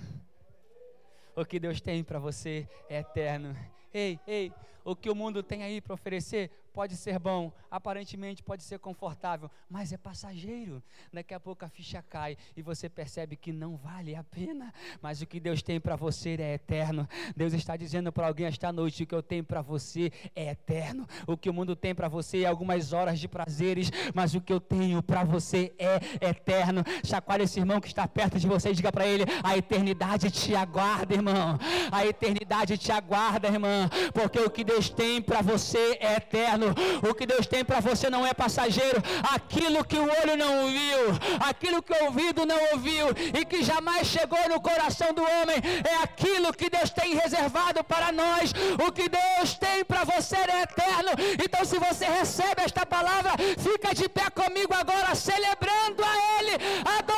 O 1.35 1.45
que 1.45 1.61
Deus 1.61 1.81
tem 1.81 2.03
para 2.03 2.19
você 2.19 2.69
é 2.89 2.99
eterno. 3.01 3.55
Ei, 3.99 4.21
ei, 4.27 4.53
o 4.85 4.95
que 4.95 5.09
o 5.09 5.15
mundo 5.15 5.43
tem 5.43 5.63
aí 5.63 5.81
para 5.81 5.95
oferecer 5.95 6.51
pode 6.77 6.95
ser 6.95 7.19
bom, 7.19 7.51
aparentemente 7.71 8.43
pode 8.43 8.63
ser 8.63 8.79
confortável, 8.79 9.51
mas 9.67 9.95
é 9.95 9.97
passageiro. 9.97 10.83
Daqui 11.11 11.33
a 11.33 11.41
pouco 11.41 11.65
a 11.65 11.71
ficha 11.71 12.03
cai 12.03 12.37
e 12.55 12.61
você 12.61 12.87
percebe 12.87 13.35
que 13.35 13.51
não 13.51 13.79
vale 13.79 14.15
a 14.15 14.23
pena. 14.23 14.75
Mas 15.01 15.23
o 15.23 15.27
que 15.27 15.41
Deus 15.41 15.63
tem 15.63 15.81
para 15.81 15.97
você 15.97 16.37
é 16.39 16.53
eterno. 16.53 17.09
Deus 17.35 17.55
está 17.55 17.79
dizendo 17.79 18.13
para 18.13 18.27
alguém 18.27 18.45
esta 18.45 18.71
noite: 18.71 19.05
o 19.05 19.07
que 19.07 19.15
eu 19.15 19.23
tenho 19.23 19.43
para 19.43 19.63
você 19.63 20.13
é 20.35 20.51
eterno. 20.51 21.09
O 21.27 21.35
que 21.35 21.49
o 21.49 21.55
mundo 21.55 21.75
tem 21.75 21.95
para 21.95 22.09
você 22.09 22.43
é 22.43 22.47
algumas 22.47 22.93
horas 22.93 23.19
de 23.19 23.27
prazeres, 23.27 23.91
mas 24.15 24.35
o 24.35 24.41
que 24.43 24.53
eu 24.53 24.61
tenho 24.61 25.03
para 25.03 25.25
você 25.25 25.73
é 25.79 26.29
eterno. 26.29 26.85
Chacoalha 27.03 27.45
esse 27.45 27.59
irmão 27.59 27.81
que 27.81 27.89
está 27.89 28.07
perto 28.07 28.39
de 28.39 28.47
você 28.47 28.69
e 28.69 28.75
diga 28.75 28.93
para 28.93 29.07
ele: 29.07 29.25
a 29.43 29.57
eternidade 29.57 30.31
te 30.31 30.55
aguarda, 30.55 31.15
irmão. 31.15 31.59
A 31.91 32.05
eternidade 32.05 32.77
te 32.77 32.93
aguarda, 32.93 33.49
irmã, 33.49 33.86
porque 34.13 34.39
o 34.41 34.51
que 34.51 34.65
Deus 34.65 34.89
tem 34.89 35.21
para 35.21 35.43
você 35.43 35.99
é 36.01 36.15
eterno. 36.17 36.75
O 37.09 37.15
que 37.15 37.27
Deus 37.27 37.47
tem 37.47 37.65
para 37.65 37.81
você 37.81 38.09
não 38.09 38.27
é 38.27 38.33
passageiro. 38.33 39.03
Aquilo 39.35 39.85
que 39.85 39.99
o 39.99 40.09
olho 40.21 40.37
não 40.37 40.67
viu, 40.67 41.03
aquilo 41.41 41.83
que 41.83 41.93
o 41.93 42.05
ouvido 42.07 42.47
não 42.47 42.59
ouviu 42.73 43.09
e 43.39 43.45
que 43.45 43.63
jamais 43.63 44.07
chegou 44.07 44.49
no 44.49 44.61
coração 44.61 45.13
do 45.13 45.23
homem, 45.23 45.57
é 45.89 46.03
aquilo 46.03 46.53
que 46.53 46.71
Deus 46.71 46.91
tem 46.91 47.15
reservado 47.15 47.83
para 47.85 48.13
nós. 48.13 48.53
O 48.87 48.93
que 48.93 49.09
Deus 49.09 49.55
tem 49.55 49.85
para 49.85 50.05
você 50.05 50.37
é 50.37 50.63
eterno. 50.63 51.11
Então, 51.45 51.65
se 51.65 51.79
você 51.79 52.05
recebe 52.05 52.63
esta 52.63 52.85
palavra, 52.87 53.33
fica 53.59 53.95
de 53.95 54.09
pé 54.09 54.29
comigo 54.31 54.73
agora, 54.75 55.15
celebrando 55.15 56.03
a 56.05 56.41
Ele, 56.41 56.55
adorando 56.99 57.16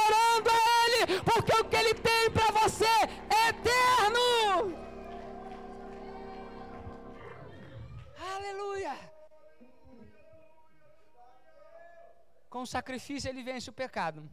Aleluia! 8.48 8.94
Com 12.48 12.64
sacrifício 12.64 13.28
ele 13.28 13.42
vence 13.42 13.68
o 13.68 13.72
pecado. 13.72 14.28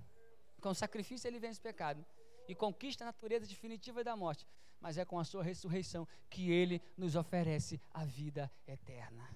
Com 0.61 0.73
sacrifício 0.73 1.27
ele 1.27 1.39
vence 1.39 1.59
o 1.59 1.63
pecado. 1.63 2.05
E 2.47 2.55
conquista 2.55 3.03
a 3.03 3.07
natureza 3.07 3.45
definitiva 3.45 4.03
da 4.03 4.15
morte. 4.15 4.47
Mas 4.79 4.97
é 4.97 5.03
com 5.03 5.19
a 5.19 5.25
sua 5.25 5.43
ressurreição 5.43 6.07
que 6.29 6.49
ele 6.49 6.81
nos 6.95 7.15
oferece 7.15 7.81
a 7.91 8.05
vida 8.05 8.49
eterna. 8.65 9.29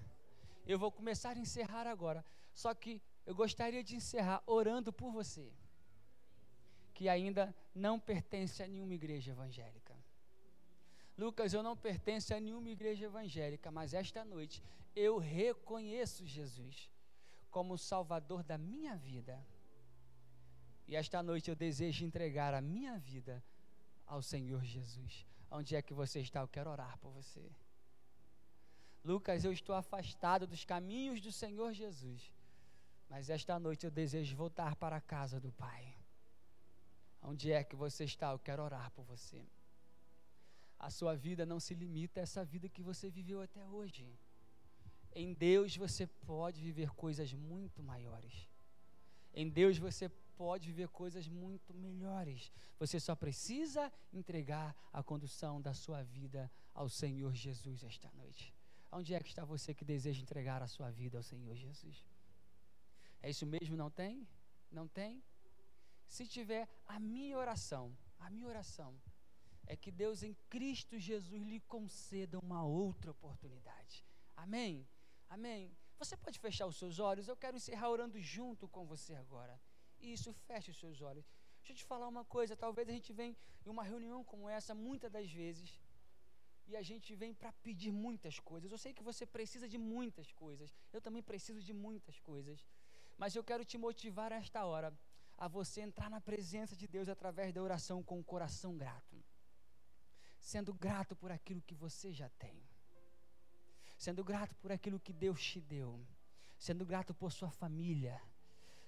Eu 0.66 0.78
vou 0.78 0.90
começar 0.90 1.36
a 1.36 1.40
encerrar 1.40 1.86
agora. 1.86 2.24
Só 2.54 2.72
que 2.74 3.02
eu 3.26 3.34
gostaria 3.34 3.82
de 3.82 3.96
encerrar 3.96 4.42
orando 4.46 4.92
por 4.92 5.10
você, 5.12 5.52
que 6.94 7.08
ainda 7.08 7.54
não 7.74 7.98
pertence 7.98 8.62
a 8.62 8.66
nenhuma 8.66 8.94
igreja 8.94 9.32
evangélica. 9.32 9.89
Lucas, 11.20 11.52
eu 11.52 11.62
não 11.62 11.76
pertenço 11.76 12.32
a 12.32 12.40
nenhuma 12.40 12.70
igreja 12.70 13.04
evangélica, 13.04 13.70
mas 13.70 13.92
esta 13.92 14.24
noite 14.24 14.62
eu 14.96 15.18
reconheço 15.18 16.24
Jesus 16.24 16.90
como 17.50 17.74
o 17.74 17.78
Salvador 17.78 18.42
da 18.42 18.56
minha 18.56 18.96
vida. 18.96 19.38
E 20.88 20.96
esta 20.96 21.22
noite 21.22 21.50
eu 21.50 21.54
desejo 21.54 22.06
entregar 22.06 22.54
a 22.54 22.62
minha 22.62 22.96
vida 22.98 23.44
ao 24.06 24.22
Senhor 24.22 24.64
Jesus. 24.64 25.26
Onde 25.50 25.76
é 25.76 25.82
que 25.82 25.92
você 25.92 26.20
está? 26.20 26.40
Eu 26.40 26.48
quero 26.48 26.70
orar 26.70 26.96
por 26.96 27.10
você. 27.10 27.52
Lucas, 29.04 29.44
eu 29.44 29.52
estou 29.52 29.74
afastado 29.74 30.46
dos 30.46 30.64
caminhos 30.64 31.20
do 31.20 31.30
Senhor 31.30 31.74
Jesus. 31.74 32.32
Mas 33.10 33.28
esta 33.28 33.58
noite 33.58 33.84
eu 33.84 33.90
desejo 33.90 34.34
voltar 34.34 34.74
para 34.74 34.96
a 34.96 35.02
casa 35.02 35.38
do 35.38 35.52
Pai. 35.52 35.94
Onde 37.20 37.52
é 37.52 37.62
que 37.62 37.76
você 37.76 38.04
está? 38.04 38.30
Eu 38.30 38.38
quero 38.38 38.62
orar 38.62 38.90
por 38.92 39.04
você. 39.04 39.46
A 40.80 40.88
sua 40.88 41.14
vida 41.14 41.44
não 41.44 41.60
se 41.60 41.74
limita 41.74 42.20
a 42.20 42.22
essa 42.22 42.42
vida 42.42 42.66
que 42.66 42.82
você 42.82 43.10
viveu 43.10 43.42
até 43.42 43.62
hoje. 43.66 44.18
Em 45.14 45.34
Deus 45.34 45.76
você 45.76 46.06
pode 46.06 46.62
viver 46.62 46.88
coisas 46.94 47.34
muito 47.34 47.82
maiores. 47.82 48.48
Em 49.34 49.46
Deus 49.50 49.76
você 49.76 50.08
pode 50.38 50.68
viver 50.68 50.88
coisas 50.88 51.28
muito 51.28 51.74
melhores. 51.74 52.50
Você 52.78 52.98
só 52.98 53.14
precisa 53.14 53.92
entregar 54.10 54.74
a 54.90 55.02
condução 55.02 55.60
da 55.60 55.74
sua 55.74 56.02
vida 56.02 56.50
ao 56.72 56.88
Senhor 56.88 57.34
Jesus 57.34 57.84
esta 57.84 58.10
noite. 58.12 58.54
Onde 58.90 59.12
é 59.12 59.20
que 59.20 59.28
está 59.28 59.44
você 59.44 59.74
que 59.74 59.84
deseja 59.84 60.22
entregar 60.22 60.62
a 60.62 60.66
sua 60.66 60.90
vida 60.90 61.18
ao 61.18 61.22
Senhor 61.22 61.54
Jesus? 61.54 62.06
É 63.20 63.28
isso 63.28 63.44
mesmo? 63.44 63.76
Não 63.76 63.90
tem? 63.90 64.26
Não 64.72 64.88
tem? 64.88 65.22
Se 66.08 66.26
tiver, 66.26 66.66
a 66.86 66.98
minha 66.98 67.36
oração, 67.36 67.94
a 68.18 68.30
minha 68.30 68.48
oração 68.48 68.98
é 69.72 69.76
que 69.76 69.92
Deus 69.92 70.24
em 70.24 70.34
Cristo 70.48 70.98
Jesus 70.98 71.40
lhe 71.50 71.60
conceda 71.60 72.40
uma 72.40 72.64
outra 72.64 73.12
oportunidade. 73.12 74.04
Amém? 74.36 74.72
Amém? 75.28 75.70
Você 75.96 76.16
pode 76.16 76.40
fechar 76.40 76.66
os 76.66 76.76
seus 76.76 76.98
olhos? 76.98 77.28
Eu 77.28 77.36
quero 77.36 77.56
encerrar 77.56 77.88
orando 77.88 78.18
junto 78.18 78.66
com 78.66 78.84
você 78.84 79.14
agora. 79.14 79.54
Isso, 80.00 80.32
feche 80.48 80.72
os 80.72 80.80
seus 80.80 81.00
olhos. 81.00 81.24
Deixa 81.58 81.72
eu 81.72 81.76
te 81.76 81.84
falar 81.84 82.08
uma 82.08 82.24
coisa: 82.24 82.56
talvez 82.56 82.88
a 82.88 82.92
gente 82.92 83.12
venha 83.12 83.36
em 83.64 83.70
uma 83.70 83.84
reunião 83.84 84.24
como 84.24 84.48
essa, 84.48 84.74
muitas 84.74 85.12
das 85.16 85.30
vezes, 85.30 85.80
e 86.66 86.76
a 86.76 86.82
gente 86.82 87.14
vem 87.14 87.32
para 87.32 87.52
pedir 87.66 87.92
muitas 87.92 88.40
coisas. 88.40 88.72
Eu 88.72 88.78
sei 88.78 88.92
que 88.92 89.04
você 89.04 89.24
precisa 89.24 89.68
de 89.68 89.78
muitas 89.78 90.32
coisas. 90.32 90.74
Eu 90.92 91.00
também 91.00 91.22
preciso 91.22 91.62
de 91.62 91.72
muitas 91.72 92.18
coisas. 92.18 92.66
Mas 93.16 93.36
eu 93.36 93.44
quero 93.44 93.64
te 93.64 93.78
motivar 93.78 94.32
a 94.32 94.36
esta 94.44 94.64
hora 94.64 94.92
a 95.38 95.46
você 95.46 95.80
entrar 95.80 96.10
na 96.10 96.20
presença 96.20 96.74
de 96.74 96.88
Deus 96.88 97.08
através 97.08 97.52
da 97.54 97.62
oração 97.62 98.02
com 98.02 98.18
o 98.18 98.24
coração 98.24 98.76
grato 98.76 99.09
sendo 100.40 100.72
grato 100.72 101.14
por 101.14 101.30
aquilo 101.30 101.62
que 101.62 101.74
você 101.74 102.12
já 102.12 102.28
tem, 102.30 102.60
sendo 103.98 104.24
grato 104.24 104.56
por 104.56 104.72
aquilo 104.72 104.98
que 104.98 105.12
Deus 105.12 105.42
te 105.42 105.60
deu, 105.60 106.00
sendo 106.58 106.84
grato 106.84 107.14
por 107.14 107.30
sua 107.30 107.50
família, 107.50 108.20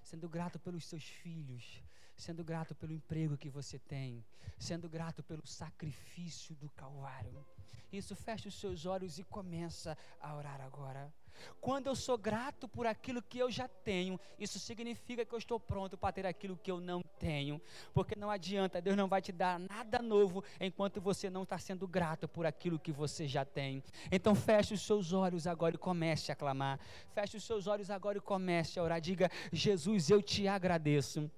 sendo 0.03 0.29
grato 0.29 0.59
pelos 0.59 0.85
seus 0.85 1.05
filhos, 1.05 1.83
sendo 2.17 2.45
grato 2.45 2.75
pelo 2.75 2.93
emprego 2.93 3.37
que 3.37 3.49
você 3.49 3.79
tem, 3.79 4.25
sendo 4.59 4.89
grato 4.89 5.23
pelo 5.23 5.47
sacrifício 5.47 6.55
do 6.57 6.69
Calvário. 6.71 7.45
Isso, 7.93 8.17
fecha 8.17 8.49
os 8.49 8.59
seus 8.59 8.87
olhos 8.87 9.19
e 9.19 9.25
começa 9.25 9.97
a 10.21 10.35
orar 10.35 10.61
agora. 10.61 11.13
Quando 11.61 11.87
eu 11.87 11.95
sou 11.95 12.19
grato 12.19 12.69
por 12.69 12.87
aquilo 12.87 13.23
que 13.23 13.39
eu 13.39 13.51
já 13.51 13.69
tenho, 13.69 14.19
isso 14.39 14.59
significa 14.59 15.25
que 15.25 15.35
eu 15.35 15.39
estou 15.39 15.59
pronto 15.59 15.97
para 15.97 16.13
ter 16.13 16.27
aquilo 16.27 16.57
que 16.57 16.71
eu 16.71 16.81
não 16.81 17.03
tenho. 17.19 17.61
Porque 17.93 18.15
não 18.17 18.31
adianta, 18.31 18.81
Deus 18.81 18.97
não 18.97 19.09
vai 19.09 19.23
te 19.23 19.33
dar 19.33 19.59
nada 19.59 20.01
novo 20.01 20.45
enquanto 20.61 21.01
você 21.01 21.31
não 21.31 21.43
está 21.43 21.59
sendo 21.59 21.87
grato 21.87 22.27
por 22.29 22.47
aquilo 22.47 22.79
que 22.79 22.93
você 22.93 23.27
já 23.27 23.45
tem. 23.45 23.83
Então 24.11 24.35
feche 24.35 24.75
os 24.75 24.83
seus 24.83 25.13
olhos 25.13 25.47
agora 25.47 25.75
e 25.75 25.79
comece 25.79 26.33
a 26.33 26.37
clamar. 26.37 26.79
Feche 27.15 27.37
os 27.37 27.45
seus 27.45 27.67
olhos 27.67 27.91
agora 27.91 28.19
e 28.19 28.21
comece 28.21 28.79
a 28.79 28.83
orar. 28.83 29.01
Diga: 29.01 29.31
Jesus, 29.53 30.11
eu 30.11 30.23
te 30.23 30.49
agradeço 30.49 31.31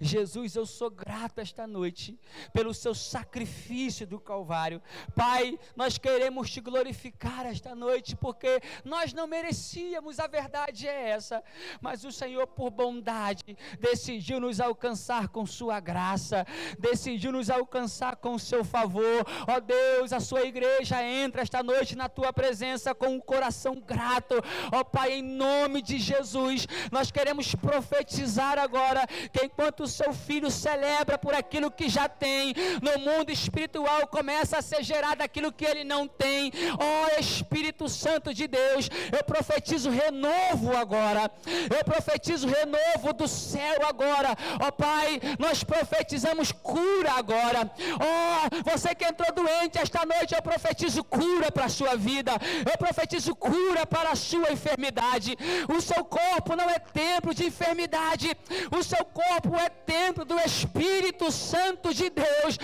Jesus, 0.00 0.54
eu 0.54 0.66
sou 0.66 0.90
grato 0.90 1.40
esta 1.40 1.66
noite 1.66 2.18
pelo 2.52 2.72
seu 2.74 2.94
sacrifício 2.94 4.06
do 4.06 4.20
Calvário. 4.20 4.82
Pai, 5.14 5.58
nós 5.74 5.98
queremos 5.98 6.50
te 6.50 6.60
glorificar 6.60 7.46
esta 7.46 7.74
noite 7.74 8.16
porque 8.16 8.60
nós 8.84 9.12
não 9.12 9.26
merecíamos, 9.26 10.18
a 10.18 10.26
verdade 10.26 10.86
é 10.86 11.10
essa, 11.10 11.42
mas 11.80 12.04
o 12.04 12.12
Senhor, 12.12 12.46
por 12.46 12.70
bondade, 12.70 13.56
decidiu 13.78 14.40
nos 14.40 14.60
alcançar 14.60 15.28
com 15.28 15.46
sua 15.46 15.80
graça, 15.80 16.46
decidiu 16.78 17.32
nos 17.32 17.50
alcançar 17.50 18.16
com 18.16 18.38
seu 18.38 18.64
favor. 18.64 19.24
Ó 19.48 19.56
oh 19.56 19.60
Deus, 19.60 20.12
a 20.12 20.20
sua 20.20 20.42
igreja 20.42 21.02
entra 21.02 21.42
esta 21.42 21.62
noite 21.62 21.96
na 21.96 22.08
tua 22.08 22.32
presença 22.32 22.94
com 22.94 23.08
um 23.08 23.20
coração 23.20 23.80
grato. 23.80 24.34
Ó 24.72 24.80
oh 24.80 24.84
Pai, 24.84 25.12
em 25.12 25.22
nome 25.22 25.82
de 25.82 25.98
Jesus, 25.98 26.66
nós 26.90 27.10
queremos 27.10 27.54
profetizar 27.54 28.58
agora 28.58 29.06
que 29.32 29.44
enquanto 29.44 29.69
o 29.78 29.86
seu 29.86 30.12
filho 30.12 30.50
celebra 30.50 31.16
por 31.16 31.34
aquilo 31.34 31.70
que 31.70 31.88
já 31.88 32.08
tem, 32.08 32.54
no 32.82 32.98
mundo 32.98 33.30
espiritual 33.30 34.06
começa 34.06 34.58
a 34.58 34.62
ser 34.62 34.82
gerado 34.82 35.22
aquilo 35.22 35.52
que 35.52 35.64
ele 35.64 35.84
não 35.84 36.06
tem. 36.06 36.52
Ó 36.78 37.06
oh, 37.16 37.20
Espírito 37.20 37.88
Santo 37.88 38.34
de 38.34 38.46
Deus, 38.46 38.88
eu 39.16 39.24
profetizo 39.24 39.90
renovo 39.90 40.76
agora. 40.76 41.30
Eu 41.76 41.84
profetizo 41.84 42.48
renovo 42.48 43.12
do 43.12 43.28
céu 43.28 43.86
agora. 43.88 44.36
Ó 44.60 44.68
oh, 44.68 44.72
Pai, 44.72 45.20
nós 45.38 45.62
profetizamos 45.62 46.52
cura 46.52 47.12
agora. 47.12 47.70
Ó, 48.00 48.46
oh, 48.46 48.70
você 48.70 48.94
que 48.94 49.04
entrou 49.04 49.32
doente 49.32 49.78
esta 49.78 50.04
noite, 50.04 50.34
eu 50.34 50.42
profetizo 50.42 51.04
cura 51.04 51.50
para 51.52 51.66
a 51.66 51.68
sua 51.68 51.96
vida. 51.96 52.32
Eu 52.70 52.76
profetizo 52.78 53.34
cura 53.34 53.86
para 53.86 54.10
a 54.10 54.16
sua 54.16 54.52
enfermidade. 54.52 55.36
O 55.68 55.80
seu 55.80 56.04
corpo 56.04 56.56
não 56.56 56.68
é 56.68 56.78
templo 56.78 57.34
de 57.34 57.46
enfermidade. 57.46 58.36
O 58.70 58.82
seu 58.82 59.04
corpo 59.04 59.54
é 59.60 59.68
templo 59.68 60.24
do 60.24 60.38
Espírito 60.40 61.30
Santo 61.30 61.92
de 61.92 62.08
Deus. 62.10 62.58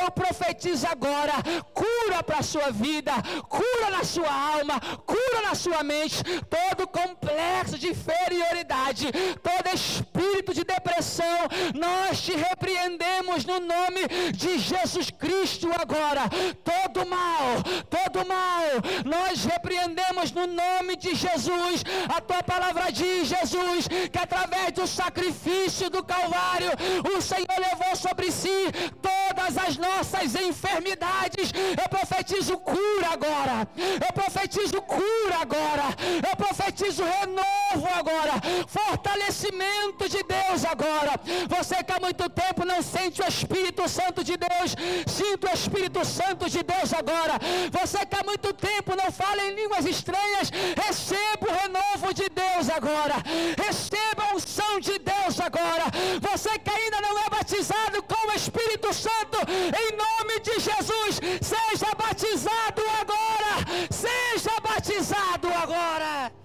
Eu 0.00 0.10
profetizo 0.10 0.86
agora 0.86 1.34
cura 1.74 2.22
para 2.22 2.38
a 2.38 2.42
sua 2.42 2.70
vida, 2.70 3.12
cura 3.48 3.90
na 3.90 4.04
sua 4.04 4.32
alma, 4.32 4.80
cura 5.04 5.42
na 5.42 5.54
sua 5.54 5.82
mente, 5.82 6.22
todo 6.48 6.86
complexo 6.86 7.78
de 7.78 7.88
inferioridade, 7.88 9.06
todo 9.42 9.74
espírito 9.74 10.54
de 10.54 10.64
depressão, 10.64 11.38
nós 11.74 12.20
te 12.20 12.32
repreendemos 12.32 13.44
no 13.44 13.60
nome 13.60 14.06
de 14.32 14.58
Jesus 14.58 15.10
Cristo 15.10 15.68
agora. 15.78 16.22
Todo 16.64 17.06
mal, 17.06 17.62
todo 17.90 18.26
mal, 18.26 18.64
nós 19.04 19.44
repreendemos 19.44 20.32
no 20.32 20.46
nome 20.46 20.96
de 20.96 21.14
Jesus. 21.14 21.84
A 22.08 22.20
tua 22.20 22.42
palavra 22.42 22.90
diz, 22.90 23.28
Jesus, 23.28 23.88
que 24.10 24.18
através 24.18 24.72
do 24.72 24.86
sacrifício 24.86 25.90
do 25.90 26.02
Calvário 26.02 26.37
Calvário, 26.38 26.70
o 27.16 27.20
Senhor 27.20 27.58
levou 27.58 27.96
sobre 27.96 28.30
si 28.30 28.58
todas 29.02 29.58
as 29.58 29.76
nossas 29.76 30.34
enfermidades. 30.34 31.52
Eu 31.80 31.88
profetizo 31.88 32.56
cura 32.58 33.08
agora. 33.12 33.68
Eu 33.76 34.12
profetizo 34.12 34.80
cura 34.82 35.36
agora. 35.40 35.86
Eu 36.28 36.36
profetizo 36.36 37.02
renovo 37.04 37.88
agora. 37.94 38.34
Fortalecimento 38.68 40.08
de 40.08 40.22
Deus 40.22 40.64
agora. 40.64 41.12
Você 41.48 41.82
que 41.82 41.92
há 41.92 42.00
muito 42.00 42.28
tempo 42.30 42.64
não 42.64 42.82
sente 42.82 43.20
o 43.22 43.28
Espírito 43.28 43.88
Santo 43.88 44.22
de 44.22 44.36
Deus, 44.36 44.76
sinta 45.06 45.50
o 45.50 45.54
Espírito 45.54 46.04
Santo 46.04 46.48
de 46.48 46.62
Deus 46.62 46.92
agora. 46.92 47.34
Você 47.80 48.04
que 48.06 48.16
há 48.16 48.24
muito 48.24 48.52
tempo 48.52 48.96
não 48.96 49.10
fala 49.10 49.42
em 49.44 49.54
línguas 49.54 49.84
estranhas, 49.84 50.50
receba 50.84 51.46
o 51.48 51.54
renovo 51.62 52.14
de 52.14 52.28
Deus 52.28 52.68
agora. 52.70 53.16
Receba 53.64 54.24
a 54.24 54.36
unção 54.36 54.78
de 54.80 54.98
Deus 54.98 55.17
agora. 55.48 55.86
Você 56.20 56.58
que 56.58 56.70
ainda 56.70 57.00
não 57.00 57.18
é 57.18 57.30
batizado 57.30 58.02
com 58.02 58.28
o 58.28 58.32
Espírito 58.32 58.92
Santo, 58.92 59.38
em 59.48 59.96
nome 59.96 60.40
de 60.40 60.60
Jesus, 60.60 61.20
seja 61.40 61.94
batizado 61.96 62.82
agora. 63.00 63.88
Seja 63.90 64.60
batizado 64.60 65.48
agora. 65.48 66.37